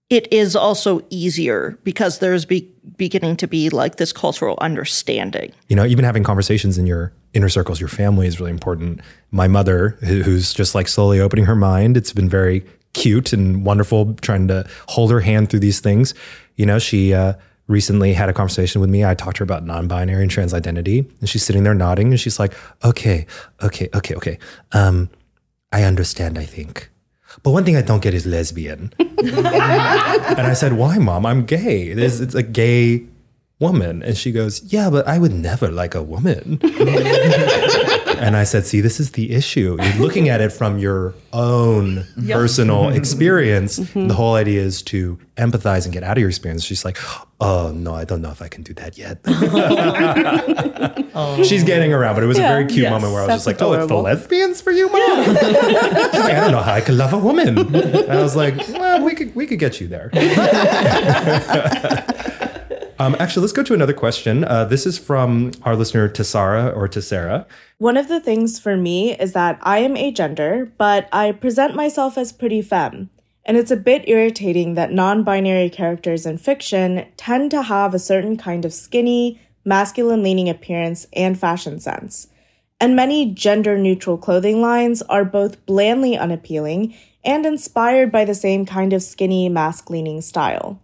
it 0.10 0.32
is 0.32 0.56
also 0.56 1.02
easier 1.10 1.78
because 1.84 2.20
there's 2.20 2.46
be- 2.46 2.72
beginning 2.98 3.36
to 3.38 3.48
be 3.48 3.70
like 3.70 3.98
this 3.98 4.12
cultural 4.14 4.58
understanding. 4.62 5.52
You 5.68 5.76
know, 5.76 5.86
even 5.86 6.06
having 6.06 6.24
conversations 6.24 6.78
in 6.78 6.88
your 6.88 7.12
inner 7.34 7.50
circles, 7.50 7.80
your 7.80 7.90
family 7.90 8.26
is 8.28 8.40
really 8.40 8.52
important. 8.52 9.02
My 9.32 9.48
mother, 9.48 9.90
who's 10.02 10.54
just 10.54 10.74
like 10.74 10.88
slowly 10.88 11.20
opening 11.20 11.46
her 11.46 11.56
mind, 11.56 11.98
it's 11.98 12.14
been 12.14 12.30
very 12.30 12.66
cute 12.94 13.34
and 13.34 13.66
wonderful 13.66 14.14
trying 14.22 14.48
to 14.48 14.68
hold 14.88 15.12
her 15.12 15.20
hand 15.20 15.50
through 15.50 15.60
these 15.60 15.80
things. 15.80 16.14
You 16.56 16.66
know, 16.66 16.80
she 16.80 17.14
uh, 17.14 17.34
recently 17.68 18.14
had 18.14 18.30
a 18.30 18.34
conversation 18.34 18.82
with 18.82 18.90
me. 18.90 19.04
I 19.04 19.16
talked 19.16 19.38
to 19.38 19.42
her 19.42 19.44
about 19.44 19.66
non 19.66 19.88
binary 19.88 20.22
and 20.22 20.32
trans 20.32 20.54
identity, 20.54 21.00
and 21.20 21.30
she's 21.30 21.44
sitting 21.44 21.64
there 21.64 21.74
nodding 21.74 22.10
and 22.10 22.20
she's 22.20 22.40
like, 22.40 22.54
okay, 22.84 23.26
okay, 23.62 23.90
okay, 23.94 24.16
okay. 24.16 24.40
Um, 24.72 25.10
I 25.72 25.84
understand, 25.84 26.38
I 26.38 26.46
think. 26.46 26.90
But 27.44 27.52
one 27.52 27.66
thing 27.66 27.76
I 27.76 27.82
don't 27.82 28.02
get 28.02 28.14
is 28.14 28.26
lesbian. 28.26 28.94
and 29.00 30.40
I 30.40 30.54
said, 30.54 30.74
Why, 30.74 30.98
mom? 30.98 31.26
I'm 31.26 31.46
gay. 31.46 31.88
It's, 31.88 32.20
it's 32.20 32.36
a 32.36 32.44
gay 32.44 33.06
woman. 33.60 34.04
And 34.04 34.18
she 34.18 34.32
goes, 34.32 34.64
Yeah, 34.64 34.90
but 34.90 35.08
I 35.08 35.18
would 35.18 35.34
never 35.34 35.70
like 35.70 35.96
a 35.96 36.04
woman. 36.04 36.60
and 38.26 38.36
I 38.36 38.44
said, 38.44 38.66
See, 38.66 38.82
this 38.82 39.00
is 39.00 39.12
the 39.12 39.32
issue. 39.32 39.78
You're 39.80 39.94
looking 40.06 40.30
at 40.30 40.42
it 40.42 40.52
from 40.52 40.80
your 40.80 41.14
own 41.32 42.06
Yep. 42.18 42.36
personal 42.36 42.86
mm-hmm. 42.86 42.98
experience. 42.98 43.78
Mm-hmm. 43.78 44.08
The 44.08 44.16
whole 44.16 44.34
idea 44.34 44.62
is 44.62 44.82
to 44.84 45.20
empathize 45.38 45.86
and 45.86 45.94
get 45.94 46.04
out 46.04 46.18
of 46.18 46.22
your 46.22 46.30
experience. 46.30 46.64
She's 46.64 46.84
like, 46.84 46.98
Oh, 47.40 47.72
no, 47.72 47.94
I 47.94 48.06
don't 48.06 48.22
know 48.22 48.32
if 48.32 48.42
I 48.42 48.48
can 48.48 48.64
do 48.64 48.74
that 48.76 48.98
yet. 48.98 49.20
She's 51.46 51.64
getting 51.64 51.94
around, 51.94 52.16
but 52.16 52.24
it 52.24 52.28
was 52.28 52.38
a 52.38 52.42
very 52.42 52.66
cute 52.66 52.84
Yes. 52.84 52.92
moment 52.92 53.14
where 53.14 53.22
I 53.22 53.26
was 53.26 53.46
That's 53.46 53.46
just 53.46 53.62
like, 53.62 53.62
Oh, 53.62 53.74
it's 53.74 53.88
the 53.88 53.96
lesbians 53.96 54.62
for 54.62 54.72
you, 54.72 54.90
mom? 54.90 55.26
She's 55.36 55.36
like, 55.36 56.34
I 56.34 56.40
don't 56.40 56.52
know 56.52 56.62
how 56.62 56.74
I 56.74 56.82
could 56.82 56.96
love 56.96 57.14
a 57.14 57.20
woman. 57.20 57.60
And 57.76 58.12
I 58.12 58.22
was 58.22 58.36
like, 58.36 58.58
well, 58.70 59.04
we 59.04 59.14
could 59.14 59.36
we 59.36 59.46
could 59.46 59.60
get 59.60 59.80
you 59.80 59.88
there. 59.88 60.10
Um, 62.98 63.16
actually, 63.20 63.42
let's 63.42 63.54
go 63.54 63.64
to 63.64 63.74
another 63.74 63.94
question. 63.94 64.46
Uh, 64.46 64.64
this 64.64 64.86
is 64.86 64.98
from 64.98 65.52
our 65.64 65.76
listener 65.76 66.08
Tessara 66.08 66.76
or 66.76 66.88
Tessera. 66.88 67.46
One 67.78 67.98
of 67.98 68.08
the 68.08 68.22
things 68.22 68.58
for 68.58 68.78
me 68.78 69.18
is 69.18 69.34
that 69.34 69.60
I 69.64 69.80
am 69.80 69.96
agender, 69.96 70.72
but 70.78 71.10
I 71.12 71.34
present 71.34 71.76
myself 71.76 72.18
as 72.18 72.32
pretty 72.32 72.62
femme. 72.62 73.10
And 73.44 73.58
it's 73.58 73.72
a 73.72 73.76
bit 73.76 74.08
irritating 74.08 74.76
that 74.76 74.94
non 74.94 75.24
binary 75.24 75.70
characters 75.70 76.26
in 76.26 76.38
fiction 76.38 77.06
tend 77.18 77.52
to 77.52 77.64
have 77.64 77.94
a 77.94 78.00
certain 78.00 78.38
kind 78.38 78.64
of 78.64 78.74
skinny, 78.74 79.42
masculine 79.66 80.24
leaning 80.24 80.50
appearance 80.50 81.06
and 81.14 81.38
fashion 81.38 81.80
sense. 81.82 82.28
And 82.80 82.96
many 82.96 83.32
gender 83.32 83.78
neutral 83.78 84.18
clothing 84.18 84.62
lines 84.62 85.02
are 85.04 85.26
both 85.26 85.66
blandly 85.66 86.18
unappealing 86.18 86.96
and 87.26 87.46
inspired 87.46 88.12
by 88.12 88.24
the 88.24 88.36
same 88.36 88.66
kind 88.66 88.94
of 88.94 89.04
skinny, 89.04 89.50
masc 89.50 89.90
leaning 89.90 90.22
style. 90.22 90.80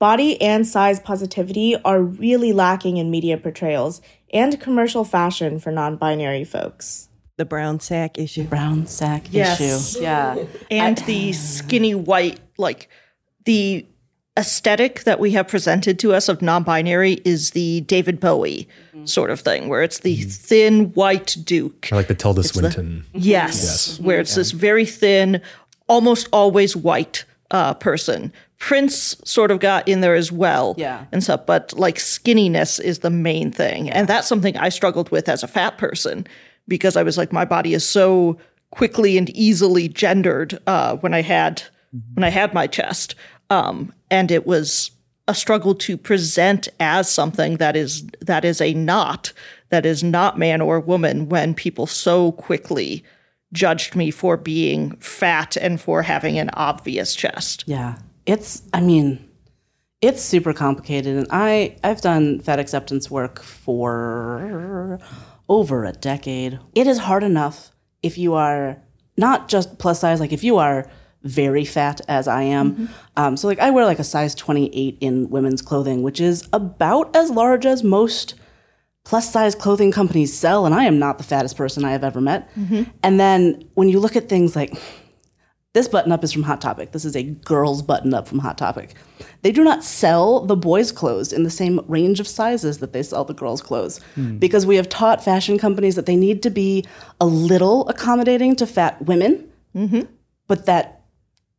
Body 0.00 0.40
and 0.40 0.66
size 0.66 0.98
positivity 0.98 1.76
are 1.84 2.02
really 2.02 2.52
lacking 2.54 2.96
in 2.96 3.10
media 3.10 3.36
portrayals 3.36 4.00
and 4.32 4.58
commercial 4.58 5.04
fashion 5.04 5.60
for 5.60 5.70
non 5.70 5.96
binary 5.96 6.42
folks. 6.42 7.08
The 7.36 7.44
brown 7.44 7.80
sack 7.80 8.16
issue. 8.18 8.44
Brown 8.44 8.86
sack 8.86 9.26
Yes. 9.30 9.60
issue. 9.94 10.02
Yeah. 10.02 10.36
and 10.70 10.96
the 10.98 11.32
skinny 11.34 11.94
white 11.94 12.40
like 12.56 12.88
the 13.44 13.84
aesthetic 14.38 15.04
that 15.04 15.20
we 15.20 15.32
have 15.32 15.48
presented 15.48 15.98
to 15.98 16.14
us 16.14 16.28
of 16.30 16.40
non-binary 16.40 17.20
is 17.26 17.50
the 17.50 17.82
David 17.82 18.20
Bowie 18.20 18.68
sort 19.04 19.28
of 19.30 19.40
thing 19.40 19.68
where 19.68 19.82
it's 19.82 19.98
the 19.98 20.16
thin 20.22 20.92
white 20.92 21.36
duke 21.44 21.88
Or 21.92 21.96
like 21.96 22.08
the 22.08 22.14
Tilda 22.14 22.40
It's 22.40 22.52
the- 22.52 22.60
Swinton. 22.70 23.04
yes, 23.12 23.98
where 24.00 24.20
it's 24.20 24.34
this 24.34 24.52
very 24.52 24.86
thin 24.86 25.42
almost 25.88 26.26
always 26.32 26.74
white 26.76 27.24
uh, 27.50 27.74
person 27.74 28.32
Prince 28.60 29.16
sort 29.24 29.50
of 29.50 29.58
got 29.58 29.88
in 29.88 30.00
there 30.00 30.14
as 30.14 30.30
well 30.30 30.74
Yeah. 30.78 31.06
and 31.10 31.22
stuff 31.24 31.44
but 31.46 31.72
like 31.76 31.96
skinniness 31.96 32.78
is 32.78 33.00
the 33.00 33.10
main 33.10 33.50
thing 33.50 33.90
and 33.90 34.06
that's 34.06 34.28
something 34.28 34.56
I 34.56 34.68
struggled 34.68 35.10
with 35.10 35.28
as 35.28 35.42
a 35.42 35.48
fat 35.48 35.76
person 35.78 36.26
because 36.68 36.96
I 36.96 37.02
was 37.02 37.18
like 37.18 37.32
my 37.32 37.44
body 37.44 37.74
is 37.74 37.88
so 37.88 38.38
quickly 38.70 39.18
and 39.18 39.28
easily 39.30 39.88
gendered 39.88 40.56
uh, 40.68 40.96
when 40.98 41.12
I 41.14 41.22
had 41.22 41.62
when 42.14 42.22
I 42.22 42.28
had 42.28 42.54
my 42.54 42.68
chest, 42.68 43.16
um, 43.48 43.92
and 44.12 44.30
it 44.30 44.46
was 44.46 44.92
a 45.26 45.34
struggle 45.34 45.74
to 45.74 45.96
present 45.96 46.68
as 46.78 47.10
something 47.10 47.56
that 47.56 47.74
is 47.74 48.06
that 48.20 48.44
is 48.44 48.60
a 48.60 48.74
not 48.74 49.32
that 49.70 49.84
is 49.84 50.04
not 50.04 50.38
man 50.38 50.60
or 50.60 50.78
woman 50.78 51.28
when 51.28 51.52
people 51.54 51.86
so 51.88 52.30
quickly 52.32 53.02
judged 53.52 53.96
me 53.96 54.12
for 54.12 54.36
being 54.36 54.92
fat 54.98 55.56
and 55.56 55.80
for 55.80 56.02
having 56.02 56.38
an 56.38 56.50
obvious 56.52 57.16
chest. 57.16 57.64
Yeah. 57.66 57.96
It's 58.26 58.62
I 58.72 58.80
mean, 58.80 59.28
it's 60.00 60.22
super 60.22 60.52
complicated 60.52 61.16
and 61.16 61.26
I 61.30 61.76
I've 61.82 62.00
done 62.00 62.40
fat 62.40 62.58
acceptance 62.58 63.10
work 63.10 63.42
for 63.42 64.98
over 65.48 65.84
a 65.84 65.92
decade. 65.92 66.58
It 66.74 66.86
is 66.86 66.98
hard 66.98 67.22
enough 67.24 67.70
if 68.02 68.16
you 68.16 68.34
are 68.34 68.82
not 69.16 69.48
just 69.48 69.78
plus 69.78 70.00
size 70.00 70.20
like 70.20 70.32
if 70.32 70.42
you 70.44 70.56
are 70.58 70.88
very 71.22 71.66
fat 71.66 72.00
as 72.08 72.26
I 72.26 72.42
am. 72.42 72.88
Um, 73.16 73.36
so 73.36 73.46
like 73.46 73.58
I 73.58 73.70
wear 73.70 73.84
like 73.84 73.98
a 73.98 74.04
size 74.04 74.34
28 74.34 74.96
in 75.00 75.28
women's 75.28 75.60
clothing, 75.60 76.02
which 76.02 76.18
is 76.20 76.48
about 76.52 77.14
as 77.14 77.30
large 77.30 77.66
as 77.66 77.82
most 77.82 78.34
plus 79.04 79.30
size 79.30 79.54
clothing 79.54 79.92
companies 79.92 80.32
sell 80.32 80.64
and 80.64 80.74
I 80.74 80.84
am 80.84 80.98
not 80.98 81.18
the 81.18 81.24
fattest 81.24 81.56
person 81.56 81.84
I 81.84 81.92
have 81.92 82.04
ever 82.04 82.20
met. 82.22 82.48
And 83.02 83.20
then 83.20 83.68
when 83.74 83.88
you 83.90 84.00
look 84.00 84.16
at 84.16 84.28
things 84.30 84.56
like 84.56 84.72
This 85.72 85.86
button 85.86 86.10
up 86.10 86.24
is 86.24 86.32
from 86.32 86.42
Hot 86.42 86.60
Topic. 86.60 86.90
This 86.90 87.04
is 87.04 87.14
a 87.14 87.22
girl's 87.22 87.80
button 87.80 88.12
up 88.12 88.26
from 88.26 88.40
Hot 88.40 88.58
Topic. 88.58 88.92
They 89.42 89.52
do 89.52 89.62
not 89.62 89.84
sell 89.84 90.44
the 90.44 90.56
boys' 90.56 90.90
clothes 90.90 91.32
in 91.32 91.44
the 91.44 91.50
same 91.50 91.80
range 91.86 92.18
of 92.18 92.26
sizes 92.26 92.78
that 92.78 92.92
they 92.92 93.04
sell 93.04 93.24
the 93.24 93.34
girls' 93.34 93.62
clothes 93.62 94.00
Hmm. 94.16 94.38
because 94.38 94.66
we 94.66 94.74
have 94.76 94.88
taught 94.88 95.22
fashion 95.22 95.58
companies 95.58 95.94
that 95.94 96.06
they 96.06 96.16
need 96.16 96.42
to 96.42 96.50
be 96.50 96.84
a 97.20 97.26
little 97.26 97.88
accommodating 97.88 98.56
to 98.56 98.66
fat 98.66 99.00
women, 99.02 99.48
but 100.48 100.66
that 100.66 101.02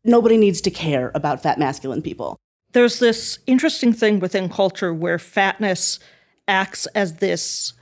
nobody 0.03 0.36
needs 0.36 0.59
to 0.62 0.72
care 0.72 1.12
about 1.16 1.41
fat 1.41 1.57
masculine 1.57 2.01
people. 2.01 2.36
There's 2.74 2.99
this 2.99 3.39
interesting 3.47 3.93
thing 3.93 4.20
within 4.20 4.49
culture 4.49 4.93
where 4.93 5.20
fatness 5.20 5.99
acts 6.49 6.86
as 6.88 7.16
this 7.16 7.74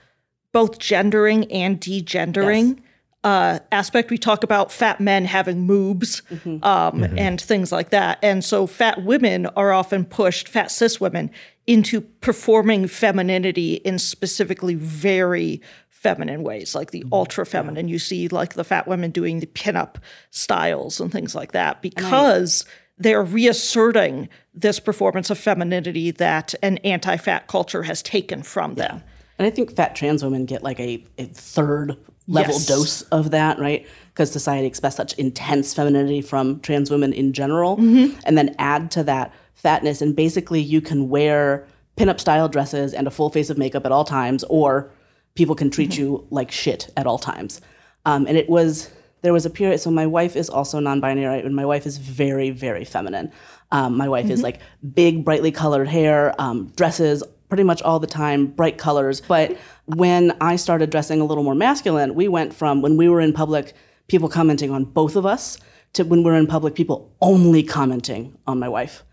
both 0.52 0.78
gendering 0.78 1.52
and 1.52 1.82
degendering 1.82 2.80
uh, 3.24 3.60
aspect. 3.72 4.10
We 4.10 4.18
talk 4.18 4.44
about 4.44 4.72
fat 4.72 5.00
men 5.00 5.26
having 5.26 5.68
moobs 5.68 6.22
um, 6.64 7.04
and 7.04 7.40
things 7.40 7.72
like 7.72 7.90
that. 7.90 8.20
And 8.22 8.44
so 8.44 8.68
fat 8.68 9.04
women 9.04 9.46
are 9.48 9.72
often 9.72 10.06
pushed, 10.06 10.48
fat 10.48 10.72
cis 10.72 11.02
women, 11.02 11.32
into 11.68 12.02
performing 12.02 12.88
femininity 12.88 13.76
in 13.76 14.00
specifically 14.00 14.76
very 14.76 15.62
feminine 15.90 16.44
ways, 16.44 16.74
like 16.74 16.92
the 16.92 17.04
ultra 17.12 17.46
feminine. 17.46 17.88
You 17.90 18.00
see, 18.00 18.28
like 18.30 18.54
the 18.54 18.64
fat 18.64 18.88
women 18.88 19.12
doing 19.12 19.40
the 19.40 19.48
pinup 19.48 19.96
styles 20.32 21.00
and 21.00 21.12
things 21.12 21.36
like 21.36 21.52
that, 21.52 21.82
because 21.82 22.66
they're 22.98 23.24
reasserting 23.24 24.30
this 24.54 24.80
performance 24.80 25.30
of 25.30 25.38
femininity 25.38 26.12
that 26.12 26.56
an 26.62 26.78
anti 26.80 27.18
fat 27.18 27.48
culture 27.48 27.84
has 27.84 28.02
taken 28.02 28.44
from 28.44 28.76
them. 28.76 29.04
And 29.38 29.46
I 29.46 29.50
think 29.50 29.76
fat 29.76 29.96
trans 29.96 30.24
women 30.24 30.46
get 30.46 30.64
like 30.64 30.80
a, 30.80 31.06
a 31.18 31.26
third 31.26 31.98
level 32.30 32.54
Yes. 32.54 32.66
dose 32.68 33.02
of 33.04 33.32
that, 33.32 33.60
right? 33.60 33.86
Because 34.14 34.32
society 34.32 34.68
expects 34.68 34.96
such 34.96 35.14
intense 35.14 35.74
femininity 35.74 36.22
from 36.22 36.60
trans 36.62 36.90
women 36.92 37.12
in 37.12 37.34
general. 37.34 37.76
Mhm. 37.78 38.14
And 38.26 38.38
then 38.38 38.56
add 38.60 38.92
to 38.92 39.04
that 39.04 39.34
fatness, 39.56 40.02
and 40.02 40.16
basically 40.16 40.62
you 40.62 40.80
can 40.80 41.10
wear 41.10 41.66
pinup 41.98 42.20
style 42.20 42.48
dresses 42.48 42.94
and 42.94 43.08
a 43.08 43.12
full 43.12 43.30
face 43.30 43.50
of 43.50 43.58
makeup 43.58 43.86
at 43.86 43.92
all 43.92 44.06
times, 44.06 44.44
or 44.48 44.90
people 45.36 45.56
can 45.56 45.70
treat 45.70 45.98
you 45.98 46.24
like 46.30 46.52
shit 46.52 46.90
at 46.96 47.06
all 47.08 47.18
times. 47.18 47.60
Um, 48.06 48.26
and 48.28 48.38
it 48.38 48.50
was, 48.50 48.90
there 49.22 49.34
was 49.34 49.46
a 49.46 49.50
period, 49.50 49.80
so 49.80 49.92
my 49.92 50.06
wife 50.06 50.36
is 50.38 50.50
also 50.50 50.80
non 50.80 51.02
binary, 51.02 51.26
right? 51.36 51.44
and 51.46 51.56
my 51.56 51.66
wife 51.66 51.86
is 51.86 51.98
very, 51.98 52.52
very 52.52 52.86
feminine. 52.86 53.32
Um, 53.72 53.98
my 53.98 54.08
wife 54.08 54.30
is 54.30 54.40
Mhm. 54.40 54.44
like 54.44 54.60
big, 54.96 55.26
brightly 55.26 55.52
colored 55.52 55.88
hair, 55.90 56.34
um, 56.40 56.72
dresses 56.78 57.22
pretty 57.50 57.64
much 57.64 57.82
all 57.82 58.00
the 58.00 58.08
time, 58.08 58.48
bright 58.48 58.78
colors. 58.78 59.22
But 59.22 59.58
when 59.86 60.38
I 60.40 60.56
started 60.56 60.90
dressing 60.90 61.20
a 61.20 61.26
little 61.26 61.44
more 61.44 61.56
masculine, 61.56 62.16
we 62.16 62.28
went 62.28 62.54
from 62.54 62.82
when 62.82 62.96
we 62.96 63.10
were 63.10 63.20
in 63.20 63.34
public, 63.34 63.74
people 64.08 64.30
commenting 64.30 64.72
on 64.72 64.86
both 64.86 65.16
of 65.16 65.26
us, 65.26 65.58
to 65.94 66.04
when 66.04 66.24
we're 66.24 66.36
in 66.36 66.48
public, 66.48 66.76
people 66.76 67.16
only 67.22 67.64
commenting 67.64 68.38
on 68.46 68.60
my 68.60 68.70
wife. 68.70 69.04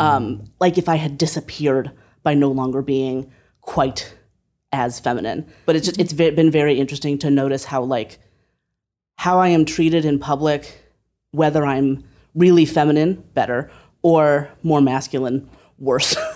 Um, 0.00 0.44
like 0.58 0.78
if 0.78 0.88
I 0.88 0.96
had 0.96 1.18
disappeared 1.18 1.90
by 2.22 2.32
no 2.32 2.50
longer 2.50 2.80
being 2.80 3.30
quite 3.60 4.14
as 4.72 4.98
feminine. 4.98 5.46
But 5.66 5.76
it's 5.76 5.86
just, 5.86 6.00
it's 6.00 6.14
been 6.14 6.50
very 6.50 6.80
interesting 6.80 7.18
to 7.18 7.30
notice 7.30 7.66
how 7.66 7.82
like 7.82 8.18
how 9.16 9.38
I 9.38 9.48
am 9.48 9.64
treated 9.64 10.04
in 10.04 10.18
public, 10.18 10.80
whether 11.30 11.64
I'm 11.64 12.04
really 12.34 12.64
feminine, 12.64 13.22
better, 13.34 13.70
or 14.00 14.50
more 14.62 14.80
masculine, 14.80 15.48
worse. 15.78 16.16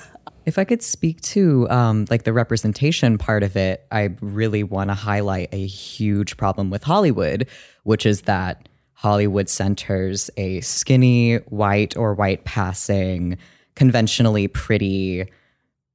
If 0.47 0.59
I 0.59 0.65
could 0.65 0.81
speak 0.81 1.21
to 1.23 1.69
um, 1.71 2.07
like 2.09 2.23
the 2.23 2.33
representation 2.33 3.19
part 3.19 3.43
of 3.43 3.57
it, 3.57 3.85
I 3.91 4.15
really 4.21 4.63
want 4.63 4.91
to 4.91 4.95
highlight 4.95 5.49
a 5.53 5.67
huge 5.67 6.37
problem 6.37 6.71
with 6.71 6.85
Hollywood, 6.85 7.49
which 7.83 8.07
is 8.07 8.23
that 8.23 8.69
Hollywood 8.93 9.49
centers 9.49 10.31
a 10.37 10.61
skinny, 10.61 11.37
white 11.49 11.97
or 11.97 12.15
white 12.15 12.45
passing, 12.45 13.39
conventionally 13.75 14.47
pretty, 14.47 15.27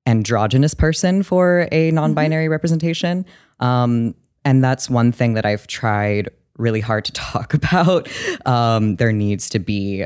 androgynous 0.06 0.74
person 0.74 1.24
for 1.24 1.68
a 1.72 1.92
non-binary 1.92 2.50
representation. 2.50 3.26
Um, 3.60 4.16
and 4.44 4.64
that's 4.64 4.90
one 4.90 5.12
thing 5.12 5.36
that 5.36 5.46
I've 5.46 5.68
tried 5.68 6.30
really 6.58 6.82
hard 6.82 7.06
to 7.06 7.12
talk 7.14 7.54
about. 7.54 8.10
Um, 8.46 8.98
there 8.98 9.14
needs 9.14 9.50
to 9.52 9.60
be 9.60 10.06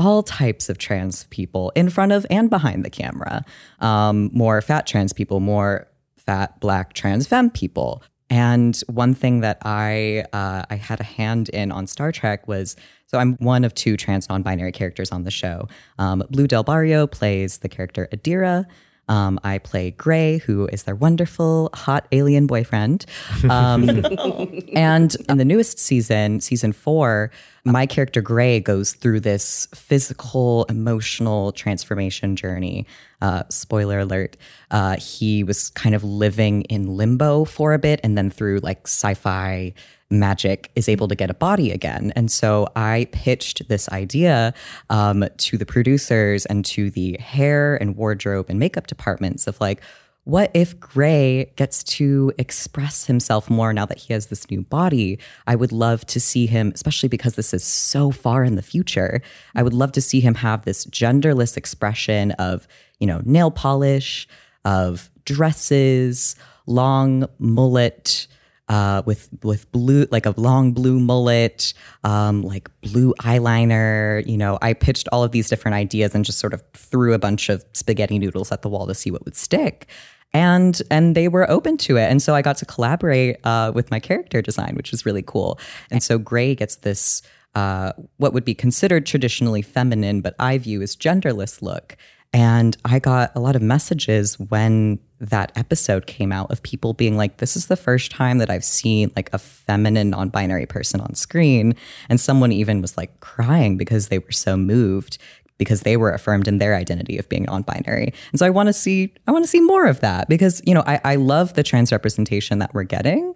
all 0.00 0.22
types 0.22 0.70
of 0.70 0.78
trans 0.78 1.24
people 1.24 1.70
in 1.76 1.90
front 1.90 2.10
of 2.10 2.24
and 2.30 2.48
behind 2.48 2.86
the 2.86 2.90
camera. 2.90 3.44
Um, 3.80 4.30
more 4.32 4.62
fat 4.62 4.86
trans 4.86 5.12
people, 5.12 5.40
more 5.40 5.86
fat 6.16 6.58
black 6.58 6.94
trans 6.94 7.26
femme 7.26 7.50
people. 7.50 8.02
And 8.30 8.80
one 8.86 9.12
thing 9.12 9.40
that 9.40 9.58
I 9.62 10.24
uh, 10.32 10.64
I 10.70 10.76
had 10.76 11.00
a 11.00 11.04
hand 11.04 11.50
in 11.50 11.70
on 11.70 11.86
Star 11.86 12.12
Trek 12.12 12.48
was 12.48 12.76
so 13.08 13.18
I'm 13.18 13.34
one 13.36 13.62
of 13.62 13.74
two 13.74 13.98
trans 13.98 14.28
non-binary 14.30 14.72
characters 14.72 15.12
on 15.12 15.24
the 15.24 15.30
show. 15.30 15.68
Um, 15.98 16.22
Blu 16.30 16.46
del 16.46 16.62
Barrio 16.62 17.06
plays 17.06 17.58
the 17.58 17.68
character 17.68 18.08
Adira. 18.10 18.64
Um, 19.10 19.40
I 19.42 19.58
play 19.58 19.90
Gray, 19.90 20.38
who 20.38 20.68
is 20.68 20.84
their 20.84 20.94
wonderful 20.94 21.70
hot 21.74 22.06
alien 22.12 22.46
boyfriend. 22.46 23.06
Um, 23.48 23.88
and 24.72 25.16
in 25.28 25.36
the 25.36 25.44
newest 25.44 25.80
season, 25.80 26.40
season 26.40 26.72
four, 26.72 27.32
my 27.64 27.86
character 27.86 28.22
Gray 28.22 28.60
goes 28.60 28.92
through 28.92 29.20
this 29.20 29.66
physical, 29.74 30.64
emotional 30.68 31.50
transformation 31.50 32.36
journey. 32.36 32.86
Uh, 33.20 33.42
spoiler 33.50 33.98
alert: 33.98 34.36
uh, 34.70 34.96
he 34.96 35.42
was 35.42 35.70
kind 35.70 35.96
of 35.96 36.04
living 36.04 36.62
in 36.62 36.96
limbo 36.96 37.44
for 37.44 37.74
a 37.74 37.80
bit, 37.80 38.00
and 38.04 38.16
then 38.16 38.30
through 38.30 38.60
like 38.60 38.86
sci-fi 38.86 39.74
magic 40.10 40.70
is 40.74 40.88
able 40.88 41.08
to 41.08 41.14
get 41.14 41.30
a 41.30 41.34
body 41.34 41.70
again. 41.70 42.12
And 42.16 42.30
so 42.30 42.68
I 42.74 43.06
pitched 43.12 43.68
this 43.68 43.88
idea 43.90 44.52
um, 44.90 45.24
to 45.38 45.56
the 45.56 45.66
producers 45.66 46.46
and 46.46 46.64
to 46.66 46.90
the 46.90 47.16
hair 47.18 47.76
and 47.76 47.96
wardrobe 47.96 48.46
and 48.48 48.58
makeup 48.58 48.86
departments 48.86 49.46
of 49.46 49.60
like, 49.60 49.80
what 50.24 50.50
if 50.52 50.78
Gray 50.78 51.52
gets 51.56 51.82
to 51.84 52.30
express 52.36 53.06
himself 53.06 53.48
more 53.48 53.72
now 53.72 53.86
that 53.86 53.98
he 53.98 54.12
has 54.12 54.26
this 54.26 54.50
new 54.50 54.60
body? 54.60 55.18
I 55.46 55.56
would 55.56 55.72
love 55.72 56.04
to 56.06 56.20
see 56.20 56.46
him, 56.46 56.72
especially 56.74 57.08
because 57.08 57.34
this 57.34 57.54
is 57.54 57.64
so 57.64 58.10
far 58.10 58.44
in 58.44 58.54
the 58.54 58.62
future. 58.62 59.22
I 59.54 59.62
would 59.62 59.72
love 59.72 59.92
to 59.92 60.00
see 60.00 60.20
him 60.20 60.34
have 60.36 60.64
this 60.64 60.84
genderless 60.86 61.56
expression 61.56 62.32
of, 62.32 62.68
you 62.98 63.06
know, 63.06 63.22
nail 63.24 63.50
polish, 63.50 64.28
of 64.64 65.10
dresses, 65.24 66.36
long 66.66 67.26
mullet, 67.38 68.26
uh, 68.70 69.02
with 69.04 69.28
with 69.42 69.70
blue 69.72 70.06
like 70.12 70.26
a 70.26 70.34
long 70.36 70.72
blue 70.72 71.00
mullet, 71.00 71.74
um, 72.04 72.42
like 72.42 72.70
blue 72.80 73.12
eyeliner. 73.20 74.24
You 74.26 74.38
know, 74.38 74.58
I 74.62 74.74
pitched 74.74 75.08
all 75.10 75.24
of 75.24 75.32
these 75.32 75.48
different 75.48 75.74
ideas 75.74 76.14
and 76.14 76.24
just 76.24 76.38
sort 76.38 76.54
of 76.54 76.62
threw 76.72 77.12
a 77.12 77.18
bunch 77.18 77.48
of 77.48 77.64
spaghetti 77.72 78.18
noodles 78.18 78.52
at 78.52 78.62
the 78.62 78.68
wall 78.68 78.86
to 78.86 78.94
see 78.94 79.10
what 79.10 79.24
would 79.24 79.36
stick. 79.36 79.88
And 80.32 80.80
and 80.88 81.16
they 81.16 81.26
were 81.26 81.50
open 81.50 81.76
to 81.78 81.96
it, 81.96 82.04
and 82.04 82.22
so 82.22 82.36
I 82.36 82.42
got 82.42 82.56
to 82.58 82.64
collaborate 82.64 83.44
uh, 83.44 83.72
with 83.74 83.90
my 83.90 83.98
character 83.98 84.40
design, 84.40 84.76
which 84.76 84.92
was 84.92 85.04
really 85.04 85.22
cool. 85.22 85.58
And 85.90 86.00
so 86.00 86.16
Gray 86.16 86.54
gets 86.54 86.76
this 86.76 87.22
uh, 87.56 87.92
what 88.18 88.32
would 88.32 88.44
be 88.44 88.54
considered 88.54 89.04
traditionally 89.04 89.62
feminine, 89.62 90.20
but 90.20 90.36
I 90.38 90.58
view 90.58 90.80
as 90.82 90.94
genderless 90.94 91.60
look. 91.60 91.96
And 92.32 92.76
I 92.84 93.00
got 93.00 93.32
a 93.34 93.40
lot 93.40 93.56
of 93.56 93.62
messages 93.62 94.38
when 94.38 95.00
that 95.18 95.52
episode 95.56 96.06
came 96.06 96.32
out 96.32 96.50
of 96.50 96.62
people 96.62 96.94
being 96.94 97.16
like, 97.16 97.38
this 97.38 97.56
is 97.56 97.66
the 97.66 97.76
first 97.76 98.10
time 98.10 98.38
that 98.38 98.48
I've 98.48 98.64
seen 98.64 99.10
like 99.16 99.28
a 99.32 99.38
feminine 99.38 100.10
non 100.10 100.28
binary 100.28 100.66
person 100.66 101.00
on 101.00 101.14
screen. 101.14 101.74
And 102.08 102.20
someone 102.20 102.52
even 102.52 102.80
was 102.80 102.96
like 102.96 103.18
crying 103.20 103.76
because 103.76 104.08
they 104.08 104.18
were 104.18 104.32
so 104.32 104.56
moved 104.56 105.18
because 105.60 105.82
they 105.82 105.98
were 105.98 106.10
affirmed 106.10 106.48
in 106.48 106.56
their 106.56 106.74
identity 106.74 107.18
of 107.18 107.28
being 107.28 107.42
non-binary. 107.42 108.14
And 108.32 108.38
so 108.38 108.46
I 108.46 108.50
want 108.50 108.68
to 108.68 108.72
see 108.72 109.12
I 109.26 109.30
want 109.30 109.44
to 109.44 109.48
see 109.48 109.60
more 109.60 109.86
of 109.86 110.00
that 110.00 110.26
because, 110.26 110.62
you 110.64 110.72
know, 110.72 110.82
I, 110.86 111.00
I 111.04 111.16
love 111.16 111.52
the 111.52 111.62
trans 111.62 111.92
representation 111.92 112.60
that 112.60 112.72
we're 112.72 112.84
getting, 112.84 113.34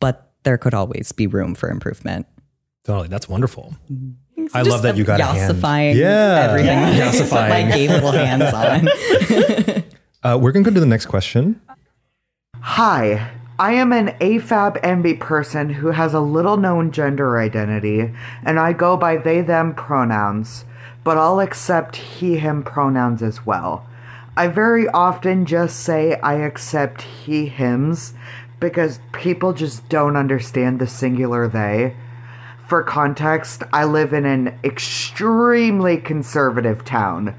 but 0.00 0.32
there 0.44 0.56
could 0.56 0.72
always 0.72 1.12
be 1.12 1.26
room 1.26 1.54
for 1.54 1.68
improvement. 1.68 2.26
Totally. 2.84 3.08
That's 3.08 3.28
wonderful. 3.28 3.76
It's 3.90 4.23
I 4.52 4.62
love 4.62 4.82
that 4.82 4.96
you 4.96 5.04
got 5.04 5.20
a 5.20 5.24
hand. 5.24 5.54
yassifying 5.54 5.94
Yeah. 5.94 6.46
everything. 6.48 6.78
Yeah. 6.78 7.10
Put 7.28 7.30
my 7.32 7.62
gay 7.70 7.88
little 7.88 8.12
hands 8.12 8.52
on. 8.54 9.84
Uh, 10.22 10.38
we're 10.38 10.52
going 10.52 10.64
to 10.64 10.70
go 10.70 10.74
to 10.74 10.80
the 10.80 10.86
next 10.86 11.06
question. 11.06 11.60
Hi, 12.60 13.30
I 13.58 13.72
am 13.74 13.92
an 13.92 14.08
AFAB 14.20 14.80
NB 14.82 15.20
person 15.20 15.68
who 15.70 15.88
has 15.88 16.14
a 16.14 16.20
little 16.20 16.56
known 16.56 16.90
gender 16.90 17.38
identity, 17.38 18.12
and 18.42 18.58
I 18.58 18.72
go 18.72 18.96
by 18.96 19.16
they 19.18 19.42
them 19.42 19.74
pronouns, 19.74 20.64
but 21.04 21.18
I'll 21.18 21.40
accept 21.40 21.96
he 21.96 22.38
him 22.38 22.62
pronouns 22.62 23.22
as 23.22 23.44
well. 23.46 23.86
I 24.36 24.48
very 24.48 24.88
often 24.88 25.46
just 25.46 25.78
say 25.80 26.14
I 26.20 26.34
accept 26.34 27.02
he 27.02 27.46
hims 27.46 28.14
because 28.58 28.98
people 29.12 29.52
just 29.52 29.88
don't 29.88 30.16
understand 30.16 30.78
the 30.80 30.86
singular 30.88 31.46
they. 31.46 31.94
For 32.66 32.82
context, 32.82 33.62
I 33.72 33.84
live 33.84 34.12
in 34.12 34.24
an 34.24 34.58
extremely 34.64 35.98
conservative 35.98 36.84
town. 36.84 37.36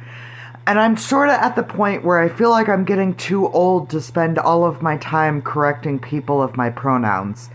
And 0.67 0.79
I'm 0.79 0.97
sort 0.97 1.29
of 1.29 1.35
at 1.35 1.55
the 1.55 1.63
point 1.63 2.03
where 2.03 2.19
I 2.19 2.29
feel 2.29 2.49
like 2.49 2.69
I'm 2.69 2.85
getting 2.85 3.15
too 3.15 3.47
old 3.49 3.89
to 3.89 4.01
spend 4.01 4.37
all 4.37 4.65
of 4.65 4.81
my 4.81 4.97
time 4.97 5.41
correcting 5.41 5.99
people 5.99 6.41
of 6.41 6.57
my 6.57 6.69
pronouns. 6.69 7.49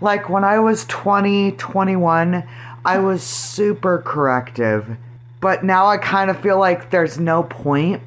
Like 0.00 0.28
when 0.28 0.44
I 0.44 0.58
was 0.58 0.84
20, 0.86 1.52
21, 1.52 2.44
I 2.84 2.98
was 2.98 3.22
super 3.22 3.98
corrective, 3.98 4.96
but 5.40 5.64
now 5.64 5.86
I 5.86 5.96
kind 5.98 6.30
of 6.30 6.40
feel 6.40 6.58
like 6.58 6.90
there's 6.90 7.18
no 7.18 7.42
point. 7.42 8.02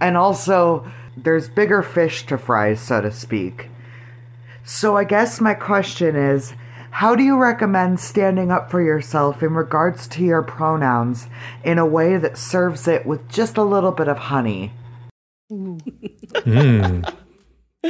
And 0.00 0.16
also, 0.16 0.90
there's 1.16 1.48
bigger 1.48 1.82
fish 1.82 2.26
to 2.26 2.38
fry, 2.38 2.74
so 2.74 3.00
to 3.00 3.12
speak. 3.12 3.68
So 4.64 4.96
I 4.96 5.04
guess 5.04 5.40
my 5.40 5.54
question 5.54 6.16
is 6.16 6.54
how 6.94 7.16
do 7.16 7.24
you 7.24 7.36
recommend 7.36 7.98
standing 7.98 8.52
up 8.52 8.70
for 8.70 8.80
yourself 8.80 9.42
in 9.42 9.52
regards 9.54 10.06
to 10.06 10.22
your 10.22 10.42
pronouns 10.42 11.26
in 11.64 11.76
a 11.76 11.84
way 11.84 12.16
that 12.18 12.38
serves 12.38 12.86
it 12.86 13.04
with 13.04 13.28
just 13.28 13.56
a 13.56 13.64
little 13.64 13.90
bit 13.90 14.06
of 14.06 14.16
honey? 14.16 14.70
Mm. 15.50 17.12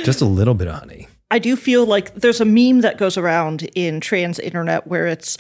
Just 0.05 0.23
a 0.23 0.25
little 0.25 0.55
bit 0.55 0.69
of 0.69 0.77
honey. 0.77 1.07
I 1.31 1.39
do 1.39 1.55
feel 1.55 1.85
like 1.85 2.15
there's 2.15 2.41
a 2.41 2.47
meme 2.47 2.81
that 2.81 2.97
goes 2.97 3.19
around 3.19 3.65
in 3.75 4.01
trans 4.01 4.39
internet 4.39 4.87
where 4.87 5.07
it's 5.07 5.37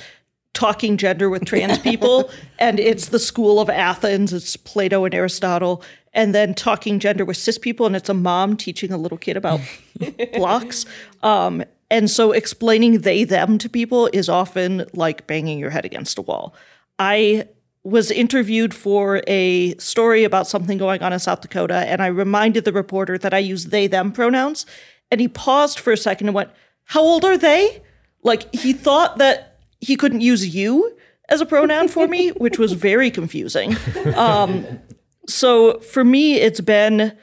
talking 0.52 0.98
gender 0.98 1.30
with 1.30 1.46
trans 1.46 1.78
people, 1.90 2.30
and 2.58 2.78
it's 2.78 3.08
the 3.08 3.18
school 3.18 3.60
of 3.60 3.70
Athens, 3.70 4.34
it's 4.34 4.58
Plato 4.58 5.06
and 5.06 5.14
Aristotle, 5.14 5.82
and 6.12 6.34
then 6.34 6.52
talking 6.52 6.98
gender 6.98 7.24
with 7.24 7.38
cis 7.38 7.56
people, 7.56 7.86
and 7.86 7.96
it's 7.96 8.10
a 8.10 8.14
mom 8.14 8.58
teaching 8.58 8.92
a 8.92 8.98
little 8.98 9.16
kid 9.16 9.38
about 9.38 9.60
blocks. 10.34 10.84
Um, 11.22 11.64
and 11.94 12.10
so 12.10 12.32
explaining 12.32 13.02
they 13.02 13.22
them 13.22 13.56
to 13.58 13.68
people 13.68 14.10
is 14.12 14.28
often 14.28 14.84
like 14.94 15.28
banging 15.28 15.60
your 15.60 15.70
head 15.70 15.84
against 15.84 16.18
a 16.18 16.22
wall. 16.22 16.52
I 16.98 17.46
was 17.84 18.10
interviewed 18.10 18.74
for 18.74 19.22
a 19.28 19.76
story 19.76 20.24
about 20.24 20.48
something 20.48 20.76
going 20.76 21.02
on 21.02 21.12
in 21.12 21.20
South 21.20 21.40
Dakota, 21.40 21.76
and 21.86 22.02
I 22.02 22.08
reminded 22.08 22.64
the 22.64 22.72
reporter 22.72 23.16
that 23.18 23.32
I 23.32 23.38
use 23.38 23.66
they 23.66 23.86
them 23.86 24.10
pronouns. 24.10 24.66
And 25.12 25.20
he 25.20 25.28
paused 25.28 25.78
for 25.78 25.92
a 25.92 25.96
second 25.96 26.26
and 26.26 26.34
went, 26.34 26.50
How 26.82 27.00
old 27.00 27.24
are 27.24 27.38
they? 27.38 27.80
Like 28.24 28.52
he 28.52 28.72
thought 28.72 29.18
that 29.18 29.60
he 29.80 29.94
couldn't 29.94 30.22
use 30.22 30.52
you 30.52 30.96
as 31.28 31.40
a 31.40 31.46
pronoun 31.46 31.86
for 31.86 32.08
me, 32.08 32.30
which 32.44 32.58
was 32.58 32.72
very 32.72 33.08
confusing. 33.08 33.76
Um, 34.16 34.80
so 35.28 35.78
for 35.78 36.02
me, 36.02 36.40
it's 36.40 36.60
been 36.60 37.16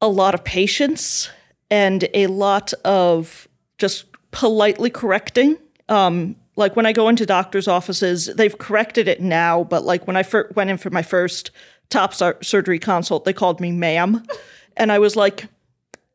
a 0.00 0.08
lot 0.08 0.32
of 0.32 0.44
patience 0.44 1.28
and 1.70 2.08
a 2.14 2.28
lot 2.28 2.72
of 2.84 3.46
just 3.78 4.04
politely 4.30 4.90
correcting. 4.90 5.56
Um, 5.88 6.36
like 6.56 6.74
when 6.74 6.86
I 6.86 6.92
go 6.92 7.08
into 7.08 7.26
doctors' 7.26 7.68
offices, 7.68 8.26
they've 8.26 8.56
corrected 8.56 9.08
it 9.08 9.20
now, 9.20 9.64
but 9.64 9.84
like 9.84 10.06
when 10.06 10.16
I 10.16 10.22
fir- 10.22 10.50
went 10.54 10.70
in 10.70 10.78
for 10.78 10.90
my 10.90 11.02
first 11.02 11.50
top 11.90 12.14
sur- 12.14 12.38
surgery 12.42 12.78
consult, 12.78 13.24
they 13.24 13.32
called 13.32 13.60
me 13.60 13.72
ma'am. 13.72 14.24
And 14.78 14.92
I 14.92 14.98
was 14.98 15.16
like, 15.16 15.46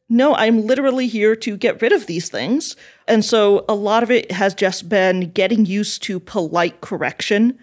no, 0.07 0.35
I'm 0.35 0.67
literally 0.67 1.07
here 1.07 1.35
to 1.37 1.57
get 1.57 1.81
rid 1.81 1.91
of 1.91 2.05
these 2.05 2.29
things. 2.29 2.75
And 3.07 3.25
so 3.25 3.65
a 3.67 3.73
lot 3.73 4.03
of 4.03 4.11
it 4.11 4.31
has 4.31 4.53
just 4.53 4.87
been 4.87 5.31
getting 5.31 5.65
used 5.65 6.03
to 6.03 6.19
polite 6.19 6.79
correction. 6.81 7.57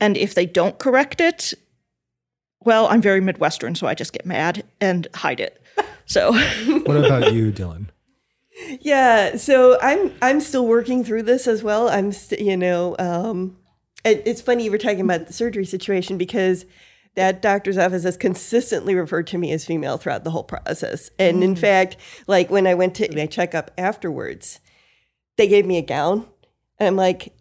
And 0.00 0.16
if 0.16 0.34
they 0.34 0.44
don't 0.44 0.76
correct 0.80 1.20
it, 1.20 1.54
well, 2.64 2.88
I'm 2.88 3.00
very 3.00 3.20
Midwestern, 3.20 3.76
so 3.76 3.86
I 3.86 3.94
just 3.94 4.12
get 4.12 4.26
mad 4.26 4.64
and 4.80 5.06
hide 5.14 5.38
it. 5.38 5.62
So, 6.06 6.32
What 6.32 6.96
about 6.96 7.32
you, 7.32 7.52
Dylan? 7.52 7.86
Yeah, 8.80 9.36
so 9.36 9.78
I'm 9.80 10.12
I'm 10.22 10.40
still 10.40 10.66
working 10.66 11.04
through 11.04 11.24
this 11.24 11.46
as 11.46 11.62
well. 11.62 11.88
I'm 11.88 12.12
st- 12.12 12.40
you 12.40 12.56
know, 12.56 12.96
um, 12.98 13.56
it, 14.04 14.22
it's 14.26 14.40
funny 14.40 14.64
you 14.64 14.70
were 14.70 14.78
talking 14.78 15.00
about 15.00 15.26
the 15.26 15.32
surgery 15.32 15.64
situation 15.64 16.18
because 16.18 16.66
that 17.16 17.42
doctor's 17.42 17.78
office 17.78 18.04
has 18.04 18.16
consistently 18.16 18.94
referred 18.94 19.26
to 19.28 19.38
me 19.38 19.50
as 19.52 19.64
female 19.64 19.96
throughout 19.98 20.24
the 20.24 20.30
whole 20.30 20.44
process. 20.44 21.10
And 21.18 21.42
in 21.42 21.54
Mm. 21.54 21.58
fact, 21.58 21.96
like 22.28 22.50
when 22.50 22.66
I 22.66 22.74
went 22.74 22.94
to 22.96 23.12
my 23.14 23.26
checkup 23.26 23.72
afterwards, 23.76 24.60
they 25.36 25.48
gave 25.48 25.66
me 25.66 25.78
a 25.78 25.82
gown, 25.82 26.26
and 26.78 26.88
I'm 26.88 26.96
like. 26.96 27.34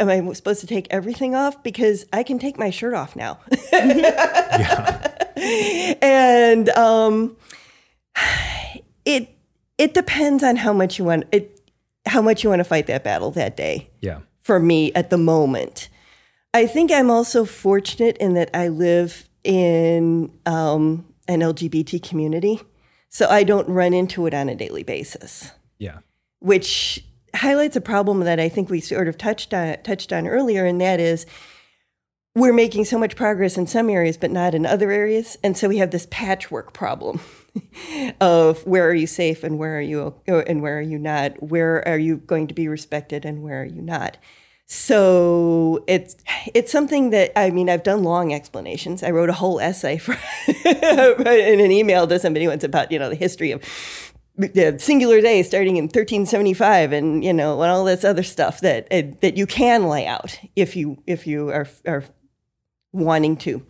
Am 0.00 0.08
I 0.08 0.32
supposed 0.32 0.60
to 0.60 0.66
take 0.66 0.88
everything 0.90 1.36
off? 1.36 1.62
Because 1.62 2.04
I 2.12 2.24
can 2.24 2.40
take 2.40 2.58
my 2.58 2.70
shirt 2.70 2.94
off 2.94 3.14
now. 3.14 3.38
Yeah, 3.72 5.08
and 6.02 6.68
um, 6.70 7.36
it 9.04 9.33
it 9.78 9.94
depends 9.94 10.42
on 10.42 10.56
how 10.56 10.72
much 10.72 10.98
you 10.98 11.04
want 11.04 11.24
it 11.32 11.60
how 12.06 12.20
much 12.20 12.44
you 12.44 12.50
want 12.50 12.60
to 12.60 12.64
fight 12.64 12.86
that 12.86 13.02
battle 13.04 13.30
that 13.32 13.56
day 13.56 13.90
Yeah. 14.00 14.20
for 14.40 14.58
me 14.60 14.92
at 14.94 15.10
the 15.10 15.18
moment 15.18 15.88
i 16.52 16.66
think 16.66 16.90
i'm 16.92 17.10
also 17.10 17.44
fortunate 17.44 18.16
in 18.18 18.34
that 18.34 18.50
i 18.54 18.68
live 18.68 19.28
in 19.42 20.30
um, 20.46 21.06
an 21.28 21.40
lgbt 21.40 22.02
community 22.08 22.60
so 23.08 23.26
i 23.28 23.42
don't 23.44 23.68
run 23.68 23.92
into 23.94 24.26
it 24.26 24.34
on 24.34 24.48
a 24.48 24.54
daily 24.54 24.82
basis 24.82 25.52
Yeah. 25.78 25.98
which 26.40 27.04
highlights 27.34 27.74
a 27.74 27.80
problem 27.80 28.20
that 28.20 28.38
I 28.38 28.48
think 28.48 28.70
we 28.70 28.80
sort 28.80 29.08
of 29.08 29.18
touched 29.18 29.52
on 29.52 29.82
touched 29.82 30.12
on 30.12 30.28
earlier, 30.28 30.64
and 30.64 30.80
that 30.80 31.00
is 31.00 31.26
we're 32.36 32.52
making 32.52 32.84
so 32.84 32.96
much 32.96 33.16
progress 33.16 33.58
in 33.58 33.66
some 33.66 33.90
areas, 33.90 34.16
but 34.16 34.30
not 34.30 34.54
in 34.54 34.64
other 34.64 34.92
areas, 34.92 35.36
and 35.42 35.56
so 35.58 35.68
we 35.68 35.78
have 35.78 35.90
this 35.90 36.06
patchwork 36.12 36.72
problem 36.72 37.18
of 38.20 38.66
where 38.66 38.88
are 38.88 38.94
you 38.94 39.06
safe 39.06 39.44
and 39.44 39.58
where 39.58 39.78
are 39.78 39.80
you 39.80 40.14
and 40.26 40.62
where 40.62 40.78
are 40.78 40.82
you 40.82 40.98
not? 40.98 41.42
Where 41.42 41.86
are 41.86 41.98
you 41.98 42.18
going 42.18 42.46
to 42.48 42.54
be 42.54 42.68
respected 42.68 43.24
and 43.24 43.42
where 43.42 43.62
are 43.62 43.66
you 43.66 43.82
not? 43.82 44.16
So 44.66 45.84
it's 45.86 46.16
it's 46.54 46.72
something 46.72 47.10
that 47.10 47.38
I 47.38 47.50
mean 47.50 47.68
I've 47.68 47.82
done 47.82 48.02
long 48.02 48.32
explanations. 48.32 49.02
I 49.02 49.10
wrote 49.10 49.28
a 49.28 49.34
whole 49.34 49.60
essay 49.60 49.98
for 49.98 50.16
in 50.46 51.60
an 51.60 51.70
email 51.70 52.06
to 52.06 52.18
somebody 52.18 52.48
once 52.48 52.64
about 52.64 52.90
you 52.90 52.98
know 52.98 53.10
the 53.10 53.14
history 53.14 53.50
of 53.50 53.62
the 54.36 54.76
singular 54.78 55.20
they 55.20 55.42
starting 55.42 55.76
in 55.76 55.84
1375 55.84 56.92
and 56.92 57.24
you 57.24 57.32
know 57.32 57.62
and 57.62 57.70
all 57.70 57.84
this 57.84 58.04
other 58.04 58.24
stuff 58.24 58.60
that 58.62 58.88
uh, 58.90 59.02
that 59.20 59.36
you 59.36 59.46
can 59.46 59.86
lay 59.86 60.06
out 60.06 60.40
if 60.56 60.74
you 60.74 61.00
if 61.06 61.26
you 61.26 61.50
are 61.50 61.68
are 61.86 62.02
wanting 62.92 63.36
to 63.36 63.64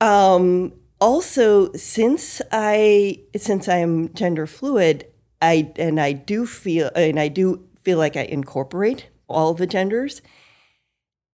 um 0.00 0.72
also 1.02 1.72
since 1.72 2.40
i 2.52 3.18
since 3.36 3.68
i 3.68 3.76
am 3.76 4.12
gender 4.14 4.46
fluid 4.46 5.06
i 5.40 5.70
and 5.76 6.00
i 6.00 6.12
do 6.12 6.46
feel 6.46 6.90
and 6.94 7.18
i 7.18 7.28
do 7.28 7.66
feel 7.82 7.98
like 7.98 8.16
i 8.16 8.22
incorporate 8.22 9.08
all 9.28 9.52
the 9.54 9.66
genders 9.66 10.22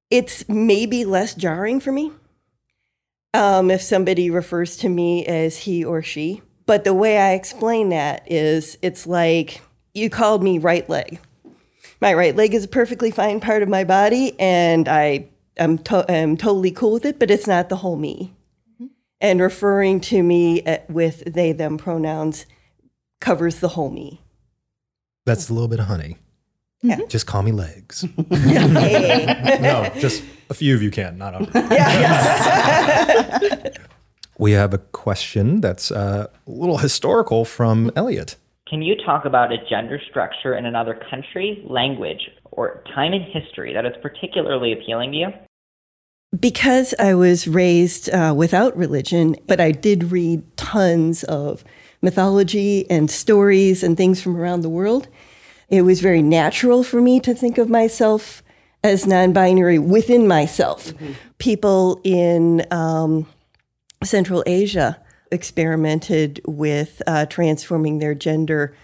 it's 0.09 0.47
maybe 0.47 1.03
less 1.03 1.35
jarring 1.35 1.79
for 1.79 1.91
me 1.91 2.11
um, 3.33 3.69
if 3.69 3.81
somebody 3.81 4.29
refers 4.29 4.77
to 4.77 4.89
me 4.89 5.25
as 5.25 5.59
he 5.59 5.83
or 5.83 6.01
she 6.01 6.41
but 6.67 6.83
the 6.83 6.93
way 6.93 7.17
I 7.17 7.31
explain 7.31 7.89
that 7.89 8.29
is 8.29 8.77
it's 8.81 9.07
like 9.07 9.61
you 9.93 10.09
called 10.09 10.43
me 10.43 10.59
right 10.59 10.87
leg. 10.87 11.19
My 12.01 12.13
right 12.13 12.35
leg 12.35 12.53
is 12.53 12.65
a 12.65 12.67
perfectly 12.67 13.09
fine 13.09 13.39
part 13.39 13.63
of 13.63 13.69
my 13.69 13.85
body, 13.85 14.35
and 14.37 14.87
I 14.87 15.29
am 15.55 15.79
to- 15.79 16.05
am 16.11 16.37
totally 16.37 16.69
cool 16.69 16.91
with 16.91 17.05
it, 17.05 17.17
but 17.17 17.31
it's 17.31 17.47
not 17.47 17.69
the 17.69 17.77
whole 17.77 17.95
me. 17.95 18.35
And 19.19 19.41
referring 19.41 19.99
to 20.01 20.21
me 20.21 20.63
uh, 20.63 20.77
with 20.89 21.23
they, 21.25 21.51
them 21.51 21.77
pronouns 21.77 22.45
covers 23.19 23.59
the 23.59 23.69
whole 23.69 23.89
me. 23.89 24.21
That's 25.25 25.49
a 25.49 25.53
little 25.53 25.67
bit 25.67 25.79
of 25.79 25.87
honey. 25.87 26.17
Yeah. 26.81 26.99
Just 27.07 27.25
call 27.25 27.41
me 27.43 27.51
legs. 27.51 28.05
No, 29.59 29.91
just 29.97 30.23
a 30.49 30.53
few 30.53 30.75
of 30.75 30.81
you 30.81 30.91
can, 30.91 31.17
not 31.17 31.33
all. 31.35 31.47
Yes. 31.53 32.13
We 34.39 34.51
have 34.51 34.71
a 34.71 34.77
question 34.77 35.61
that's 35.61 35.89
uh, 35.89 36.27
a 36.45 36.51
little 36.51 36.77
historical 36.77 37.43
from 37.43 37.91
Elliot. 37.95 38.35
Can 38.69 38.83
you 38.83 38.95
talk 39.03 39.25
about 39.25 39.51
a 39.51 39.57
gender 39.67 39.99
structure 40.11 40.55
in 40.55 40.67
another 40.67 40.99
country, 41.09 41.63
language, 41.67 42.29
or 42.51 42.83
time 42.93 43.13
in 43.13 43.23
history 43.23 43.73
that 43.73 43.85
is 43.87 43.93
particularly 44.01 44.73
appealing 44.73 45.11
to 45.13 45.17
you? 45.17 45.27
Because 46.37 46.93
I 46.99 47.13
was 47.13 47.47
raised 47.47 48.09
uh, 48.09 48.33
without 48.35 48.75
religion, 48.75 49.35
but 49.47 49.59
I 49.59 49.71
did 49.71 50.11
read 50.11 50.57
tons 50.57 51.23
of 51.23 51.63
mythology 52.01 52.89
and 52.89 53.09
stories 53.09 53.83
and 53.83 53.95
things 53.95 54.21
from 54.21 54.37
around 54.37 54.61
the 54.61 54.69
world. 54.69 55.07
It 55.69 55.81
was 55.81 56.01
very 56.01 56.21
natural 56.21 56.83
for 56.83 57.01
me 57.01 57.19
to 57.21 57.33
think 57.33 57.57
of 57.57 57.69
myself 57.69 58.43
as 58.83 59.07
non 59.07 59.33
binary 59.33 59.79
within 59.79 60.27
myself. 60.27 60.93
People 61.39 61.99
in 62.03 62.65
um, 62.71 63.25
Central 64.03 64.43
Asia 64.45 65.01
experimented 65.31 66.41
with 66.45 67.01
uh, 67.07 67.25
transforming 67.25 67.99
their 67.99 68.15
gender 68.15 68.75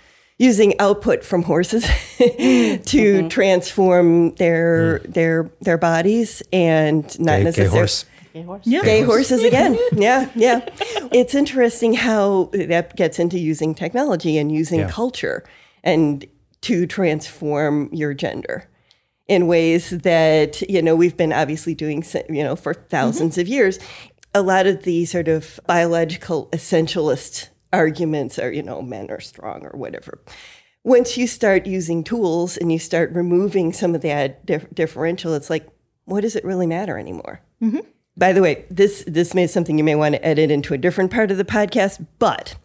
using 0.44 0.78
output 0.80 1.24
from 1.24 1.44
horses 1.44 1.84
to 2.18 2.28
mm-hmm. 2.28 3.28
transform 3.30 4.36
their 4.36 5.00
mm. 5.00 5.14
their 5.14 5.52
their 5.62 5.78
bodies 5.78 6.44
and 6.52 7.04
not 7.20 7.38
Gay- 7.38 7.38
gay 7.38 7.44
necessarily 7.44 7.78
horse. 7.78 8.06
yeah. 8.64 8.84
Gay 8.84 9.02
horses 9.02 9.44
again. 9.44 9.80
yeah, 9.94 10.30
yeah. 10.36 10.68
It's 11.12 11.34
interesting 11.34 11.94
how 11.94 12.50
that 12.54 12.96
gets 12.96 13.20
into 13.20 13.40
using 13.40 13.74
technology 13.74 14.38
and 14.38 14.52
using 14.52 14.82
Yeah. 14.82 14.90
culture 14.90 15.44
and 15.84 16.26
to 16.62 16.86
transform 16.88 17.90
your 17.92 18.14
gender 18.14 18.70
in 19.28 19.48
ways 19.48 19.90
that, 19.90 20.62
you 20.70 20.82
know, 20.82 20.96
we've 20.96 21.16
been 21.16 21.34
obviously 21.34 21.74
doing, 21.74 22.04
you 22.30 22.44
know, 22.44 22.56
for 22.56 22.74
1000s 22.74 22.90
mm-hmm. 22.90 23.40
of 23.40 23.48
years. 23.48 23.80
A 24.36 24.42
lot 24.42 24.66
of 24.66 24.84
the 24.84 25.06
sort 25.06 25.28
of 25.28 25.60
biological 25.68 26.50
essentialist 26.52 27.50
arguments 27.74 28.40
are, 28.40 28.52
you 28.52 28.64
know, 28.64 28.82
men 28.82 29.12
are 29.12 29.20
strong 29.20 29.66
or 29.66 29.78
whatever. 29.78 30.24
once 30.84 31.18
you 31.18 31.28
start 31.28 31.66
using 31.66 32.04
tools 32.04 32.58
and 32.58 32.72
you 32.72 32.78
start 32.80 33.12
removing 33.14 33.72
some 33.74 33.96
of 33.96 34.02
that 34.02 34.46
dif- 34.46 34.74
differential, 34.74 35.34
it's 35.34 35.50
like, 35.50 35.68
what 36.06 36.22
does 36.22 36.36
it 36.36 36.44
really 36.44 36.68
matter 36.68 36.98
anymore? 36.98 37.42
Mm-hmm. 37.62 37.80
By 38.18 38.34
the 38.34 38.42
way, 38.42 38.66
this 38.70 39.04
this 39.08 39.34
may 39.34 39.48
something 39.48 39.78
you 39.78 39.84
may 39.84 39.96
want 39.96 40.16
to 40.16 40.26
edit 40.26 40.52
into 40.52 40.74
a 40.74 40.78
different 40.78 41.12
part 41.12 41.32
of 41.32 41.38
the 41.38 41.46
podcast, 41.46 42.06
but 42.20 42.56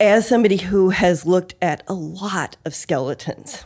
as 0.00 0.26
somebody 0.26 0.56
who 0.56 0.90
has 0.90 1.26
looked 1.26 1.54
at 1.62 1.84
a 1.86 1.94
lot 1.94 2.56
of 2.64 2.74
skeletons, 2.74 3.64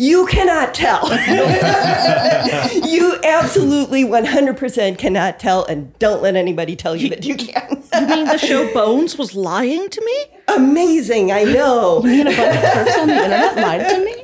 you 0.00 0.26
cannot 0.28 0.72
tell. 0.72 1.06
you 2.88 3.18
absolutely 3.22 4.02
100% 4.02 4.96
cannot 4.96 5.38
tell, 5.38 5.66
and 5.66 5.96
don't 5.98 6.22
let 6.22 6.36
anybody 6.36 6.74
tell 6.74 6.96
you 6.96 7.10
that 7.10 7.26
you 7.26 7.36
can. 7.36 7.82
You 7.92 8.06
mean 8.06 8.24
the 8.24 8.38
show 8.38 8.72
Bones 8.74 9.18
was 9.18 9.34
lying 9.34 9.90
to 9.90 10.04
me? 10.04 10.39
Amazing, 10.48 11.32
I 11.32 11.44
know. 11.44 12.02
You 12.04 12.10
mean 12.10 12.26
a 12.26 12.36
bunch 12.36 12.56
of 12.56 12.62
TERFs 12.62 12.98
on 12.98 13.06
the 13.08 13.14
internet 13.14 13.56
lied 13.56 13.88
to 13.88 14.04
me? 14.04 14.14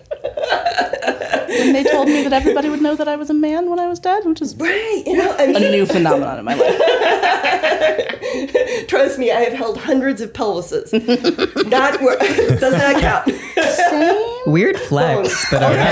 when 1.58 1.72
they 1.72 1.84
told 1.84 2.08
me 2.08 2.22
that 2.24 2.32
everybody 2.32 2.68
would 2.68 2.82
know 2.82 2.94
that 2.96 3.06
I 3.08 3.14
was 3.16 3.30
a 3.30 3.34
man 3.34 3.70
when 3.70 3.78
I 3.78 3.86
was 3.86 3.98
dead, 4.00 4.24
which 4.26 4.42
is 4.42 4.54
right, 4.56 5.02
you 5.06 5.16
know, 5.16 5.34
I 5.38 5.44
a 5.44 5.52
mean- 5.60 5.70
new 5.70 5.86
phenomenon 5.86 6.38
in 6.40 6.44
my 6.44 6.54
life. 6.54 6.76
Trust 8.88 9.18
me, 9.18 9.30
I 9.32 9.40
have 9.40 9.52
held 9.54 9.78
hundreds 9.78 10.20
of 10.20 10.32
pelvises. 10.32 10.92
not 11.70 12.00
wor- 12.02 12.16
does 12.16 12.72
not 12.74 13.00
count. 13.00 13.30
Weird 14.46 14.78
flex, 14.78 15.46
but 15.50 15.62
okay. 15.62 15.76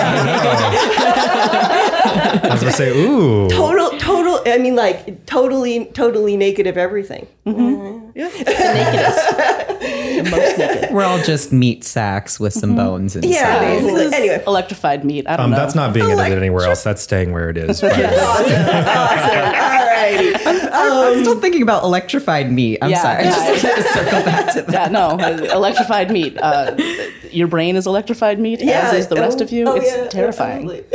I 2.44 2.48
was 2.50 2.60
gonna 2.60 2.72
say, 2.72 2.90
ooh. 2.96 3.48
Total, 3.48 3.90
total. 3.98 4.40
I 4.46 4.58
mean, 4.58 4.76
like 4.76 5.24
totally, 5.26 5.86
totally 5.86 6.36
naked 6.36 6.66
of 6.66 6.76
everything. 6.76 7.26
Mm-hmm. 7.46 7.60
Mm-hmm. 7.60 8.03
Yeah. 8.14 8.28
We're 10.92 11.04
all 11.04 11.18
just 11.22 11.52
meat 11.52 11.82
sacks 11.84 12.38
with 12.38 12.52
some 12.52 12.76
bones 12.76 13.16
inside. 13.16 13.30
Yeah, 13.30 13.58
basically. 13.60 14.14
Anyway. 14.14 14.42
electrified 14.46 15.04
meat. 15.04 15.26
I 15.28 15.36
don't 15.36 15.46
Um, 15.46 15.50
know. 15.50 15.56
that's 15.56 15.74
not 15.74 15.92
being 15.92 16.10
edited 16.10 16.38
anywhere 16.38 16.64
else. 16.66 16.82
That's 16.84 17.02
staying 17.02 17.32
where 17.32 17.50
it 17.50 17.56
is. 17.56 17.80
But- 17.80 17.92
Alrighty. 19.34 20.34
I'm, 20.46 20.72
I'm 20.72 21.20
still 21.22 21.40
thinking 21.40 21.62
about 21.62 21.82
electrified 21.84 22.50
meat. 22.52 22.78
I'm 22.82 22.90
Yeah, 22.90 23.02
sorry. 23.02 23.24
yeah. 23.24 23.30
Just 23.30 23.64
to 23.64 23.82
circle 23.82 24.22
back 24.24 24.52
to 24.54 24.62
that. 24.62 24.72
yeah, 24.72 24.88
no, 24.88 25.08
uh, 25.18 25.48
electrified 25.54 26.10
meat. 26.10 26.36
Uh, 26.40 26.76
your 27.30 27.48
brain 27.48 27.76
is 27.76 27.86
electrified 27.86 28.38
meat, 28.38 28.60
Yeah, 28.62 28.88
as 28.88 28.92
is 28.94 29.06
the 29.08 29.16
rest 29.16 29.40
oh, 29.40 29.44
of 29.44 29.50
you. 29.52 29.66
oh, 29.66 29.74
it's 29.74 29.86
yeah, 29.90 30.06
terrifying. 30.08 30.68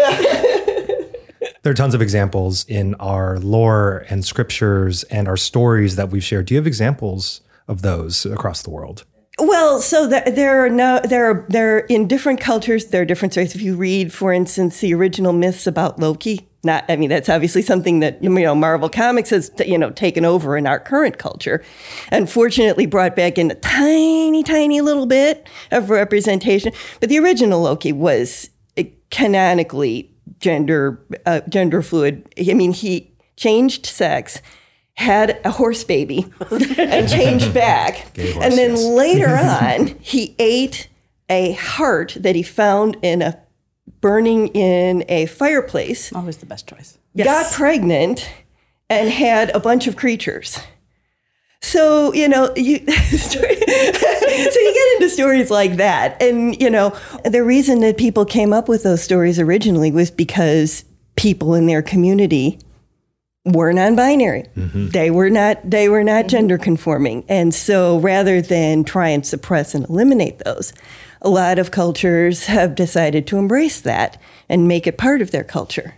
There 1.61 1.71
are 1.71 1.75
tons 1.75 1.93
of 1.93 2.01
examples 2.01 2.65
in 2.69 2.95
our 2.95 3.37
lore 3.37 4.05
and 4.09 4.23
scriptures 4.23 5.03
and 5.03 5.27
our 5.27 5.35
stories 5.35 5.97
that 5.97 6.09
we've 6.09 6.23
shared. 6.23 6.45
Do 6.45 6.53
you 6.53 6.59
have 6.59 6.67
examples 6.67 7.41
of 7.67 7.81
those 7.81 8.25
across 8.25 8.61
the 8.61 8.69
world? 8.69 9.03
Well, 9.37 9.79
so 9.79 10.07
there, 10.07 10.65
are 10.65 10.69
no 10.69 10.99
there 11.03 11.29
are 11.29 11.45
there 11.47 11.77
are, 11.77 11.79
in 11.81 12.07
different 12.07 12.41
cultures 12.41 12.87
there 12.87 13.03
are 13.03 13.05
different 13.05 13.33
stories. 13.33 13.55
If 13.55 13.61
you 13.61 13.75
read, 13.75 14.13
for 14.13 14.33
instance, 14.33 14.79
the 14.79 14.93
original 14.93 15.31
myths 15.31 15.65
about 15.65 15.99
Loki, 15.99 16.47
not 16.63 16.83
I 16.89 16.97
mean 16.97 17.09
that's 17.09 17.29
obviously 17.29 17.61
something 17.61 18.01
that 18.01 18.21
you 18.21 18.29
know 18.29 18.55
Marvel 18.55 18.89
Comics 18.89 19.29
has 19.29 19.51
you 19.65 19.77
know 19.77 19.91
taken 19.91 20.25
over 20.25 20.57
in 20.57 20.67
our 20.67 20.79
current 20.79 21.17
culture, 21.17 21.63
and 22.09 22.29
fortunately 22.29 22.85
brought 22.85 23.15
back 23.15 23.37
in 23.37 23.51
a 23.51 23.55
tiny 23.55 24.43
tiny 24.43 24.81
little 24.81 25.05
bit 25.05 25.47
of 25.71 25.89
representation. 25.89 26.73
But 26.99 27.07
the 27.07 27.19
original 27.19 27.61
Loki 27.61 27.93
was 27.93 28.49
uh, 28.77 28.83
canonically 29.09 30.08
gender 30.39 30.99
uh, 31.25 31.41
gender 31.49 31.81
fluid. 31.81 32.33
I 32.37 32.53
mean 32.53 32.73
he 32.73 33.11
changed 33.35 33.85
sex. 33.85 34.41
Had 34.95 35.39
a 35.45 35.51
horse 35.51 35.85
baby 35.85 36.25
and 36.51 37.07
changed 37.09 37.53
back. 37.67 38.17
Horse, 38.17 38.35
and 38.43 38.53
then 38.53 38.71
yes. 38.71 38.83
later 38.85 39.29
on, 39.29 39.87
he 40.01 40.35
ate 40.39 40.89
a 41.29 41.53
heart 41.53 42.17
that 42.19 42.35
he 42.35 42.43
found 42.43 42.97
in 43.01 43.21
a 43.21 43.39
burning 44.01 44.47
in 44.49 45.05
a 45.07 45.25
fireplace, 45.27 46.11
Always 46.11 46.37
the 46.37 46.45
best 46.45 46.67
choice. 46.67 46.97
got 47.15 47.51
pregnant, 47.53 48.29
and 48.89 49.09
had 49.09 49.55
a 49.55 49.59
bunch 49.59 49.87
of 49.87 49.95
creatures. 49.95 50.59
So, 51.61 52.13
you 52.13 52.27
know, 52.27 52.51
you 52.55 52.79
so 52.79 53.39
you 53.41 54.75
get 54.99 55.03
into 55.03 55.13
stories 55.13 55.49
like 55.49 55.77
that. 55.77 56.21
And, 56.21 56.59
you 56.61 56.69
know, 56.69 56.97
the 57.25 57.43
reason 57.43 57.79
that 57.81 57.97
people 57.97 58.25
came 58.25 58.53
up 58.53 58.67
with 58.67 58.83
those 58.83 59.01
stories 59.01 59.39
originally 59.39 59.91
was 59.91 60.11
because 60.11 60.83
people 61.15 61.53
in 61.53 61.65
their 61.65 61.81
community 61.81 62.59
were 63.45 63.73
non-binary. 63.73 64.45
Mm-hmm. 64.55 64.87
They 64.89 65.11
were 65.11 65.29
not 65.29 65.69
they 65.69 65.89
were 65.89 66.03
not 66.03 66.21
mm-hmm. 66.21 66.29
gender 66.29 66.57
conforming. 66.57 67.25
And 67.27 67.53
so 67.53 67.99
rather 67.99 68.41
than 68.41 68.83
try 68.83 69.09
and 69.09 69.25
suppress 69.25 69.73
and 69.73 69.87
eliminate 69.89 70.39
those, 70.39 70.73
a 71.21 71.29
lot 71.29 71.59
of 71.59 71.71
cultures 71.71 72.45
have 72.45 72.75
decided 72.75 73.27
to 73.27 73.37
embrace 73.37 73.81
that 73.81 74.21
and 74.47 74.67
make 74.67 74.87
it 74.87 74.97
part 74.97 75.21
of 75.21 75.31
their 75.31 75.43
culture. 75.43 75.95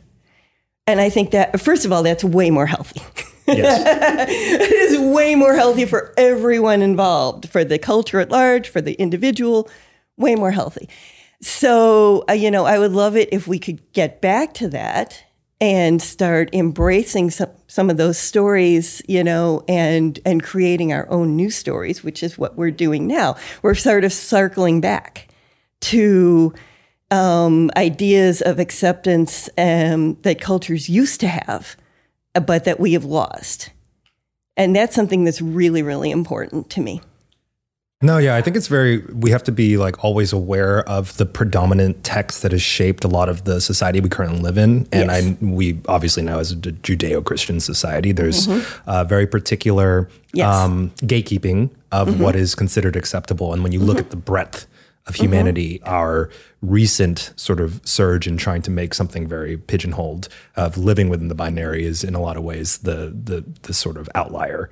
And 0.88 1.00
I 1.00 1.10
think 1.10 1.32
that 1.32 1.60
first 1.60 1.86
of 1.86 1.92
all 1.92 2.04
that's 2.04 2.24
way 2.24 2.50
more 2.50 2.68
healthy. 2.68 3.02
it 3.48 4.72
is 4.72 5.00
way 5.00 5.36
more 5.36 5.56
healthy 5.56 5.86
for 5.86 6.14
everyone 6.18 6.82
involved, 6.82 7.50
for 7.50 7.64
the 7.64 7.80
culture 7.80 8.20
at 8.20 8.30
large, 8.30 8.70
for 8.70 8.82
the 8.82 8.94
individual, 8.94 9.70
way 10.18 10.36
more 10.36 10.52
healthy. 10.52 10.88
So, 11.42 12.24
uh, 12.30 12.34
you 12.34 12.52
know, 12.52 12.66
I 12.66 12.78
would 12.78 12.92
love 12.92 13.16
it 13.18 13.30
if 13.32 13.48
we 13.48 13.58
could 13.58 13.82
get 13.94 14.22
back 14.22 14.54
to 14.56 14.70
that 14.70 15.24
and 15.60 16.02
start 16.02 16.50
embracing 16.54 17.30
some, 17.32 17.50
some 17.68 17.90
of 17.90 17.98
those 17.98 18.18
stories, 18.18 19.02
you 19.08 19.24
know, 19.24 19.64
and 19.68 20.20
and 20.26 20.44
creating 20.44 20.92
our 20.92 21.10
own 21.10 21.36
new 21.36 21.50
stories, 21.50 22.04
which 22.04 22.24
is 22.24 22.38
what 22.38 22.58
we're 22.58 22.72
doing 22.72 23.08
now. 23.08 23.36
We're 23.62 23.76
sort 23.76 24.04
of 24.04 24.14
circling 24.14 24.82
back 24.82 25.28
to 25.82 26.54
um, 27.12 27.70
ideas 27.76 28.42
of 28.42 28.60
acceptance 28.60 29.50
um, 29.58 30.16
that 30.22 30.42
cultures 30.42 30.90
used 30.90 31.20
to 31.20 31.28
have, 31.28 31.76
but 32.34 32.66
that 32.66 32.80
we 32.80 32.94
have 32.94 33.06
lost. 33.06 33.70
And 34.58 34.76
that's 34.76 34.96
something 34.96 35.24
that's 35.24 35.42
really, 35.42 35.82
really 35.82 36.12
important 36.12 36.70
to 36.72 36.82
me. 36.82 37.02
No, 38.04 38.18
yeah, 38.18 38.36
I 38.36 38.42
think 38.42 38.56
it's 38.58 38.68
very, 38.68 38.98
we 39.14 39.30
have 39.30 39.44
to 39.44 39.52
be 39.52 39.78
like 39.78 40.04
always 40.04 40.34
aware 40.34 40.80
of 40.90 41.16
the 41.18 41.26
predominant 41.26 42.04
text 42.04 42.42
that 42.42 42.52
has 42.52 42.62
shaped 42.62 43.04
a 43.04 43.08
lot 43.08 43.30
of 43.30 43.44
the 43.44 43.62
society 43.62 44.00
we 44.02 44.10
currently 44.10 44.40
live 44.42 44.58
in. 44.58 44.88
And 44.92 45.10
Yes. 45.12 45.24
I, 45.24 45.38
we 45.46 45.80
obviously 45.88 46.24
know 46.24 46.40
as 46.40 46.52
a 46.52 46.56
Judeo 46.56 47.24
Christian 47.24 47.60
society, 47.60 48.12
there's 48.12 48.48
Mhm. 48.48 48.66
uh, 48.88 49.04
very 49.04 49.28
particular 49.28 50.10
Yes. 50.34 50.48
um, 50.54 50.92
gatekeeping 51.04 51.70
of 51.92 52.08
Mhm. 52.08 52.18
what 52.18 52.36
is 52.36 52.56
considered 52.56 52.96
acceptable. 52.96 53.54
And 53.54 53.62
when 53.62 53.72
you 53.72 53.80
look 53.80 53.98
Mhm. 53.98 54.02
at 54.02 54.10
the 54.10 54.18
breadth 54.18 54.66
of 55.08 55.16
humanity, 55.16 55.80
mm-hmm. 55.80 55.94
our 55.94 56.30
recent 56.62 57.34
sort 57.36 57.60
of 57.60 57.82
surge 57.84 58.28
in 58.28 58.38
trying 58.38 58.62
to 58.62 58.72
make 58.72 58.94
something 58.94 59.28
very 59.28 59.58
pigeonholed 59.58 60.30
of 60.56 60.78
living 60.78 61.10
within 61.10 61.28
the 61.28 61.36
binary 61.36 61.86
is 61.86 62.04
in 62.04 62.14
a 62.14 62.22
lot 62.22 62.38
of 62.38 62.44
ways 62.44 62.80
the, 62.80 63.16
the, 63.24 63.44
the 63.64 63.74
sort 63.74 63.98
of 63.98 64.10
outlier. 64.16 64.70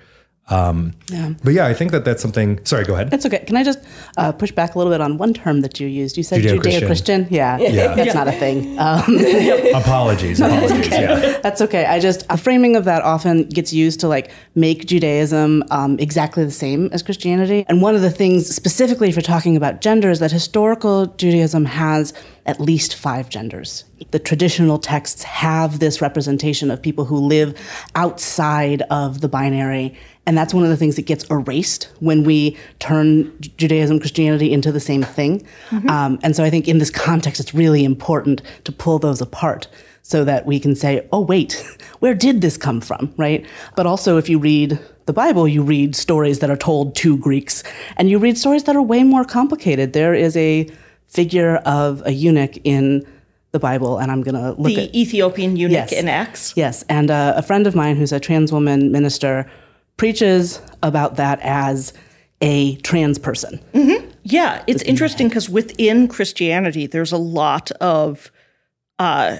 Um, 0.49 0.93
Yeah. 1.11 1.33
But 1.43 1.53
yeah, 1.53 1.65
I 1.67 1.73
think 1.73 1.91
that 1.91 2.05
that's 2.05 2.21
something. 2.21 2.63
Sorry, 2.65 2.83
go 2.85 2.93
ahead. 2.95 3.09
That's 3.11 3.25
okay. 3.25 3.39
Can 3.45 3.55
I 3.55 3.63
just 3.63 3.79
uh, 4.17 4.31
push 4.31 4.51
back 4.51 4.75
a 4.75 4.77
little 4.77 4.91
bit 4.93 5.01
on 5.01 5.17
one 5.17 5.33
term 5.33 5.61
that 5.61 5.79
you 5.79 5.87
used? 5.87 6.17
You 6.17 6.23
said 6.23 6.41
Judeo-Christian. 6.41 6.81
Judeo-Christian. 6.81 7.27
Yeah, 7.29 7.57
Yeah. 7.59 7.95
that's 7.95 8.07
Yeah. 8.07 8.13
not 8.13 8.27
a 8.27 8.31
thing. 8.31 8.77
Um, 8.79 9.19
Apologies. 9.75 10.39
Apologies. 10.39 10.89
Yeah. 10.91 11.39
That's 11.41 11.61
okay. 11.61 11.85
I 11.85 11.99
just 11.99 12.25
a 12.29 12.37
framing 12.37 12.75
of 12.75 12.85
that 12.85 13.01
often 13.03 13.43
gets 13.49 13.71
used 13.73 13.99
to 14.01 14.07
like 14.07 14.31
make 14.55 14.85
Judaism 14.85 15.63
um, 15.71 15.97
exactly 15.99 16.43
the 16.45 16.51
same 16.51 16.89
as 16.91 17.03
Christianity. 17.03 17.65
And 17.67 17.81
one 17.81 17.95
of 17.95 18.01
the 18.01 18.09
things 18.11 18.47
specifically 18.53 19.11
for 19.11 19.21
talking 19.21 19.55
about 19.55 19.81
gender 19.81 20.09
is 20.09 20.19
that 20.19 20.31
historical 20.31 21.07
Judaism 21.17 21.65
has 21.65 22.13
at 22.45 22.59
least 22.59 22.95
five 22.95 23.29
genders. 23.29 23.83
The 24.11 24.19
traditional 24.19 24.79
texts 24.79 25.23
have 25.23 25.79
this 25.79 26.01
representation 26.01 26.71
of 26.71 26.81
people 26.81 27.05
who 27.05 27.17
live 27.17 27.57
outside 27.95 28.81
of 28.83 29.21
the 29.21 29.29
binary. 29.29 29.95
And 30.25 30.37
that's 30.37 30.53
one 30.53 30.63
of 30.63 30.69
the 30.69 30.77
things 30.77 30.95
that 30.95 31.05
gets 31.05 31.23
erased 31.31 31.89
when 31.99 32.23
we 32.23 32.57
turn 32.79 33.31
Judaism, 33.39 33.95
and 33.95 34.01
Christianity 34.01 34.53
into 34.53 34.71
the 34.71 34.79
same 34.79 35.03
thing. 35.03 35.45
Um, 35.89 36.19
and 36.23 36.35
so 36.35 36.43
I 36.43 36.49
think 36.49 36.67
in 36.67 36.77
this 36.77 36.91
context, 36.91 37.39
it's 37.39 37.53
really 37.53 37.83
important 37.83 38.41
to 38.65 38.71
pull 38.71 38.99
those 38.99 39.21
apart 39.21 39.67
so 40.03 40.23
that 40.23 40.45
we 40.45 40.59
can 40.59 40.75
say, 40.75 41.07
oh, 41.11 41.21
wait, 41.21 41.53
where 41.99 42.15
did 42.15 42.41
this 42.41 42.57
come 42.57 42.81
from, 42.81 43.13
right? 43.17 43.45
But 43.75 43.85
also, 43.85 44.17
if 44.17 44.29
you 44.29 44.39
read 44.39 44.79
the 45.05 45.13
Bible, 45.13 45.47
you 45.47 45.63
read 45.63 45.95
stories 45.95 46.39
that 46.39 46.49
are 46.49 46.57
told 46.57 46.95
to 46.97 47.17
Greeks, 47.17 47.63
and 47.97 48.09
you 48.09 48.19
read 48.19 48.37
stories 48.37 48.63
that 48.65 48.75
are 48.75 48.81
way 48.81 49.03
more 49.03 49.25
complicated. 49.25 49.93
There 49.93 50.13
is 50.13 50.37
a 50.37 50.69
figure 51.07 51.57
of 51.57 52.03
a 52.05 52.11
eunuch 52.11 52.57
in 52.63 53.05
the 53.51 53.59
Bible, 53.59 53.97
and 53.97 54.11
I'm 54.11 54.21
going 54.21 54.35
to 54.35 54.51
look 54.61 54.73
the 54.73 54.83
at 54.89 54.95
Ethiopian 54.95 55.55
eunuch 55.57 55.73
Yes. 55.73 55.91
in 55.91 56.07
Acts. 56.07 56.53
Yes, 56.55 56.83
and 56.89 57.09
uh, 57.09 57.33
a 57.35 57.41
friend 57.41 57.65
of 57.67 57.75
mine 57.75 57.95
who's 57.95 58.11
a 58.11 58.19
trans 58.19 58.51
woman 58.51 58.91
minister 58.91 59.49
preaches 59.97 60.61
about 60.83 61.15
that 61.15 61.39
as 61.41 61.93
a 62.41 62.75
trans 62.77 63.17
person. 63.19 63.59
Yeah, 64.23 64.63
it's 64.67 64.83
interesting 64.83 65.27
because 65.29 65.49
within 65.49 66.07
Christianity, 66.07 66.85
there's 66.87 67.11
a 67.11 67.17
lot 67.17 67.71
of 67.81 68.31
uh, 68.99 69.37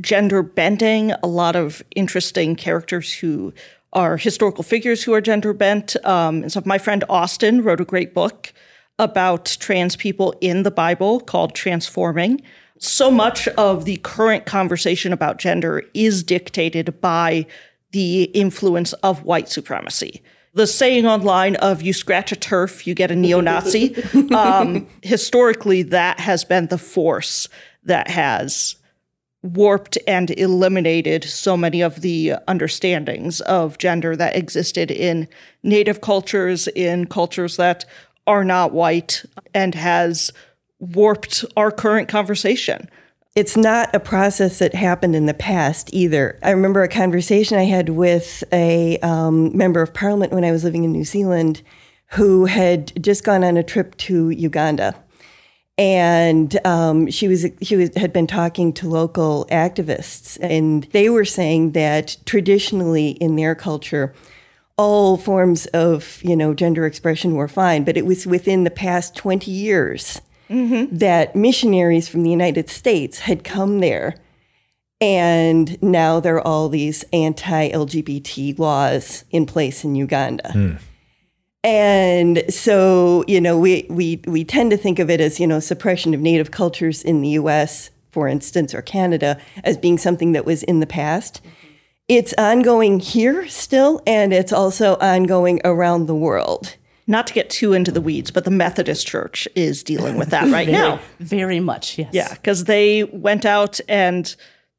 gender 0.00 0.42
bending, 0.42 1.12
a 1.12 1.26
lot 1.26 1.54
of 1.56 1.82
interesting 1.94 2.56
characters 2.56 3.12
who 3.12 3.52
are 3.92 4.16
historical 4.16 4.64
figures 4.64 5.02
who 5.02 5.12
are 5.12 5.20
gender 5.20 5.52
bent. 5.52 5.96
Um, 6.06 6.42
and 6.42 6.52
so 6.52 6.62
my 6.64 6.78
friend 6.78 7.04
Austen 7.08 7.62
wrote 7.62 7.80
a 7.80 7.84
great 7.84 8.14
book 8.14 8.52
about 8.98 9.56
trans 9.60 9.96
people 9.96 10.34
in 10.40 10.62
the 10.62 10.70
Bible 10.70 11.20
called 11.20 11.54
Transforming. 11.54 12.40
So 12.80 13.10
much 13.10 13.46
of 13.48 13.84
the 13.84 13.98
current 13.98 14.46
conversation 14.46 15.12
about 15.12 15.38
gender 15.38 15.84
is 15.92 16.22
dictated 16.22 16.98
by 17.00 17.46
the 17.92 18.24
influence 18.24 18.94
of 18.94 19.22
white 19.24 19.50
supremacy. 19.50 20.22
The 20.54 20.66
saying 20.66 21.04
online 21.04 21.56
of 21.56 21.82
you 21.82 21.92
scratch 21.92 22.32
a 22.32 22.36
TERF, 22.36 22.86
you 22.86 22.94
get 22.94 23.10
a 23.10 23.16
neo 23.16 23.40
Nazi, 23.40 24.02
um, 24.34 24.88
historically, 25.02 25.82
that 25.84 26.18
has 26.20 26.42
been 26.42 26.68
the 26.68 26.78
force 26.78 27.48
that 27.84 28.08
has 28.08 28.76
warped 29.42 29.98
and 30.06 30.30
eliminated 30.30 31.24
so 31.24 31.58
many 31.58 31.82
of 31.82 32.00
the 32.00 32.34
understandings 32.48 33.42
of 33.42 33.76
gender 33.76 34.16
that 34.16 34.36
existed 34.36 34.90
in 34.90 35.28
native 35.62 36.00
cultures, 36.00 36.66
in 36.68 37.06
cultures 37.06 37.56
that 37.58 37.84
are 38.26 38.44
not 38.44 38.72
white, 38.72 39.24
and 39.54 39.74
has 39.74 40.30
warped 40.80 41.44
our 41.56 41.70
current 41.70 42.08
conversation. 42.08 42.88
It's 43.36 43.56
not 43.56 43.94
a 43.94 44.00
process 44.00 44.58
that 44.58 44.74
happened 44.74 45.14
in 45.14 45.26
the 45.26 45.34
past 45.34 45.94
either. 45.94 46.38
I 46.42 46.50
remember 46.50 46.82
a 46.82 46.88
conversation 46.88 47.58
I 47.58 47.64
had 47.64 47.90
with 47.90 48.42
a 48.52 48.98
um, 48.98 49.56
member 49.56 49.82
of 49.82 49.94
parliament 49.94 50.32
when 50.32 50.44
I 50.44 50.50
was 50.50 50.64
living 50.64 50.82
in 50.82 50.90
New 50.90 51.04
Zealand 51.04 51.62
who 52.12 52.46
had 52.46 52.92
just 53.02 53.22
gone 53.22 53.44
on 53.44 53.56
a 53.56 53.62
trip 53.62 53.96
to 53.98 54.30
Uganda. 54.30 54.96
And 55.78 56.58
um, 56.66 57.08
she 57.08 57.28
was 57.28 57.46
she 57.62 57.76
was, 57.76 57.94
had 57.94 58.12
been 58.12 58.26
talking 58.26 58.72
to 58.74 58.88
local 58.88 59.46
activists, 59.50 60.36
and 60.42 60.84
they 60.92 61.08
were 61.08 61.24
saying 61.24 61.72
that 61.72 62.16
traditionally 62.26 63.10
in 63.12 63.36
their 63.36 63.54
culture, 63.54 64.12
all 64.76 65.16
forms 65.16 65.64
of 65.66 66.20
you 66.22 66.36
know 66.36 66.52
gender 66.52 66.84
expression 66.84 67.34
were 67.34 67.48
fine, 67.48 67.84
but 67.84 67.96
it 67.96 68.04
was 68.04 68.26
within 68.26 68.64
the 68.64 68.70
past 68.70 69.16
twenty 69.16 69.52
years 69.52 70.20
mm-hmm. 70.50 70.94
that 70.96 71.36
missionaries 71.36 72.08
from 72.08 72.22
the 72.22 72.30
United 72.30 72.68
States 72.68 73.20
had 73.20 73.44
come 73.44 73.80
there. 73.80 74.16
And 75.00 75.82
now 75.82 76.20
there 76.20 76.36
are 76.36 76.46
all 76.46 76.68
these 76.68 77.04
anti 77.12 77.70
LGBT 77.70 78.58
laws 78.58 79.24
in 79.30 79.46
place 79.46 79.84
in 79.84 79.94
Uganda. 79.94 80.50
Mm. 80.50 80.80
And 81.62 82.42
so, 82.48 83.24
you 83.26 83.40
know, 83.40 83.58
we, 83.58 83.86
we, 83.88 84.20
we 84.26 84.44
tend 84.44 84.70
to 84.70 84.76
think 84.76 84.98
of 84.98 85.10
it 85.10 85.20
as, 85.20 85.38
you 85.38 85.46
know, 85.46 85.60
suppression 85.60 86.14
of 86.14 86.20
native 86.20 86.50
cultures 86.50 87.02
in 87.02 87.20
the 87.20 87.30
US, 87.30 87.90
for 88.10 88.28
instance, 88.28 88.74
or 88.74 88.82
Canada, 88.82 89.38
as 89.62 89.76
being 89.76 89.98
something 89.98 90.32
that 90.32 90.44
was 90.44 90.62
in 90.62 90.80
the 90.80 90.86
past. 90.86 91.40
It's 92.08 92.34
ongoing 92.36 92.98
here 92.98 93.46
still, 93.46 94.02
and 94.06 94.32
it's 94.32 94.52
also 94.52 94.96
ongoing 94.96 95.60
around 95.64 96.06
the 96.06 96.14
world 96.14 96.76
not 97.10 97.26
to 97.26 97.34
get 97.34 97.50
too 97.50 97.72
into 97.72 97.90
the 97.90 98.00
weeds, 98.00 98.30
but 98.30 98.44
the 98.44 98.50
Methodist 98.50 99.06
Church 99.06 99.48
is 99.54 99.82
dealing 99.82 100.16
with 100.16 100.30
that 100.30 100.44
right 100.52 100.66
very, 100.66 100.72
now. 100.72 101.00
Very 101.18 101.60
much, 101.60 101.98
yes. 101.98 102.10
Yeah, 102.12 102.32
because 102.32 102.64
they 102.64 103.04
went 103.04 103.44
out 103.44 103.80
and 103.88 104.34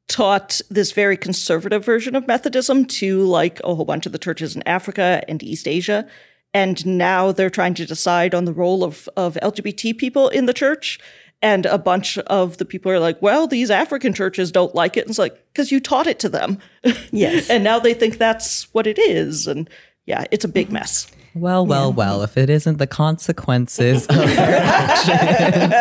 taught 0.08 0.60
this 0.68 0.92
very 0.92 1.16
conservative 1.16 1.84
version 1.84 2.16
of 2.16 2.26
Methodism 2.26 2.86
to 2.86 3.22
like 3.24 3.60
a 3.62 3.74
whole 3.74 3.84
bunch 3.84 4.06
of 4.06 4.12
the 4.12 4.18
churches 4.18 4.56
in 4.56 4.62
Africa 4.66 5.22
and 5.28 5.42
East 5.42 5.68
Asia. 5.68 6.06
And 6.54 6.84
now 6.84 7.32
they're 7.32 7.50
trying 7.50 7.74
to 7.74 7.86
decide 7.86 8.34
on 8.34 8.44
the 8.44 8.52
role 8.52 8.82
of, 8.84 9.08
of 9.16 9.38
LGBT 9.42 9.96
people 9.96 10.28
in 10.28 10.46
the 10.46 10.52
church. 10.52 10.98
And 11.40 11.66
a 11.66 11.78
bunch 11.78 12.18
of 12.18 12.58
the 12.58 12.64
people 12.64 12.92
are 12.92 13.00
like, 13.00 13.20
well, 13.20 13.46
these 13.46 13.70
African 13.70 14.12
churches 14.12 14.52
don't 14.52 14.74
like 14.74 14.96
it. 14.96 15.00
And 15.00 15.10
it's 15.10 15.18
like, 15.18 15.36
because 15.52 15.72
you 15.72 15.80
taught 15.80 16.06
it 16.06 16.18
to 16.20 16.28
them. 16.28 16.58
Yes. 17.10 17.50
and 17.50 17.62
now 17.62 17.78
they 17.78 17.94
think 17.94 18.18
that's 18.18 18.72
what 18.74 18.86
it 18.86 18.98
is. 18.98 19.46
And 19.46 19.68
yeah, 20.06 20.24
it's 20.30 20.44
a 20.44 20.48
big 20.48 20.70
mess. 20.70 21.10
Well, 21.34 21.64
well, 21.66 21.90
yeah. 21.90 21.96
well, 21.96 22.22
if 22.22 22.36
it 22.36 22.50
isn't 22.50 22.78
the 22.78 22.86
consequences 22.86 24.06
of 24.06 24.16
your 24.16 24.26
actions. 24.28 25.72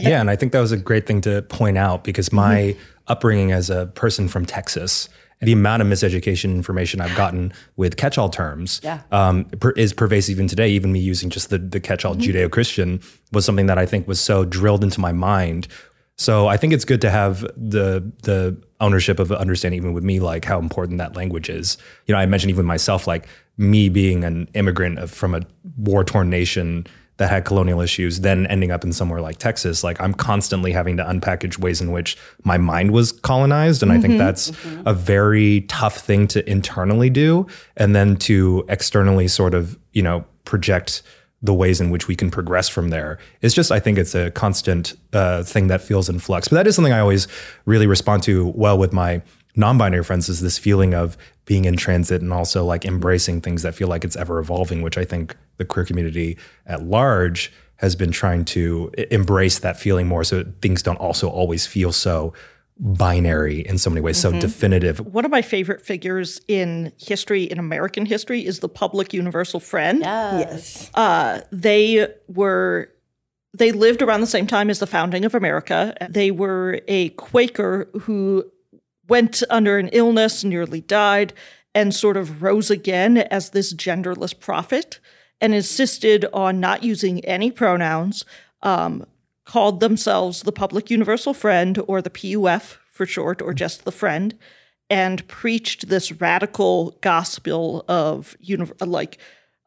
yeah, 0.00 0.20
and 0.20 0.30
I 0.30 0.36
think 0.36 0.52
that 0.52 0.60
was 0.60 0.72
a 0.72 0.76
great 0.76 1.06
thing 1.06 1.20
to 1.22 1.42
point 1.42 1.76
out 1.76 2.04
because 2.04 2.32
my 2.32 2.56
mm-hmm. 2.56 2.80
upbringing 3.08 3.52
as 3.52 3.68
a 3.70 3.86
person 3.86 4.28
from 4.28 4.46
Texas, 4.46 5.08
the 5.40 5.52
amount 5.52 5.82
of 5.82 5.88
miseducation 5.88 6.54
information 6.54 7.00
I've 7.00 7.16
gotten 7.16 7.52
with 7.76 7.96
catch-all 7.96 8.28
terms 8.28 8.80
yeah. 8.82 9.02
um, 9.10 9.44
per, 9.44 9.70
is 9.70 9.92
pervasive 9.92 10.36
even 10.36 10.48
today. 10.48 10.68
Even 10.68 10.92
me 10.92 11.00
using 11.00 11.30
just 11.30 11.50
the, 11.50 11.58
the 11.58 11.80
catch-all 11.80 12.14
mm-hmm. 12.14 12.30
Judeo-Christian 12.30 13.00
was 13.32 13.44
something 13.44 13.66
that 13.66 13.78
I 13.78 13.86
think 13.86 14.06
was 14.06 14.20
so 14.20 14.44
drilled 14.44 14.84
into 14.84 15.00
my 15.00 15.12
mind. 15.12 15.68
So 16.16 16.48
I 16.48 16.58
think 16.58 16.74
it's 16.74 16.84
good 16.84 17.00
to 17.00 17.10
have 17.10 17.40
the 17.56 18.12
the 18.24 18.54
ownership 18.78 19.18
of 19.18 19.32
understanding, 19.32 19.78
even 19.78 19.94
with 19.94 20.04
me, 20.04 20.20
like 20.20 20.44
how 20.44 20.58
important 20.58 20.98
that 20.98 21.16
language 21.16 21.48
is. 21.48 21.78
You 22.06 22.14
know, 22.14 22.20
I 22.20 22.26
mentioned 22.26 22.50
even 22.50 22.66
myself, 22.66 23.06
like 23.06 23.26
me 23.60 23.90
being 23.90 24.24
an 24.24 24.48
immigrant 24.54 24.98
of, 24.98 25.10
from 25.10 25.34
a 25.34 25.42
war 25.76 26.02
torn 26.02 26.30
nation 26.30 26.86
that 27.18 27.28
had 27.28 27.44
colonial 27.44 27.82
issues, 27.82 28.20
then 28.20 28.46
ending 28.46 28.70
up 28.70 28.82
in 28.82 28.94
somewhere 28.94 29.20
like 29.20 29.36
Texas, 29.36 29.84
like 29.84 30.00
I'm 30.00 30.14
constantly 30.14 30.72
having 30.72 30.96
to 30.96 31.04
unpackage 31.04 31.58
ways 31.58 31.82
in 31.82 31.92
which 31.92 32.16
my 32.44 32.56
mind 32.56 32.92
was 32.92 33.12
colonized. 33.12 33.82
And 33.82 33.92
mm-hmm. 33.92 33.98
I 33.98 34.00
think 34.00 34.18
that's 34.18 34.50
mm-hmm. 34.52 34.88
a 34.88 34.94
very 34.94 35.60
tough 35.68 35.98
thing 35.98 36.26
to 36.28 36.50
internally 36.50 37.10
do. 37.10 37.46
And 37.76 37.94
then 37.94 38.16
to 38.20 38.64
externally 38.70 39.28
sort 39.28 39.52
of, 39.52 39.78
you 39.92 40.02
know, 40.02 40.24
project 40.46 41.02
the 41.42 41.52
ways 41.52 41.78
in 41.78 41.90
which 41.90 42.08
we 42.08 42.16
can 42.16 42.30
progress 42.30 42.70
from 42.70 42.88
there. 42.88 43.18
It's 43.42 43.54
just, 43.54 43.70
I 43.70 43.80
think 43.80 43.98
it's 43.98 44.14
a 44.14 44.30
constant 44.30 44.94
uh, 45.12 45.42
thing 45.42 45.66
that 45.66 45.82
feels 45.82 46.08
in 46.08 46.18
flux. 46.18 46.48
But 46.48 46.56
that 46.56 46.66
is 46.66 46.74
something 46.74 46.92
I 46.94 47.00
always 47.00 47.28
really 47.66 47.86
respond 47.86 48.22
to 48.22 48.46
well 48.54 48.78
with 48.78 48.94
my 48.94 49.20
non-binary 49.56 50.04
friends 50.04 50.28
is 50.28 50.40
this 50.40 50.58
feeling 50.58 50.94
of 50.94 51.18
being 51.50 51.64
in 51.64 51.74
transit 51.74 52.22
and 52.22 52.32
also 52.32 52.64
like 52.64 52.84
embracing 52.84 53.40
things 53.40 53.62
that 53.62 53.74
feel 53.74 53.88
like 53.88 54.04
it's 54.04 54.14
ever 54.14 54.38
evolving, 54.38 54.82
which 54.82 54.96
I 54.96 55.04
think 55.04 55.36
the 55.56 55.64
queer 55.64 55.84
community 55.84 56.38
at 56.64 56.84
large 56.84 57.52
has 57.78 57.96
been 57.96 58.12
trying 58.12 58.44
to 58.44 58.92
embrace 59.10 59.58
that 59.58 59.76
feeling 59.76 60.06
more 60.06 60.22
so 60.22 60.44
things 60.62 60.80
don't 60.80 60.98
also 60.98 61.28
always 61.28 61.66
feel 61.66 61.90
so 61.90 62.32
binary 62.78 63.62
in 63.62 63.78
so 63.78 63.90
many 63.90 64.00
ways, 64.00 64.16
mm-hmm. 64.16 64.36
so 64.36 64.40
definitive. 64.40 65.00
One 65.12 65.24
of 65.24 65.32
my 65.32 65.42
favorite 65.42 65.84
figures 65.84 66.40
in 66.46 66.92
history, 67.00 67.42
in 67.42 67.58
American 67.58 68.06
history, 68.06 68.46
is 68.46 68.60
the 68.60 68.68
public 68.68 69.12
universal 69.12 69.58
friend. 69.58 70.02
Yes. 70.02 70.88
Uh, 70.94 71.40
they 71.50 72.06
were. 72.28 72.90
They 73.58 73.72
lived 73.72 74.02
around 74.02 74.20
the 74.20 74.28
same 74.28 74.46
time 74.46 74.70
as 74.70 74.78
the 74.78 74.86
founding 74.86 75.24
of 75.24 75.34
America. 75.34 75.96
They 76.08 76.30
were 76.30 76.80
a 76.86 77.08
Quaker 77.08 77.90
who 78.02 78.44
went 79.10 79.42
under 79.50 79.76
an 79.78 79.88
illness, 79.88 80.44
nearly 80.44 80.80
died, 80.80 81.34
and 81.74 81.94
sort 81.94 82.16
of 82.16 82.42
rose 82.42 82.70
again 82.70 83.18
as 83.18 83.50
this 83.50 83.74
genderless 83.74 84.38
prophet 84.38 85.00
and 85.40 85.54
insisted 85.54 86.24
on 86.32 86.60
not 86.60 86.82
using 86.82 87.24
any 87.24 87.50
pronouns, 87.50 88.24
um, 88.62 89.04
called 89.44 89.80
themselves 89.80 90.42
the 90.42 90.52
Public 90.52 90.90
Universal 90.90 91.34
Friend, 91.34 91.78
or 91.88 92.00
the 92.00 92.10
PUF 92.10 92.78
for 92.90 93.04
short, 93.04 93.42
or 93.42 93.52
just 93.52 93.84
the 93.84 93.92
Friend, 93.92 94.38
and 94.88 95.26
preached 95.28 95.88
this 95.88 96.12
radical 96.12 96.96
gospel 97.00 97.84
of 97.88 98.36
uni- 98.38 98.70
like 98.80 99.18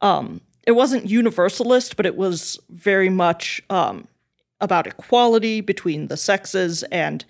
um, 0.01 0.41
it 0.65 0.71
wasn't 0.73 1.09
universalist, 1.09 1.97
but 1.97 2.05
it 2.05 2.15
was 2.15 2.59
very 2.69 3.09
much 3.09 3.61
um, 3.69 4.07
about 4.61 4.87
equality 4.87 5.59
between 5.59 6.07
the 6.07 6.17
sexes 6.17 6.83
and. 6.83 7.25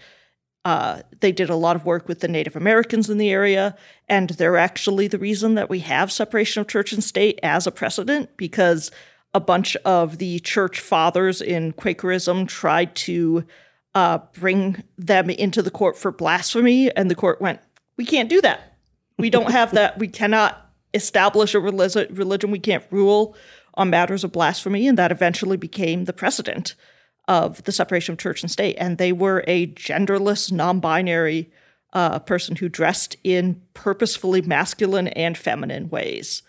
Uh, 0.65 1.01
they 1.19 1.31
did 1.31 1.49
a 1.49 1.55
lot 1.55 1.75
of 1.75 1.85
work 1.85 2.07
with 2.07 2.21
the 2.21 2.27
Native 2.27 2.55
Americans 2.55 3.09
in 3.09 3.17
the 3.17 3.31
area, 3.31 3.75
and 4.07 4.29
they're 4.31 4.57
actually 4.57 5.07
the 5.07 5.17
reason 5.17 5.55
that 5.55 5.69
we 5.69 5.79
have 5.79 6.11
separation 6.11 6.61
of 6.61 6.67
church 6.67 6.93
and 6.93 7.03
state 7.03 7.37
as 7.43 7.67
a 7.67 7.71
precedent 7.71 8.29
because 8.37 8.89
a 9.33 9.41
bunch 9.41 9.75
of 9.77 10.19
the 10.19 10.39
church 10.39 10.79
fathers 10.79 11.41
in 11.41 11.73
Quakerism 11.73 12.47
tried 12.47 12.95
to 12.95 13.43
uh, 13.93 14.19
bring 14.39 14.83
them 14.97 15.29
into 15.29 15.61
the 15.61 15.71
court 15.71 15.97
for 15.97 16.11
blasphemy, 16.11 16.89
and 16.95 17.11
the 17.11 17.15
court 17.15 17.41
went, 17.41 17.59
"We 17.97 18.05
can't 18.05 18.29
do 18.29 18.39
that. 18.41 18.77
We 19.17 19.29
don't 19.29 19.51
have 19.51 19.71
that. 19.73 19.99
We 19.99 20.07
cannot 20.07 20.71
establish 20.93 21.53
a 21.55 21.59
religion. 21.59 22.51
We 22.51 22.59
can't 22.59 22.85
rule 22.89 23.35
on 23.73 23.89
matters 23.89 24.23
of 24.23 24.31
blasphemy," 24.31 24.87
and 24.87 24.97
that 24.97 25.11
eventually 25.11 25.57
became 25.57 26.05
the 26.05 26.13
precedent 26.13 26.75
of 27.27 27.63
the 27.63 27.71
separation 27.71 28.13
of 28.13 28.19
church 28.19 28.41
and 28.41 28.51
state. 28.51 28.75
And 28.77 28.97
they 28.97 29.11
were 29.11 29.43
a 29.47 29.67
genderless, 29.67 30.51
non-binary 30.51 31.51
uh, 31.93 32.19
person 32.19 32.55
who 32.55 32.69
dressed 32.69 33.15
in 33.23 33.61
purposefully 33.73 34.41
masculine 34.41 35.07
and 35.09 35.37
feminine 35.37 35.89
ways. 35.89 36.41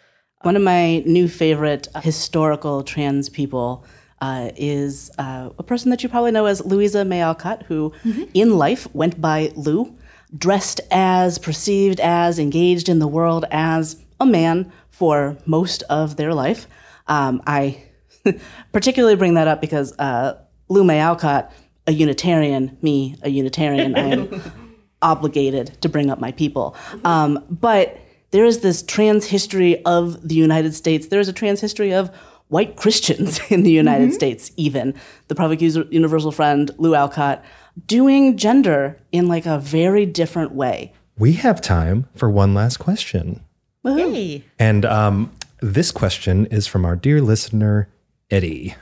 One 0.43 0.57
of 0.57 0.63
my 0.63 0.99
new 1.01 1.29
favorite 1.29 1.89
historical 2.03 2.83
trans 2.83 3.29
people 3.29 3.85
uh, 4.21 4.51
is 4.57 5.11
uh, 5.19 5.51
a 5.59 5.63
person 5.63 5.91
that 5.91 6.03
you 6.03 6.09
probably 6.09 6.31
know 6.31 6.47
as 6.47 6.65
Louisa 6.65 7.05
May 7.05 7.21
Alcott, 7.21 7.65
who 7.65 7.93
mm-hmm. 8.05 8.25
in 8.33 8.57
life 8.57 8.93
went 8.95 9.21
by 9.21 9.53
Lou, 9.55 9.97
dressed 10.37 10.81
as, 10.91 11.39
perceived 11.39 12.01
as, 12.01 12.39
engaged 12.39 12.89
in 12.89 12.99
the 12.99 13.09
world 13.09 13.45
as 13.51 14.03
a 14.21 14.27
man 14.27 14.73
for 14.91 15.37
most 15.47 15.83
of 15.85 16.17
their 16.17 16.33
life. 16.33 16.67
Um, 17.07 17.43
I 17.47 17.83
particularly 18.73 19.17
bring 19.17 19.35
that 19.35 19.49
up 19.49 19.61
because 19.61 19.93
uh, 19.99 20.41
Lou 20.69 20.85
May 20.85 21.01
Alcott, 21.01 21.53
a 21.87 21.93
Unitarian, 21.93 22.77
me, 22.83 23.17
a 23.23 23.29
Unitarian, 23.29 23.95
I 23.95 24.09
am 24.09 24.43
obligated 25.03 25.81
to 25.83 25.89
bring 25.89 26.11
up 26.11 26.19
my 26.21 26.33
people. 26.33 26.77
Um, 27.05 27.45
but 27.51 27.99
there 28.31 28.45
is 28.45 28.61
this 28.61 28.83
trans 28.83 29.27
history 29.27 29.83
of 29.85 30.27
the 30.27 30.35
United 30.35 30.75
States. 30.75 31.09
There 31.09 31.21
is 31.21 31.29
a 31.29 31.33
trans 31.33 31.61
history 31.61 31.93
of 31.93 32.11
white 32.49 32.77
Christians 32.77 33.41
in 33.51 33.63
the 33.63 33.71
United 33.71 34.13
States, 34.13 34.51
even 34.57 34.95
the 35.29 35.35
Public 35.35 35.61
User- 35.61 35.87
Universal 35.91 36.33
Friend, 36.33 36.71
Lou 36.79 36.95
Alcott, 36.95 37.45
doing 37.87 38.37
gender 38.37 39.01
in 39.13 39.29
like 39.29 39.47
a 39.47 39.59
very 39.59 40.07
different 40.07 40.53
way. 40.53 40.93
We 41.19 41.35
have 41.35 41.61
time 41.61 42.07
for 42.15 42.29
one 42.29 42.55
last 42.55 42.79
question. 42.79 43.45
Hey. 43.85 44.45
And 44.59 44.85
um, 44.85 45.33
this 45.61 45.93
question 45.93 46.47
is 46.47 46.67
from 46.67 46.85
our 46.85 46.97
dear 46.97 47.21
listener, 47.21 47.89
Eddie. 48.31 48.75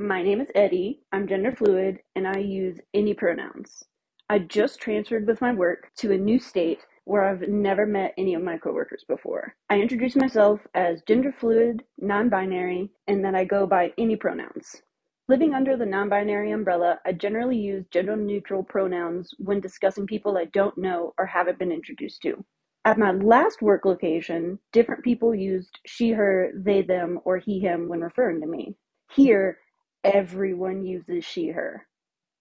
My 0.00 0.24
name 0.24 0.40
is 0.40 0.50
Eddie. 0.56 1.02
I'm 1.12 1.28
gender 1.28 1.52
fluid 1.52 2.00
and 2.16 2.26
I 2.26 2.38
use 2.38 2.80
any 2.94 3.14
pronouns. 3.14 3.84
I 4.28 4.40
just 4.40 4.80
transferred 4.80 5.24
with 5.24 5.40
my 5.40 5.54
work 5.54 5.92
to 5.98 6.10
a 6.10 6.18
new 6.18 6.40
state 6.40 6.80
where 7.04 7.24
I've 7.24 7.48
never 7.48 7.86
met 7.86 8.12
any 8.18 8.34
of 8.34 8.42
my 8.42 8.58
coworkers 8.58 9.04
before. 9.06 9.54
I 9.70 9.78
introduce 9.80 10.16
myself 10.16 10.66
as 10.74 11.02
gender 11.02 11.30
fluid, 11.30 11.84
non 11.96 12.28
binary, 12.28 12.90
and 13.06 13.24
that 13.24 13.36
I 13.36 13.44
go 13.44 13.68
by 13.68 13.92
any 13.96 14.16
pronouns. 14.16 14.82
Living 15.28 15.54
under 15.54 15.76
the 15.76 15.86
non 15.86 16.08
binary 16.08 16.50
umbrella, 16.50 16.98
I 17.06 17.12
generally 17.12 17.58
use 17.58 17.86
gender 17.92 18.16
neutral 18.16 18.64
pronouns 18.64 19.32
when 19.38 19.60
discussing 19.60 20.08
people 20.08 20.36
I 20.36 20.46
don't 20.46 20.76
know 20.76 21.14
or 21.18 21.26
haven't 21.26 21.60
been 21.60 21.70
introduced 21.70 22.20
to. 22.22 22.44
At 22.84 22.98
my 22.98 23.12
last 23.12 23.62
work 23.62 23.84
location, 23.84 24.58
different 24.72 25.04
people 25.04 25.36
used 25.36 25.78
she, 25.86 26.10
her, 26.10 26.50
they, 26.52 26.82
them, 26.82 27.20
or 27.24 27.38
he, 27.38 27.60
him 27.60 27.88
when 27.88 28.00
referring 28.00 28.40
to 28.40 28.48
me. 28.48 28.74
Here, 29.14 29.58
everyone 30.04 30.84
uses 30.84 31.24
she, 31.24 31.48
her. 31.48 31.86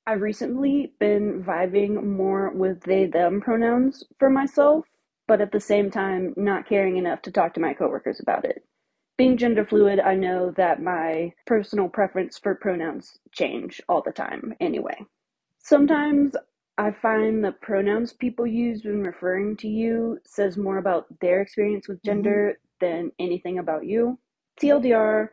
I've 0.06 0.22
recently 0.22 0.94
been 1.00 1.44
vibing 1.44 2.04
more 2.04 2.52
with 2.52 2.82
they, 2.82 3.06
them 3.06 3.40
pronouns 3.40 4.04
for 4.20 4.30
myself, 4.30 4.86
but 5.28 5.40
at 5.40 5.52
the 5.52 5.60
same 5.60 5.90
time, 5.90 6.34
not 6.36 6.68
caring 6.68 6.98
enough 6.98 7.22
to 7.24 7.32
talk 7.32 7.54
to 7.54 7.62
my 7.62 7.74
coworkers 7.74 8.20
about 8.20 8.44
it. 8.44 8.66
Being 9.18 9.38
gender 9.38 9.66
fluid, 9.66 10.00
I 10.00 10.16
know 10.16 10.52
that 10.58 10.82
my 10.82 11.34
personal 11.46 11.88
preference 11.88 12.38
for 12.38 12.56
pronouns 12.56 13.20
change 13.32 13.80
all 13.88 14.02
the 14.02 14.12
time 14.12 14.54
anyway. 14.60 14.98
Sometimes 15.60 16.36
I 16.78 16.92
find 16.92 17.44
the 17.44 17.52
pronouns 17.52 18.14
people 18.14 18.48
use 18.48 18.84
when 18.84 19.04
referring 19.04 19.56
to 19.58 19.68
you 19.68 20.20
says 20.26 20.58
more 20.58 20.80
about 20.80 21.06
their 21.22 21.42
experience 21.42 21.88
with 21.88 21.98
mm-hmm. 22.00 22.10
gender 22.10 22.60
than 22.82 23.12
anything 23.20 23.60
about 23.60 23.86
you. 23.86 24.18
TLDR, 24.60 25.30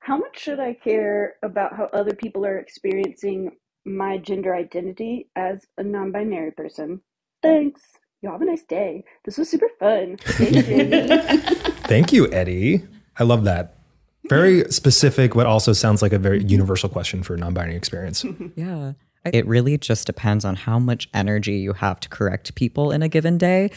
how 0.00 0.16
much 0.16 0.40
should 0.40 0.60
I 0.60 0.74
care 0.74 1.34
about 1.42 1.76
how 1.76 1.84
other 1.92 2.14
people 2.14 2.44
are 2.44 2.58
experiencing 2.58 3.52
my 3.84 4.18
gender 4.18 4.54
identity 4.54 5.28
as 5.36 5.64
a 5.78 5.82
non 5.82 6.10
binary 6.10 6.52
person? 6.52 7.00
Thanks. 7.42 7.82
Y'all 8.22 8.32
have 8.32 8.42
a 8.42 8.46
nice 8.46 8.64
day. 8.64 9.04
This 9.24 9.38
was 9.38 9.48
super 9.48 9.68
fun. 9.78 10.16
Thank 10.18 12.12
you, 12.12 12.28
Eddie. 12.32 12.82
I 13.18 13.24
love 13.24 13.44
that. 13.44 13.76
Very 14.28 14.70
specific, 14.70 15.32
but 15.34 15.46
also 15.46 15.72
sounds 15.72 16.02
like 16.02 16.12
a 16.12 16.18
very 16.18 16.44
universal 16.44 16.88
question 16.88 17.22
for 17.22 17.36
non 17.36 17.54
binary 17.54 17.76
experience. 17.76 18.24
Yeah. 18.56 18.92
It 19.34 19.46
really 19.46 19.76
just 19.76 20.06
depends 20.06 20.46
on 20.46 20.56
how 20.56 20.78
much 20.78 21.10
energy 21.12 21.58
you 21.58 21.74
have 21.74 22.00
to 22.00 22.08
correct 22.08 22.54
people 22.54 22.90
in 22.90 23.02
a 23.02 23.08
given 23.08 23.36
day. 23.36 23.70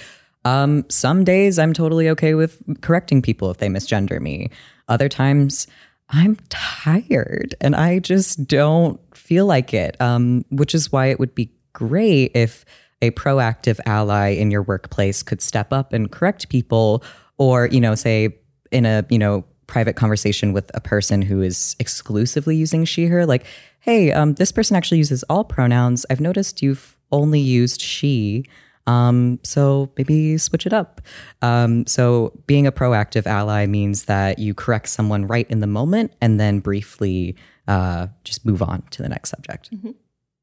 Um, 0.46 0.86
some 0.90 1.26
days 1.26 1.60
I'm 1.60 1.74
totally 1.74 2.08
okay 2.10 2.34
with 2.34 2.62
correcting 2.80 3.22
people 3.22 3.52
if 3.52 3.58
they 3.58 3.68
misgender 3.68 4.22
me. 4.22 4.52
Other 4.88 5.10
times 5.10 5.68
I'm 6.14 6.38
tired 6.50 7.56
and 7.60 7.76
I 7.76 8.00
just 8.00 8.48
don't 8.48 9.00
feel 9.16 9.46
like 9.48 9.74
it, 9.74 10.00
um, 10.00 10.46
which 10.52 10.76
is 10.76 10.92
why 10.92 11.08
it 11.08 11.20
would 11.20 11.34
be 11.34 11.52
great 11.74 12.32
if 12.36 12.66
a 13.02 13.12
proactive 13.12 13.80
ally 13.86 14.30
in 14.30 14.52
your 14.52 14.62
workplace 14.62 15.24
could 15.24 15.42
step 15.42 15.74
up 15.74 15.92
and 15.92 16.12
correct 16.12 16.50
people 16.50 17.04
or, 17.38 17.68
you 17.68 17.82
know, 17.82 17.96
say 17.96 18.38
in 18.72 18.86
a, 18.86 19.04
you 19.10 19.18
know, 19.18 19.44
private 19.66 19.96
conversation 19.96 20.54
with 20.54 20.70
a 20.76 20.82
person 20.82 21.22
who 21.22 21.42
is 21.42 21.76
exclusively 21.80 22.56
using 22.56 22.86
she, 22.86 23.08
her, 23.08 23.26
like, 23.26 23.44
hey, 23.80 24.12
um, 24.12 24.36
this 24.36 24.52
person 24.52 24.78
actually 24.78 25.00
uses 25.00 25.24
all 25.24 25.44
pronouns. 25.44 26.06
I've 26.10 26.22
noticed 26.22 26.62
you've 26.62 26.98
only 27.12 27.40
used 27.40 27.82
she. 27.82 28.46
Um, 28.86 29.40
so 29.44 29.92
maybe 29.98 30.38
switch 30.38 30.66
it 30.66 30.74
up. 30.74 31.02
Um, 31.42 31.88
so 31.88 32.34
being 32.48 32.68
a 32.68 32.72
proactive 32.72 33.26
ally 33.26 33.66
means 33.66 34.06
that 34.06 34.40
you 34.40 34.54
correct 34.54 34.90
someone 34.90 35.26
right 35.26 35.50
in 35.50 35.60
the 35.60 35.68
moment 35.68 36.14
and 36.20 36.40
then 36.40 36.60
briefly 36.60 37.36
uh, 37.68 38.08
just 38.24 38.46
move 38.46 38.62
on 38.62 38.84
to 38.92 39.02
the 39.02 39.08
next 39.10 39.30
subject. 39.30 39.70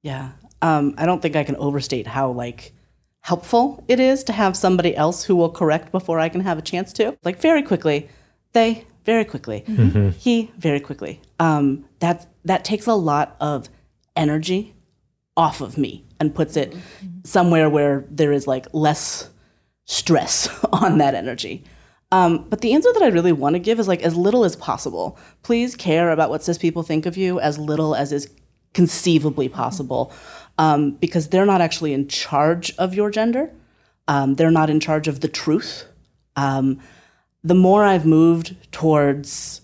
Yeah. 0.03 0.31
Um, 0.63 0.95
I 0.97 1.05
don't 1.07 1.21
think 1.21 1.37
I 1.37 1.45
can 1.45 1.57
overstate 1.57 2.07
how 2.07 2.31
like 2.31 2.73
helpful 3.21 3.85
it 3.89 4.01
is 4.01 4.25
to 4.25 4.33
have 4.33 4.57
somebody 4.57 4.97
else 4.97 5.25
who 5.25 5.37
will 5.37 5.51
correct 5.51 5.93
before 5.93 6.19
I 6.19 6.31
can 6.31 6.41
have 6.41 6.57
a 6.57 6.63
chance 6.63 6.93
to. 6.95 7.17
Like 7.23 7.39
very 7.41 7.63
quickly, 7.63 8.09
they 8.53 8.87
very 9.05 9.25
quickly, 9.25 9.65
Mhm. 9.67 10.15
he 10.15 10.51
very 10.59 10.81
quickly. 10.81 11.21
Um, 11.39 11.85
that 11.99 12.27
that 12.45 12.65
takes 12.65 12.87
a 12.87 12.95
lot 12.95 13.37
of 13.41 13.69
energy 14.17 14.75
off 15.37 15.61
of 15.61 15.77
me 15.77 16.05
and 16.21 16.35
puts 16.35 16.57
it 16.57 16.77
somewhere 17.25 17.69
where 17.69 18.05
there 18.11 18.31
is 18.31 18.47
like 18.47 18.67
less 18.73 19.31
stress 19.87 20.49
on 20.73 20.99
that 20.99 21.15
energy. 21.15 21.65
Um, 22.13 22.47
but 22.49 22.61
the 22.61 22.73
answer 22.75 22.93
that 22.93 23.03
I 23.03 23.09
really 23.09 23.33
want 23.33 23.55
to 23.55 23.61
give 23.61 23.79
is 23.79 23.89
like 23.89 24.03
as 24.03 24.17
little 24.17 24.45
as 24.45 24.57
possible. 24.57 25.19
Please 25.43 25.77
care 25.77 26.11
about 26.11 26.29
what 26.29 26.43
cis 26.43 26.59
people 26.59 26.83
think 26.83 27.07
of 27.07 27.17
you 27.17 27.41
as 27.41 27.59
little 27.59 27.95
as 27.95 28.13
is 28.13 28.31
conceivably 28.73 29.49
possible, 29.49 30.13
um, 30.59 30.93
because 30.93 31.29
they're 31.29 31.47
not 31.47 31.61
actually 31.61 31.93
in 31.93 32.09
charge 32.09 32.75
of 32.79 32.95
your 32.95 33.11
gender. 33.11 33.51
Um, 34.09 34.35
they're 34.35 34.51
not 34.51 34.71
in 34.71 34.81
charge 34.81 35.09
of 35.09 35.21
the 35.21 35.29
truth. 35.29 35.85
Um, 36.37 36.81
the 37.43 37.55
more 37.55 37.85
I've 37.85 38.07
moved 38.07 38.57
towards, 38.73 39.63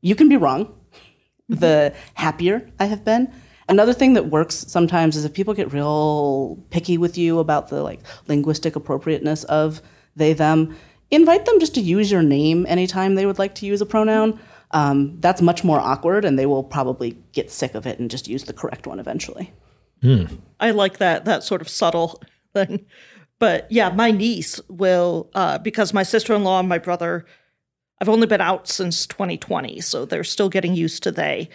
you 0.00 0.14
can 0.14 0.28
be 0.28 0.36
wrong, 0.36 0.72
the 1.48 1.94
happier 2.14 2.70
I 2.78 2.86
have 2.86 3.04
been. 3.04 3.32
Another 3.68 3.92
thing 3.92 4.14
that 4.14 4.26
works 4.30 4.54
sometimes 4.54 5.14
is 5.14 5.24
if 5.24 5.34
people 5.34 5.52
get 5.52 5.72
real 5.72 6.56
picky 6.70 6.96
with 6.96 7.18
you 7.18 7.38
about 7.38 7.68
the 7.68 7.82
like 7.82 8.00
linguistic 8.26 8.76
appropriateness 8.76 9.44
of 9.44 9.82
they 10.16 10.32
them, 10.32 10.74
invite 11.10 11.44
them 11.44 11.60
just 11.60 11.74
to 11.74 11.80
use 11.80 12.10
your 12.10 12.22
name 12.22 12.64
anytime 12.66 13.14
they 13.14 13.26
would 13.26 13.38
like 13.38 13.54
to 13.56 13.66
use 13.66 13.80
a 13.80 13.86
pronoun. 13.86 14.40
Um, 14.70 15.18
that's 15.20 15.40
much 15.40 15.64
more 15.64 15.80
awkward, 15.80 16.24
and 16.24 16.38
they 16.38 16.46
will 16.46 16.64
probably 16.64 17.18
get 17.32 17.50
sick 17.50 17.74
of 17.74 17.86
it 17.86 17.98
and 17.98 18.10
just 18.10 18.28
use 18.28 18.44
the 18.44 18.52
correct 18.52 18.86
one 18.86 19.00
eventually. 19.00 19.52
I 20.60 20.70
like 20.70 20.98
that 20.98 21.24
that 21.24 21.42
sort 21.42 21.60
of 21.60 21.68
subtle 21.68 22.22
thing. 22.54 22.86
But 23.38 23.70
yeah, 23.70 23.90
my 23.90 24.10
niece 24.10 24.60
will 24.68 25.30
uh, 25.34 25.58
because 25.58 25.92
my 25.92 26.02
sister 26.02 26.34
in 26.34 26.44
law 26.44 26.60
and 26.60 26.68
my 26.68 26.78
brother. 26.78 27.26
I've 28.00 28.08
only 28.08 28.28
been 28.28 28.40
out 28.40 28.68
since 28.68 29.08
2020, 29.08 29.80
so 29.80 30.04
they're 30.04 30.22
still 30.22 30.48
getting 30.48 30.76
used 30.76 31.02
to 31.02 31.10
they 31.10 31.48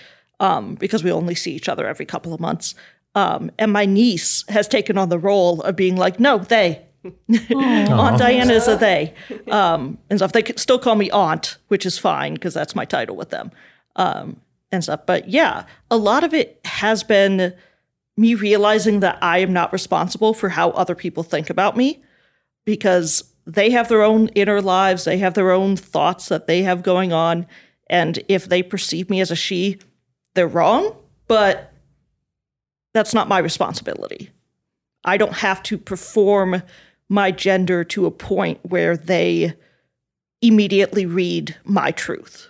um, 0.43 0.75
because 0.75 1.05
we 1.05 1.11
only 1.11 1.35
see 1.35 1.53
each 1.53 1.69
other 1.69 1.87
every 1.87 2.05
couple 2.05 2.33
of 2.33 2.39
months. 2.41 2.75
Um, 3.15 3.49
and 3.57 3.71
my 3.71 3.85
niece 3.85 4.43
has 4.49 4.67
taken 4.67 4.97
on 4.97 5.07
the 5.07 5.17
role 5.17 5.61
of 5.61 5.75
being 5.77 5.95
like, 5.95 6.19
no, 6.19 6.37
they. 6.37 6.85
Aunt 7.05 8.19
Dianna 8.19 8.51
is 8.51 8.67
a 8.67 8.75
they. 8.75 9.13
Um, 9.49 9.97
and 10.09 10.19
stuff. 10.19 10.33
They 10.33 10.43
still 10.57 10.79
call 10.79 10.95
me 10.95 11.09
aunt, 11.11 11.57
which 11.69 11.85
is 11.85 11.97
fine 11.97 12.33
because 12.33 12.53
that's 12.53 12.75
my 12.75 12.83
title 12.83 13.15
with 13.15 13.29
them. 13.29 13.51
Um, 13.95 14.41
and 14.71 14.83
stuff. 14.83 15.05
But 15.05 15.29
yeah, 15.29 15.65
a 15.89 15.95
lot 15.95 16.25
of 16.25 16.33
it 16.33 16.59
has 16.65 17.03
been 17.03 17.53
me 18.17 18.35
realizing 18.35 18.99
that 18.99 19.19
I 19.21 19.37
am 19.37 19.53
not 19.53 19.71
responsible 19.71 20.33
for 20.33 20.49
how 20.49 20.71
other 20.71 20.95
people 20.95 21.23
think 21.23 21.49
about 21.49 21.77
me 21.77 22.03
because 22.65 23.23
they 23.45 23.69
have 23.69 23.87
their 23.87 24.03
own 24.03 24.27
inner 24.29 24.61
lives, 24.61 25.05
they 25.05 25.19
have 25.19 25.35
their 25.35 25.51
own 25.51 25.77
thoughts 25.77 26.27
that 26.27 26.47
they 26.47 26.63
have 26.63 26.83
going 26.83 27.13
on. 27.13 27.47
And 27.87 28.19
if 28.27 28.45
they 28.49 28.61
perceive 28.61 29.09
me 29.09 29.21
as 29.21 29.31
a 29.31 29.35
she, 29.35 29.79
they're 30.35 30.47
wrong, 30.47 30.95
but 31.27 31.71
that's 32.93 33.13
not 33.13 33.27
my 33.27 33.39
responsibility. 33.39 34.29
I 35.05 35.17
don't 35.17 35.33
have 35.33 35.61
to 35.63 35.77
perform 35.77 36.61
my 37.09 37.31
gender 37.31 37.83
to 37.83 38.05
a 38.05 38.11
point 38.11 38.59
where 38.63 38.95
they 38.95 39.53
immediately 40.41 41.05
read 41.05 41.55
my 41.63 41.91
truth. 41.91 42.47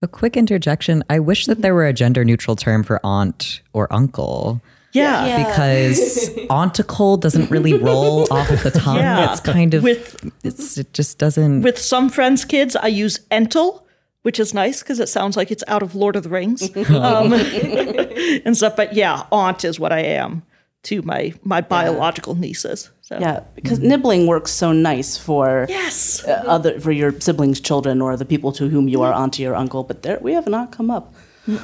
A 0.00 0.08
quick 0.08 0.36
interjection. 0.36 1.02
I 1.10 1.18
wish 1.18 1.46
that 1.46 1.60
there 1.60 1.74
were 1.74 1.86
a 1.86 1.92
gender 1.92 2.24
neutral 2.24 2.54
term 2.54 2.84
for 2.84 3.00
aunt 3.02 3.62
or 3.72 3.92
uncle. 3.92 4.60
Yeah. 4.92 5.26
Yeah. 5.26 5.48
Because 5.48 6.30
aunticle 6.50 7.16
doesn't 7.16 7.50
really 7.50 7.74
roll 7.74 8.22
off 8.32 8.48
the 8.62 8.70
tongue. 8.70 8.98
Yeah. 8.98 9.30
It's 9.32 9.40
kind 9.40 9.74
of 9.74 9.82
With- 9.82 10.30
it's, 10.44 10.78
it 10.78 10.92
just 10.94 11.18
doesn't 11.18 11.62
With 11.62 11.78
some 11.78 12.08
friends' 12.08 12.44
kids, 12.44 12.76
I 12.76 12.86
use 12.86 13.18
entel, 13.30 13.82
which 14.28 14.38
is 14.38 14.52
nice 14.52 14.82
because 14.82 15.00
it 15.00 15.08
sounds 15.08 15.38
like 15.38 15.50
it's 15.50 15.64
out 15.68 15.82
of 15.82 15.94
Lord 15.94 16.14
of 16.14 16.22
the 16.22 16.28
Rings 16.28 16.60
um, 16.90 17.32
and 18.44 18.54
stuff. 18.54 18.76
But 18.76 18.92
yeah, 18.92 19.22
aunt 19.32 19.64
is 19.64 19.80
what 19.80 19.90
I 19.90 20.00
am 20.00 20.42
to 20.82 21.00
my 21.00 21.32
my 21.44 21.62
biological 21.62 22.34
nieces. 22.34 22.90
So 23.00 23.16
Yeah, 23.18 23.40
because 23.54 23.78
nibbling 23.78 24.26
works 24.26 24.50
so 24.50 24.70
nice 24.72 25.16
for 25.16 25.64
yes 25.70 26.22
uh, 26.26 26.44
other 26.46 26.78
for 26.78 26.92
your 26.92 27.18
siblings' 27.20 27.58
children 27.58 28.02
or 28.02 28.18
the 28.18 28.26
people 28.26 28.52
to 28.52 28.68
whom 28.68 28.86
you 28.86 29.00
are 29.00 29.14
auntie 29.14 29.46
or 29.46 29.54
uncle. 29.54 29.82
But 29.82 30.02
there, 30.02 30.18
we 30.20 30.34
have 30.34 30.46
not 30.46 30.72
come 30.72 30.90
up 30.90 31.14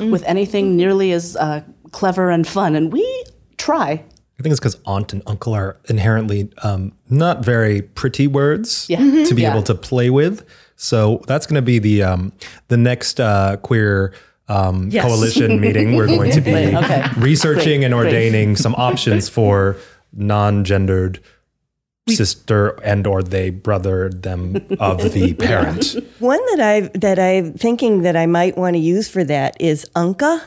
with 0.00 0.22
anything 0.24 0.74
nearly 0.74 1.12
as 1.12 1.36
uh, 1.36 1.60
clever 1.92 2.30
and 2.30 2.46
fun, 2.48 2.74
and 2.76 2.90
we 2.90 3.04
try. 3.58 4.02
I 4.38 4.42
think 4.42 4.52
it's 4.52 4.60
because 4.60 4.78
aunt 4.86 5.12
and 5.12 5.22
uncle 5.26 5.52
are 5.54 5.76
inherently 5.90 6.48
um, 6.62 6.92
not 7.10 7.44
very 7.44 7.82
pretty 7.82 8.26
words 8.26 8.86
Yeah. 8.88 8.98
to 9.28 9.34
be 9.34 9.42
Yeah. 9.42 9.52
able 9.52 9.62
to 9.64 9.74
play 9.74 10.08
with. 10.10 10.42
So 10.85 11.22
that's 11.26 11.47
going 11.47 11.57
to 11.57 11.62
be 11.62 11.78
the 11.78 12.03
um, 12.03 12.32
the 12.68 12.76
next 12.76 13.18
uh, 13.20 13.57
queer 13.62 14.12
um, 14.49 14.89
Yes. 14.91 15.05
coalition 15.05 15.59
meeting. 15.61 15.97
We're 15.97 16.07
going 16.07 16.30
to 16.32 16.41
be 16.53 16.76
Okay. 16.76 17.03
researching 17.16 17.80
Great, 17.80 17.85
and 17.85 17.95
great. 17.95 18.07
ordaining 18.07 18.57
some 18.57 18.74
options 18.76 19.28
for 19.30 19.76
non-gendered 20.12 21.20
sister 22.09 22.78
and 22.85 23.07
or 23.07 23.22
they 23.22 23.49
brother 23.49 24.11
them 24.11 24.57
of 24.78 25.12
the 25.14 25.32
parent. 25.39 25.97
One 26.18 26.41
that 26.57 26.61
I 26.61 26.80
that 26.99 27.18
I'm 27.18 27.55
thinking 27.55 28.03
that 28.03 28.14
I 28.14 28.26
might 28.26 28.59
want 28.59 28.74
to 28.76 28.80
use 28.80 29.09
for 29.09 29.24
that 29.24 29.57
is 29.59 29.87
Unca. 29.97 30.43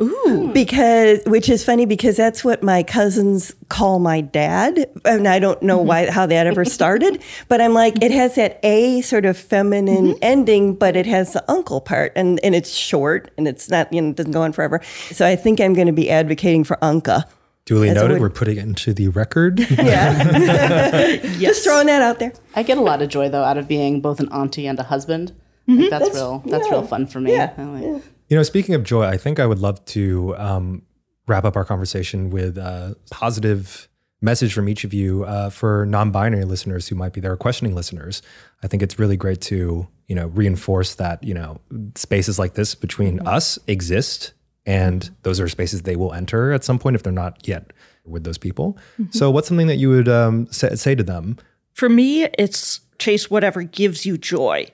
Ooh. 0.00 0.12
Hmm. 0.26 0.52
Because 0.52 1.20
which 1.26 1.48
is 1.48 1.64
funny 1.64 1.86
because 1.86 2.16
that's 2.16 2.44
what 2.44 2.62
my 2.62 2.82
cousins 2.82 3.54
call 3.68 3.98
my 3.98 4.20
dad. 4.20 4.90
And 5.04 5.26
I 5.26 5.38
don't 5.38 5.62
know 5.62 5.78
mm-hmm. 5.78 5.88
why 5.88 6.10
how 6.10 6.26
that 6.26 6.46
ever 6.46 6.64
started. 6.64 7.22
But 7.48 7.60
I'm 7.60 7.74
like, 7.74 8.02
it 8.02 8.10
has 8.10 8.34
that 8.34 8.58
A 8.64 9.00
sort 9.02 9.24
of 9.24 9.36
feminine 9.36 10.08
mm-hmm. 10.08 10.18
ending, 10.20 10.74
but 10.74 10.96
it 10.96 11.06
has 11.06 11.32
the 11.32 11.48
uncle 11.50 11.80
part 11.80 12.12
and, 12.16 12.40
and 12.42 12.54
it's 12.54 12.74
short 12.74 13.30
and 13.38 13.46
it's 13.46 13.70
not, 13.70 13.92
you 13.92 14.02
know, 14.02 14.10
it 14.10 14.16
doesn't 14.16 14.32
go 14.32 14.42
on 14.42 14.52
forever. 14.52 14.80
So 15.12 15.26
I 15.26 15.36
think 15.36 15.60
I'm 15.60 15.74
gonna 15.74 15.92
be 15.92 16.10
advocating 16.10 16.64
for 16.64 16.76
Unca. 16.76 17.24
Duly 17.66 17.88
As 17.90 17.94
noted. 17.96 18.14
word- 18.14 18.20
We're 18.20 18.30
putting 18.30 18.56
it 18.58 18.64
into 18.64 18.92
the 18.92 19.08
record. 19.08 19.60
Yeah. 19.70 21.16
Just 21.38 21.64
throwing 21.64 21.86
that 21.86 22.02
out 22.02 22.18
there. 22.18 22.32
I 22.54 22.62
get 22.62 22.78
a 22.78 22.82
lot 22.82 23.00
of 23.00 23.08
joy 23.08 23.28
though 23.28 23.44
out 23.44 23.58
of 23.58 23.68
being 23.68 24.00
both 24.00 24.20
an 24.20 24.28
auntie 24.30 24.66
and 24.66 24.78
a 24.78 24.84
husband. 24.84 25.32
Like, 25.66 25.78
mm-hmm. 25.78 25.90
that's, 25.90 25.90
That's- 25.90 26.14
real. 26.14 26.42
That's 26.46 26.66
yeah. 26.66 26.72
real 26.72 26.86
fun 26.86 27.06
for 27.06 27.20
me. 27.20 27.32
Yeah. 27.32 27.52
I 27.56 27.62
like- 27.64 28.02
You 28.28 28.36
know, 28.36 28.42
speaking 28.42 28.74
of 28.74 28.82
joy, 28.82 29.04
I 29.04 29.16
think 29.16 29.38
I 29.38 29.46
would 29.46 29.60
love 29.60 29.84
to 29.86 30.36
um, 30.36 30.82
wrap 31.28 31.44
up 31.44 31.56
our 31.56 31.64
conversation 31.64 32.30
with 32.30 32.58
a 32.58 32.96
positive 33.10 33.88
message 34.20 34.52
from 34.52 34.68
each 34.68 34.82
of 34.82 34.92
you 34.92 35.24
uh, 35.24 35.50
for 35.50 35.86
non-binary 35.86 36.44
listeners 36.44 36.88
who 36.88 36.96
might 36.96 37.12
be 37.12 37.20
there, 37.20 37.36
questioning 37.36 37.74
listeners. 37.74 38.22
I 38.62 38.66
think 38.66 38.82
it's 38.82 38.98
really 38.98 39.16
great 39.16 39.40
to 39.42 39.86
you 40.08 40.14
know 40.14 40.26
reinforce 40.28 40.94
that 40.96 41.22
you 41.22 41.34
know 41.34 41.60
spaces 41.94 42.38
like 42.38 42.54
this 42.54 42.74
between 42.74 43.20
us 43.26 43.58
exist, 43.66 44.32
and 44.64 45.08
those 45.22 45.38
are 45.38 45.48
spaces 45.48 45.82
they 45.82 45.96
will 45.96 46.12
enter 46.12 46.52
at 46.52 46.64
some 46.64 46.78
point 46.78 46.96
if 46.96 47.02
they're 47.02 47.12
not 47.12 47.46
yet 47.46 47.72
with 48.04 48.24
those 48.24 48.38
people. 48.38 48.78
So, 49.10 49.30
what's 49.30 49.48
something 49.48 49.66
that 49.68 49.76
you 49.76 49.90
would 49.90 50.08
um, 50.08 50.46
say, 50.50 50.74
say 50.74 50.94
to 50.94 51.02
them? 51.02 51.38
For 51.72 51.88
me, 51.88 52.24
it's 52.38 52.80
chase 52.98 53.30
whatever 53.30 53.62
gives 53.62 54.06
you 54.06 54.16
joy. 54.18 54.66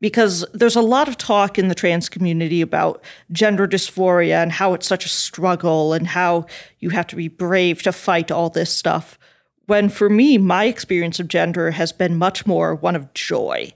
Because 0.00 0.46
there's 0.54 0.76
a 0.76 0.82
lot 0.82 1.08
of 1.08 1.18
talk 1.18 1.58
in 1.58 1.68
the 1.68 1.74
trans 1.74 2.08
community 2.08 2.62
about 2.62 3.02
gender 3.30 3.68
dysphoria 3.68 4.42
and 4.42 4.50
how 4.50 4.72
it's 4.72 4.86
such 4.86 5.04
a 5.04 5.10
struggle 5.10 5.92
and 5.92 6.06
how 6.06 6.46
you 6.78 6.90
have 6.90 7.06
to 7.08 7.16
be 7.16 7.28
brave 7.28 7.82
to 7.82 7.92
fight 7.92 8.30
all 8.30 8.48
this 8.48 8.74
stuff. 8.74 9.18
When 9.66 9.88
for 9.88 10.08
me, 10.08 10.38
my 10.38 10.64
experience 10.64 11.20
of 11.20 11.28
gender 11.28 11.70
has 11.72 11.92
been 11.92 12.16
much 12.16 12.46
more 12.46 12.74
one 12.74 12.96
of 12.96 13.12
joy, 13.12 13.72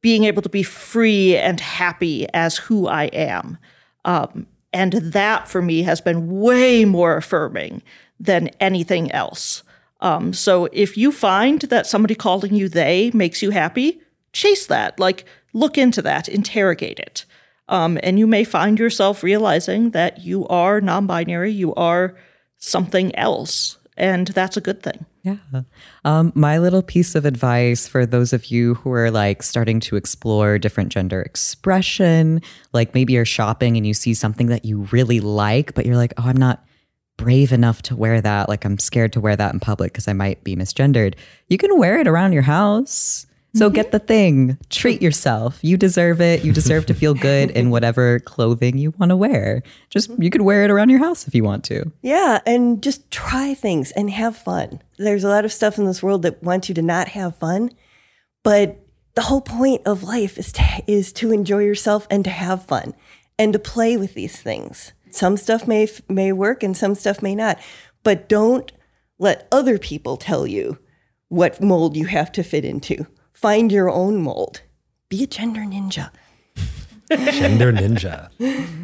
being 0.00 0.24
able 0.24 0.42
to 0.42 0.48
be 0.48 0.62
free 0.62 1.36
and 1.36 1.60
happy 1.60 2.26
as 2.32 2.56
who 2.56 2.88
I 2.88 3.04
am. 3.04 3.58
Um, 4.04 4.46
and 4.72 4.92
that 4.92 5.48
for 5.48 5.60
me 5.60 5.82
has 5.82 6.00
been 6.00 6.40
way 6.40 6.84
more 6.84 7.16
affirming 7.16 7.82
than 8.18 8.48
anything 8.60 9.12
else. 9.12 9.62
Um, 10.00 10.32
so 10.32 10.68
if 10.72 10.96
you 10.96 11.12
find 11.12 11.62
that 11.62 11.86
somebody 11.86 12.14
calling 12.14 12.54
you 12.54 12.68
they 12.68 13.10
makes 13.12 13.42
you 13.42 13.50
happy, 13.50 14.00
chase 14.32 14.66
that. 14.66 14.98
Like, 15.00 15.24
look 15.52 15.78
into 15.78 16.02
that, 16.02 16.28
interrogate 16.28 16.98
it. 16.98 17.24
Um, 17.68 17.98
and 18.02 18.18
you 18.18 18.26
may 18.26 18.44
find 18.44 18.78
yourself 18.78 19.22
realizing 19.22 19.90
that 19.90 20.20
you 20.20 20.46
are 20.48 20.80
non 20.80 21.06
binary, 21.06 21.52
you 21.52 21.74
are 21.74 22.16
something 22.56 23.14
else. 23.14 23.76
And 23.96 24.28
that's 24.28 24.56
a 24.56 24.60
good 24.60 24.82
thing. 24.82 25.04
Yeah. 25.24 25.62
Um, 26.04 26.32
my 26.34 26.58
little 26.58 26.82
piece 26.82 27.14
of 27.14 27.24
advice 27.24 27.88
for 27.88 28.06
those 28.06 28.32
of 28.32 28.46
you 28.46 28.74
who 28.74 28.92
are 28.92 29.10
like 29.10 29.42
starting 29.42 29.80
to 29.80 29.96
explore 29.96 30.56
different 30.58 30.90
gender 30.92 31.20
expression, 31.20 32.40
like 32.72 32.94
maybe 32.94 33.14
you're 33.14 33.24
shopping 33.24 33.76
and 33.76 33.86
you 33.86 33.94
see 33.94 34.14
something 34.14 34.46
that 34.46 34.64
you 34.64 34.82
really 34.92 35.20
like, 35.20 35.74
but 35.74 35.84
you're 35.84 35.96
like, 35.96 36.14
oh, 36.16 36.24
I'm 36.24 36.36
not 36.36 36.64
brave 37.16 37.52
enough 37.52 37.82
to 37.82 37.96
wear 37.96 38.20
that. 38.20 38.48
Like 38.48 38.64
I'm 38.64 38.78
scared 38.78 39.12
to 39.14 39.20
wear 39.20 39.36
that 39.36 39.52
in 39.52 39.60
public 39.60 39.92
because 39.92 40.08
I 40.08 40.12
might 40.12 40.42
be 40.44 40.56
misgendered. 40.56 41.14
You 41.48 41.58
can 41.58 41.76
wear 41.76 41.98
it 41.98 42.06
around 42.08 42.32
your 42.32 42.42
house. 42.42 43.26
So 43.54 43.66
mm-hmm. 43.66 43.74
get 43.74 43.92
the 43.92 43.98
thing, 43.98 44.58
treat 44.68 44.96
mm-hmm. 44.96 45.04
yourself. 45.04 45.58
You 45.62 45.76
deserve 45.76 46.20
it. 46.20 46.44
You 46.44 46.52
deserve 46.52 46.86
to 46.86 46.94
feel 46.94 47.14
good 47.14 47.50
in 47.50 47.70
whatever 47.70 48.20
clothing 48.20 48.76
you 48.76 48.92
want 48.98 49.10
to 49.10 49.16
wear. 49.16 49.62
Just 49.88 50.10
mm-hmm. 50.10 50.22
you 50.22 50.30
could 50.30 50.42
wear 50.42 50.64
it 50.64 50.70
around 50.70 50.90
your 50.90 50.98
house 50.98 51.26
if 51.26 51.34
you 51.34 51.44
want 51.44 51.64
to. 51.64 51.90
Yeah, 52.02 52.40
and 52.44 52.82
just 52.82 53.10
try 53.10 53.54
things 53.54 53.90
and 53.92 54.10
have 54.10 54.36
fun. 54.36 54.82
There's 54.98 55.24
a 55.24 55.28
lot 55.28 55.44
of 55.44 55.52
stuff 55.52 55.78
in 55.78 55.86
this 55.86 56.02
world 56.02 56.22
that 56.22 56.42
wants 56.42 56.68
you 56.68 56.74
to 56.74 56.82
not 56.82 57.08
have 57.08 57.36
fun, 57.36 57.70
but 58.42 58.78
the 59.14 59.22
whole 59.22 59.40
point 59.40 59.82
of 59.86 60.04
life 60.04 60.38
is 60.38 60.52
to, 60.52 60.62
is 60.86 61.12
to 61.14 61.32
enjoy 61.32 61.60
yourself 61.60 62.06
and 62.10 62.24
to 62.24 62.30
have 62.30 62.66
fun 62.66 62.94
and 63.38 63.52
to 63.52 63.58
play 63.58 63.96
with 63.96 64.14
these 64.14 64.40
things. 64.40 64.92
Some 65.10 65.36
stuff 65.36 65.66
may 65.66 65.88
may 66.08 66.32
work 66.32 66.62
and 66.62 66.76
some 66.76 66.94
stuff 66.94 67.22
may 67.22 67.34
not, 67.34 67.58
but 68.02 68.28
don't 68.28 68.70
let 69.18 69.48
other 69.50 69.78
people 69.78 70.16
tell 70.16 70.46
you 70.46 70.78
what 71.28 71.62
mold 71.62 71.96
you 71.96 72.06
have 72.06 72.30
to 72.32 72.42
fit 72.42 72.64
into. 72.64 73.06
Find 73.40 73.70
your 73.70 73.88
own 73.88 74.20
mold. 74.20 74.62
Be 75.08 75.22
a 75.22 75.28
gender 75.28 75.60
ninja. 75.60 76.10
Gender 77.08 77.72
ninja. 77.72 78.30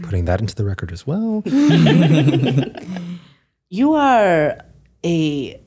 Putting 0.05 0.27
that 0.27 0.41
into 0.41 0.55
the 0.55 0.65
record 0.65 0.93
as 0.93 1.05
well. 1.05 1.43
you 3.69 3.95
are 3.95 4.61
a 5.05 5.61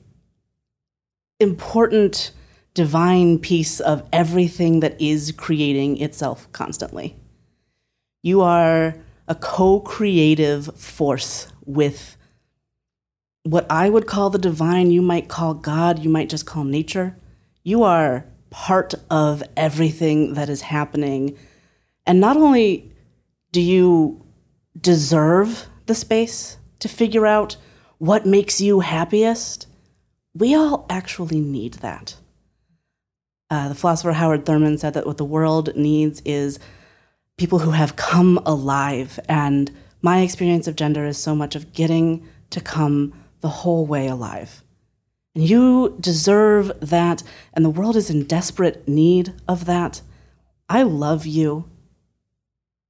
important 1.38 2.30
divine 2.72 3.38
piece 3.38 3.78
of 3.78 4.08
everything 4.10 4.80
that 4.80 4.98
is 4.98 5.32
creating 5.32 6.00
itself 6.00 6.50
constantly. 6.52 7.14
You 8.22 8.40
are 8.40 8.94
a 9.28 9.34
co-creative 9.34 10.74
force 10.74 11.52
with 11.66 12.16
what 13.42 13.66
I 13.68 13.90
would 13.90 14.06
call 14.06 14.30
the 14.30 14.38
divine, 14.38 14.90
you 14.90 15.02
might 15.02 15.28
call 15.28 15.52
God, 15.52 15.98
you 15.98 16.08
might 16.08 16.30
just 16.30 16.46
call 16.46 16.64
nature. 16.64 17.18
You 17.62 17.82
are 17.82 18.24
part 18.50 18.94
of 19.10 19.42
everything 19.56 20.34
that 20.34 20.48
is 20.48 20.62
happening. 20.62 21.36
And 22.06 22.20
not 22.20 22.36
only 22.36 22.92
do 23.52 23.60
you 23.60 24.24
deserve 24.80 25.66
the 25.86 25.94
space 25.94 26.58
to 26.80 26.88
figure 26.88 27.26
out 27.26 27.56
what 27.98 28.26
makes 28.26 28.60
you 28.60 28.80
happiest, 28.80 29.66
we 30.34 30.54
all 30.54 30.86
actually 30.88 31.40
need 31.40 31.74
that. 31.74 32.16
Uh, 33.50 33.68
the 33.68 33.74
philosopher 33.74 34.12
Howard 34.12 34.44
Thurman 34.44 34.78
said 34.78 34.94
that 34.94 35.06
what 35.06 35.16
the 35.16 35.24
world 35.24 35.74
needs 35.74 36.20
is 36.24 36.58
people 37.38 37.60
who 37.60 37.70
have 37.70 37.96
come 37.96 38.38
alive. 38.44 39.18
And 39.28 39.70
my 40.02 40.20
experience 40.20 40.68
of 40.68 40.76
gender 40.76 41.06
is 41.06 41.16
so 41.16 41.34
much 41.34 41.56
of 41.56 41.72
getting 41.72 42.28
to 42.50 42.60
come 42.60 43.14
the 43.40 43.48
whole 43.48 43.86
way 43.86 44.06
alive. 44.06 44.62
And 45.38 45.48
you 45.48 45.96
deserve 46.00 46.72
that, 46.80 47.22
and 47.54 47.64
the 47.64 47.70
world 47.70 47.94
is 47.94 48.10
in 48.10 48.24
desperate 48.24 48.88
need 48.88 49.34
of 49.46 49.66
that. 49.66 50.02
I 50.68 50.82
love 50.82 51.26
you. 51.26 51.70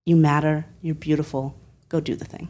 You 0.07 0.17
matter. 0.17 0.65
You're 0.81 0.95
beautiful. 0.95 1.55
Go 1.91 2.01
do 2.01 2.15
the 2.17 2.25
thing. 2.25 2.49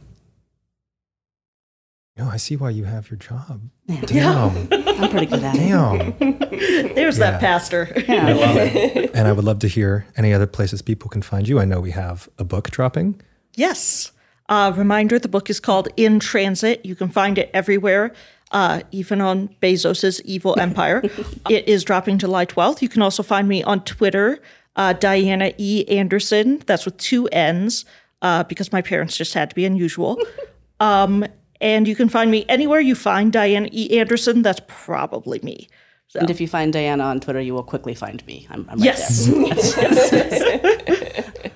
No, 2.16 2.28
I 2.28 2.36
see 2.36 2.54
why 2.54 2.70
you 2.70 2.84
have 2.84 3.10
your 3.10 3.18
job. 3.18 3.60
Yeah. 3.86 4.00
Damn. 4.02 4.68
I'm 4.72 5.10
pretty 5.10 5.26
good 5.26 5.42
at 5.42 5.56
it. 5.56 5.68
Damn. 5.68 6.94
There's 6.94 7.18
Yeah. 7.18 7.32
that 7.32 7.40
pastor. 7.40 7.88
I 8.08 8.32
love 8.34 8.56
it. 8.56 9.10
And 9.16 9.26
I 9.26 9.32
would 9.32 9.44
love 9.44 9.58
to 9.60 9.68
hear 9.68 10.06
any 10.16 10.32
other 10.32 10.46
places 10.46 10.80
people 10.80 11.10
can 11.10 11.22
find 11.22 11.48
you. 11.48 11.58
I 11.58 11.64
know 11.64 11.80
we 11.80 11.90
have 11.90 12.28
a 12.38 12.44
book 12.44 12.70
dropping. 12.70 13.20
Yes. 13.56 14.12
Uh, 14.48 14.72
reminder 14.76 15.18
the 15.18 15.28
book 15.28 15.50
is 15.50 15.58
called 15.60 15.88
In 15.96 16.20
Transit. 16.20 16.86
You 16.86 16.94
can 16.94 17.08
find 17.08 17.36
it 17.36 17.50
everywhere, 17.52 18.12
uh, 18.52 18.80
even 18.92 19.20
on 19.20 19.48
Bezos's 19.62 20.20
evil 20.22 20.58
empire. 20.60 21.02
it 21.50 21.68
is 21.68 21.84
dropping 21.84 22.18
July 22.18 22.46
12th. 22.46 22.82
You 22.82 22.88
can 22.88 23.02
also 23.02 23.22
find 23.22 23.48
me 23.48 23.62
on 23.62 23.84
Twitter, 23.84 24.40
uh, 24.76 24.94
Dianna 24.94 25.54
E. 25.58 25.84
Anderson. 25.88 26.62
That's 26.66 26.84
with 26.84 26.96
two 26.98 27.26
N's 27.28 27.84
uh, 28.22 28.44
because 28.44 28.72
my 28.72 28.82
parents 28.82 29.16
just 29.16 29.34
had 29.34 29.50
to 29.50 29.54
be 29.56 29.64
unusual. 29.64 30.18
um, 30.80 31.24
and 31.60 31.88
you 31.88 31.96
can 31.96 32.08
find 32.08 32.30
me 32.30 32.44
anywhere 32.48 32.78
you 32.80 32.94
find 32.94 33.32
Dianna 33.32 33.68
E. 33.72 33.98
Anderson. 33.98 34.42
That's 34.42 34.60
probably 34.68 35.40
me. 35.42 35.68
So. 36.06 36.20
And 36.20 36.30
if 36.30 36.40
you 36.40 36.48
find 36.48 36.72
Dianna 36.72 37.04
on 37.04 37.20
Twitter, 37.20 37.40
you 37.40 37.52
will 37.52 37.62
quickly 37.62 37.94
find 37.94 38.24
me. 38.26 38.46
I'm, 38.48 38.66
I'm 38.70 38.78
right 38.78 38.84
Yes. 38.86 39.26
there. 39.26 41.04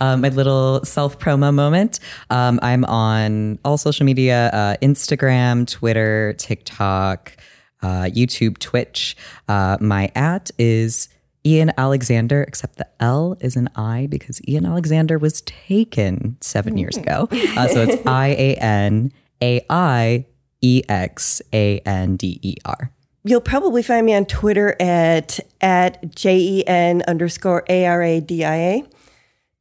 um, 0.03 0.21
my 0.21 0.29
little 0.31 0.85
self 0.85 1.19
promo 1.19 1.55
moment. 1.55 2.01
Um, 2.29 2.59
I'm 2.61 2.85
on 2.87 3.59
all 3.65 3.79
social 3.79 4.05
media 4.05 4.51
uh, 4.53 4.77
Instagram, 4.83 5.67
Twitter, 5.71 6.35
TikTok, 6.39 7.37
uh, 7.83 8.05
YouTube, 8.05 8.59
Twitch. 8.59 9.17
Uh, 9.49 9.77
my 9.81 10.11
at 10.17 10.51
is 10.59 11.09
Ian 11.47 11.73
Alexander, 11.79 12.43
except 12.43 12.77
the 12.77 12.89
L 12.99 13.37
is 13.41 13.55
an 13.55 13.69
I 13.77 14.09
because 14.11 14.41
Ian 14.49 14.67
Alexander 14.67 15.19
was 15.19 15.41
taken 15.43 16.37
seven 16.41 16.77
years 16.77 16.97
ago. 16.97 17.29
Uh, 17.53 17.69
so 17.69 17.83
it's 17.83 18.07
I 18.07 18.29
A 18.29 18.55
N 18.57 19.13
A 19.43 19.65
I 19.69 20.25
E 20.63 20.83
X 20.89 21.43
A 21.53 21.79
N 21.81 22.17
D 22.17 22.41
E 22.43 22.57
R. 22.65 22.91
You'll 23.25 23.41
probably 23.41 23.83
find 23.83 24.07
me 24.07 24.15
on 24.15 24.25
Twitter 24.25 24.75
at 24.81 25.39
at 25.61 26.15
J 26.15 26.39
E 26.39 26.67
N 26.67 27.05
underscore 27.07 27.65
A 27.69 27.87
R 27.87 28.03
A 28.03 28.21
D 28.21 28.45
I 28.45 28.57
A. 28.57 28.85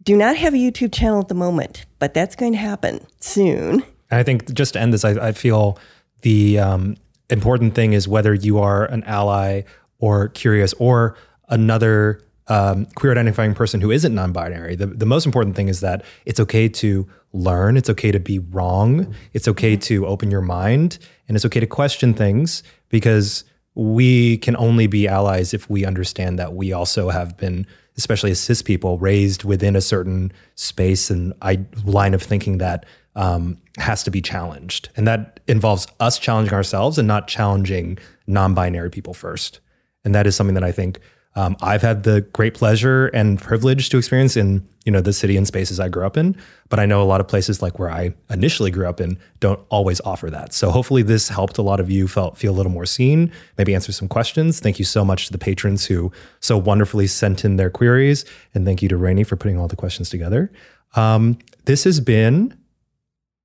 Do 0.04 0.16
not 0.16 0.36
have 0.38 0.54
a 0.54 0.58
YouTube 0.58 0.92
channel 0.94 1.20
at 1.20 1.28
the 1.28 1.36
moment, 1.36 1.86
but 2.00 2.14
that's 2.14 2.36
going 2.36 2.54
to 2.54 2.58
happen 2.58 3.06
soon. 3.20 3.84
I 4.10 4.24
think 4.24 4.52
just 4.54 4.74
to 4.74 4.82
end 4.82 4.94
this, 4.94 5.06
I, 5.06 5.28
I 5.28 5.32
feel 5.32 5.78
the 6.22 6.60
um, 6.60 6.98
important 7.30 7.76
thing 7.76 7.94
is 7.94 8.08
whether 8.08 8.34
you 8.34 8.60
are 8.60 8.86
an 8.86 9.04
ally 9.06 9.62
or 10.00 10.30
curious 10.30 10.74
or 10.74 11.16
another 11.50 12.22
um, 12.48 12.86
queer 12.96 13.12
identifying 13.12 13.54
person 13.54 13.80
who 13.80 13.92
isn't 13.92 14.14
non 14.14 14.32
binary. 14.34 14.76
The, 14.76 14.88
the 14.88 15.06
most 15.06 15.26
important 15.26 15.56
thing 15.56 15.70
is 15.70 15.80
that 15.80 16.04
it's 16.26 16.40
okay 16.40 16.68
to 16.68 17.08
learn, 17.34 17.78
it's 17.78 17.90
okay 17.90 18.12
to 18.12 18.20
be 18.20 18.40
wrong, 18.40 19.14
it's 19.34 19.48
okay 19.48 19.78
to 19.78 20.06
open 20.06 20.30
your 20.32 20.42
mind, 20.42 20.98
and 21.28 21.38
it's 21.38 21.46
okay 21.46 21.62
to 21.62 21.68
question 21.68 22.14
things 22.14 22.64
because 22.90 23.46
we 23.74 24.38
can 24.40 24.58
only 24.58 24.88
be 24.88 25.08
allies 25.08 25.54
if 25.54 25.70
we 25.70 25.86
understand 25.86 26.38
that 26.40 26.54
we 26.54 26.74
also 26.74 27.10
have 27.10 27.38
been 27.38 27.66
especially 28.02 28.32
as 28.32 28.40
cis 28.40 28.64
people, 28.64 28.98
raised 28.98 29.44
within 29.44 29.76
a 29.76 29.82
certain 29.82 30.32
space 30.56 31.12
and 31.12 31.34
I, 31.42 31.64
line 31.86 32.16
of 32.16 32.24
thinking 32.24 32.58
that 32.58 32.86
um, 33.16 33.58
has 33.78 34.04
to 34.04 34.12
be 34.12 34.22
challenged. 34.22 34.90
And 34.96 35.08
that 35.08 35.40
involves 35.48 35.86
us 36.00 36.18
challenging 36.18 36.54
ourselves 36.54 36.98
and 36.98 37.08
not 37.08 37.28
challenging 37.28 38.00
non 38.26 38.56
binary 38.56 38.90
people 38.90 39.14
first. 39.14 39.60
And 40.04 40.16
that 40.16 40.26
is 40.26 40.36
something 40.36 40.56
that 40.56 40.64
I 40.64 40.72
think 40.72 41.00
um, 41.36 41.56
I've 41.62 41.82
had 41.82 42.04
the 42.04 42.22
great 42.34 42.54
pleasure 42.54 43.08
and 43.08 43.40
privilege 43.40 43.90
to 43.90 43.98
experience 43.98 44.36
in 44.36 44.68
you 44.86 44.92
know 44.92 45.02
the 45.02 45.14
city 45.14 45.38
and 45.38 45.48
spaces 45.48 45.80
I 45.80 45.90
grew 45.90 46.06
up 46.06 46.18
in. 46.18 46.36
But 46.70 46.80
I 46.80 46.86
know 46.86 47.02
a 47.02 47.06
lot 47.06 47.22
of 47.22 47.28
places 47.28 47.62
like 47.62 47.78
where 47.78 47.90
I 47.90 48.14
initially 48.30 48.72
grew 48.72 48.88
up 48.88 49.00
in 49.00 49.18
don't 49.40 49.60
always 49.70 50.02
offer 50.02 50.30
that. 50.30 50.54
So 50.54 50.72
hopefully 50.72 51.04
this 51.04 51.30
helped 51.30 51.58
a 51.58 51.62
lot 51.62 51.80
of 51.80 51.92
you 51.92 52.08
felt 52.08 52.38
feel 52.38 52.54
a 52.54 52.58
little 52.58 52.72
more 52.72 52.86
seen, 52.86 53.32
maybe 53.58 53.76
answer 53.76 53.92
some 53.92 54.08
questions. 54.08 54.60
Thank 54.60 54.80
you 54.80 54.86
so 54.86 55.06
much 55.06 55.28
to 55.28 55.32
the 55.32 55.38
patrons 55.38 55.86
who 55.86 56.12
so 56.40 56.58
wonderfully 56.58 57.08
sent 57.08 57.46
in 57.46 57.58
their 57.58 57.70
queries, 57.70 58.26
and 58.54 58.66
thank 58.66 58.82
you 58.82 58.90
to 58.90 58.98
Rainey 58.98 59.24
for 59.24 59.36
putting 59.36 59.58
all 59.58 59.68
the 59.68 59.76
questions 59.76 60.10
together. 60.10 60.52
Um, 60.96 61.38
this 61.66 61.84
has 61.86 62.00
been 62.00 62.58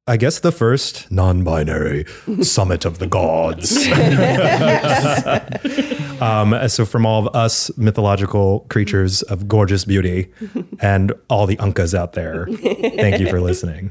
I 0.09 0.17
guess 0.17 0.39
the 0.39 0.53
first 0.53 1.11
non 1.11 1.43
binary 1.43 2.05
summit 2.43 2.85
of 2.85 3.01
the 3.01 3.09
gods. 3.09 3.77
um, 6.23 6.69
so, 6.69 6.85
from 6.85 7.05
all 7.05 7.27
of 7.27 7.35
us 7.35 7.77
mythological 7.77 8.61
creatures 8.69 9.23
of 9.23 9.49
gorgeous 9.49 9.85
beauty 9.85 10.31
and 10.81 11.13
all 11.29 11.49
the 11.49 11.57
Uncas 11.57 11.93
out 11.93 12.13
there, 12.13 12.47
thank 12.47 13.19
you 13.19 13.29
for 13.29 13.41
listening. 13.41 13.91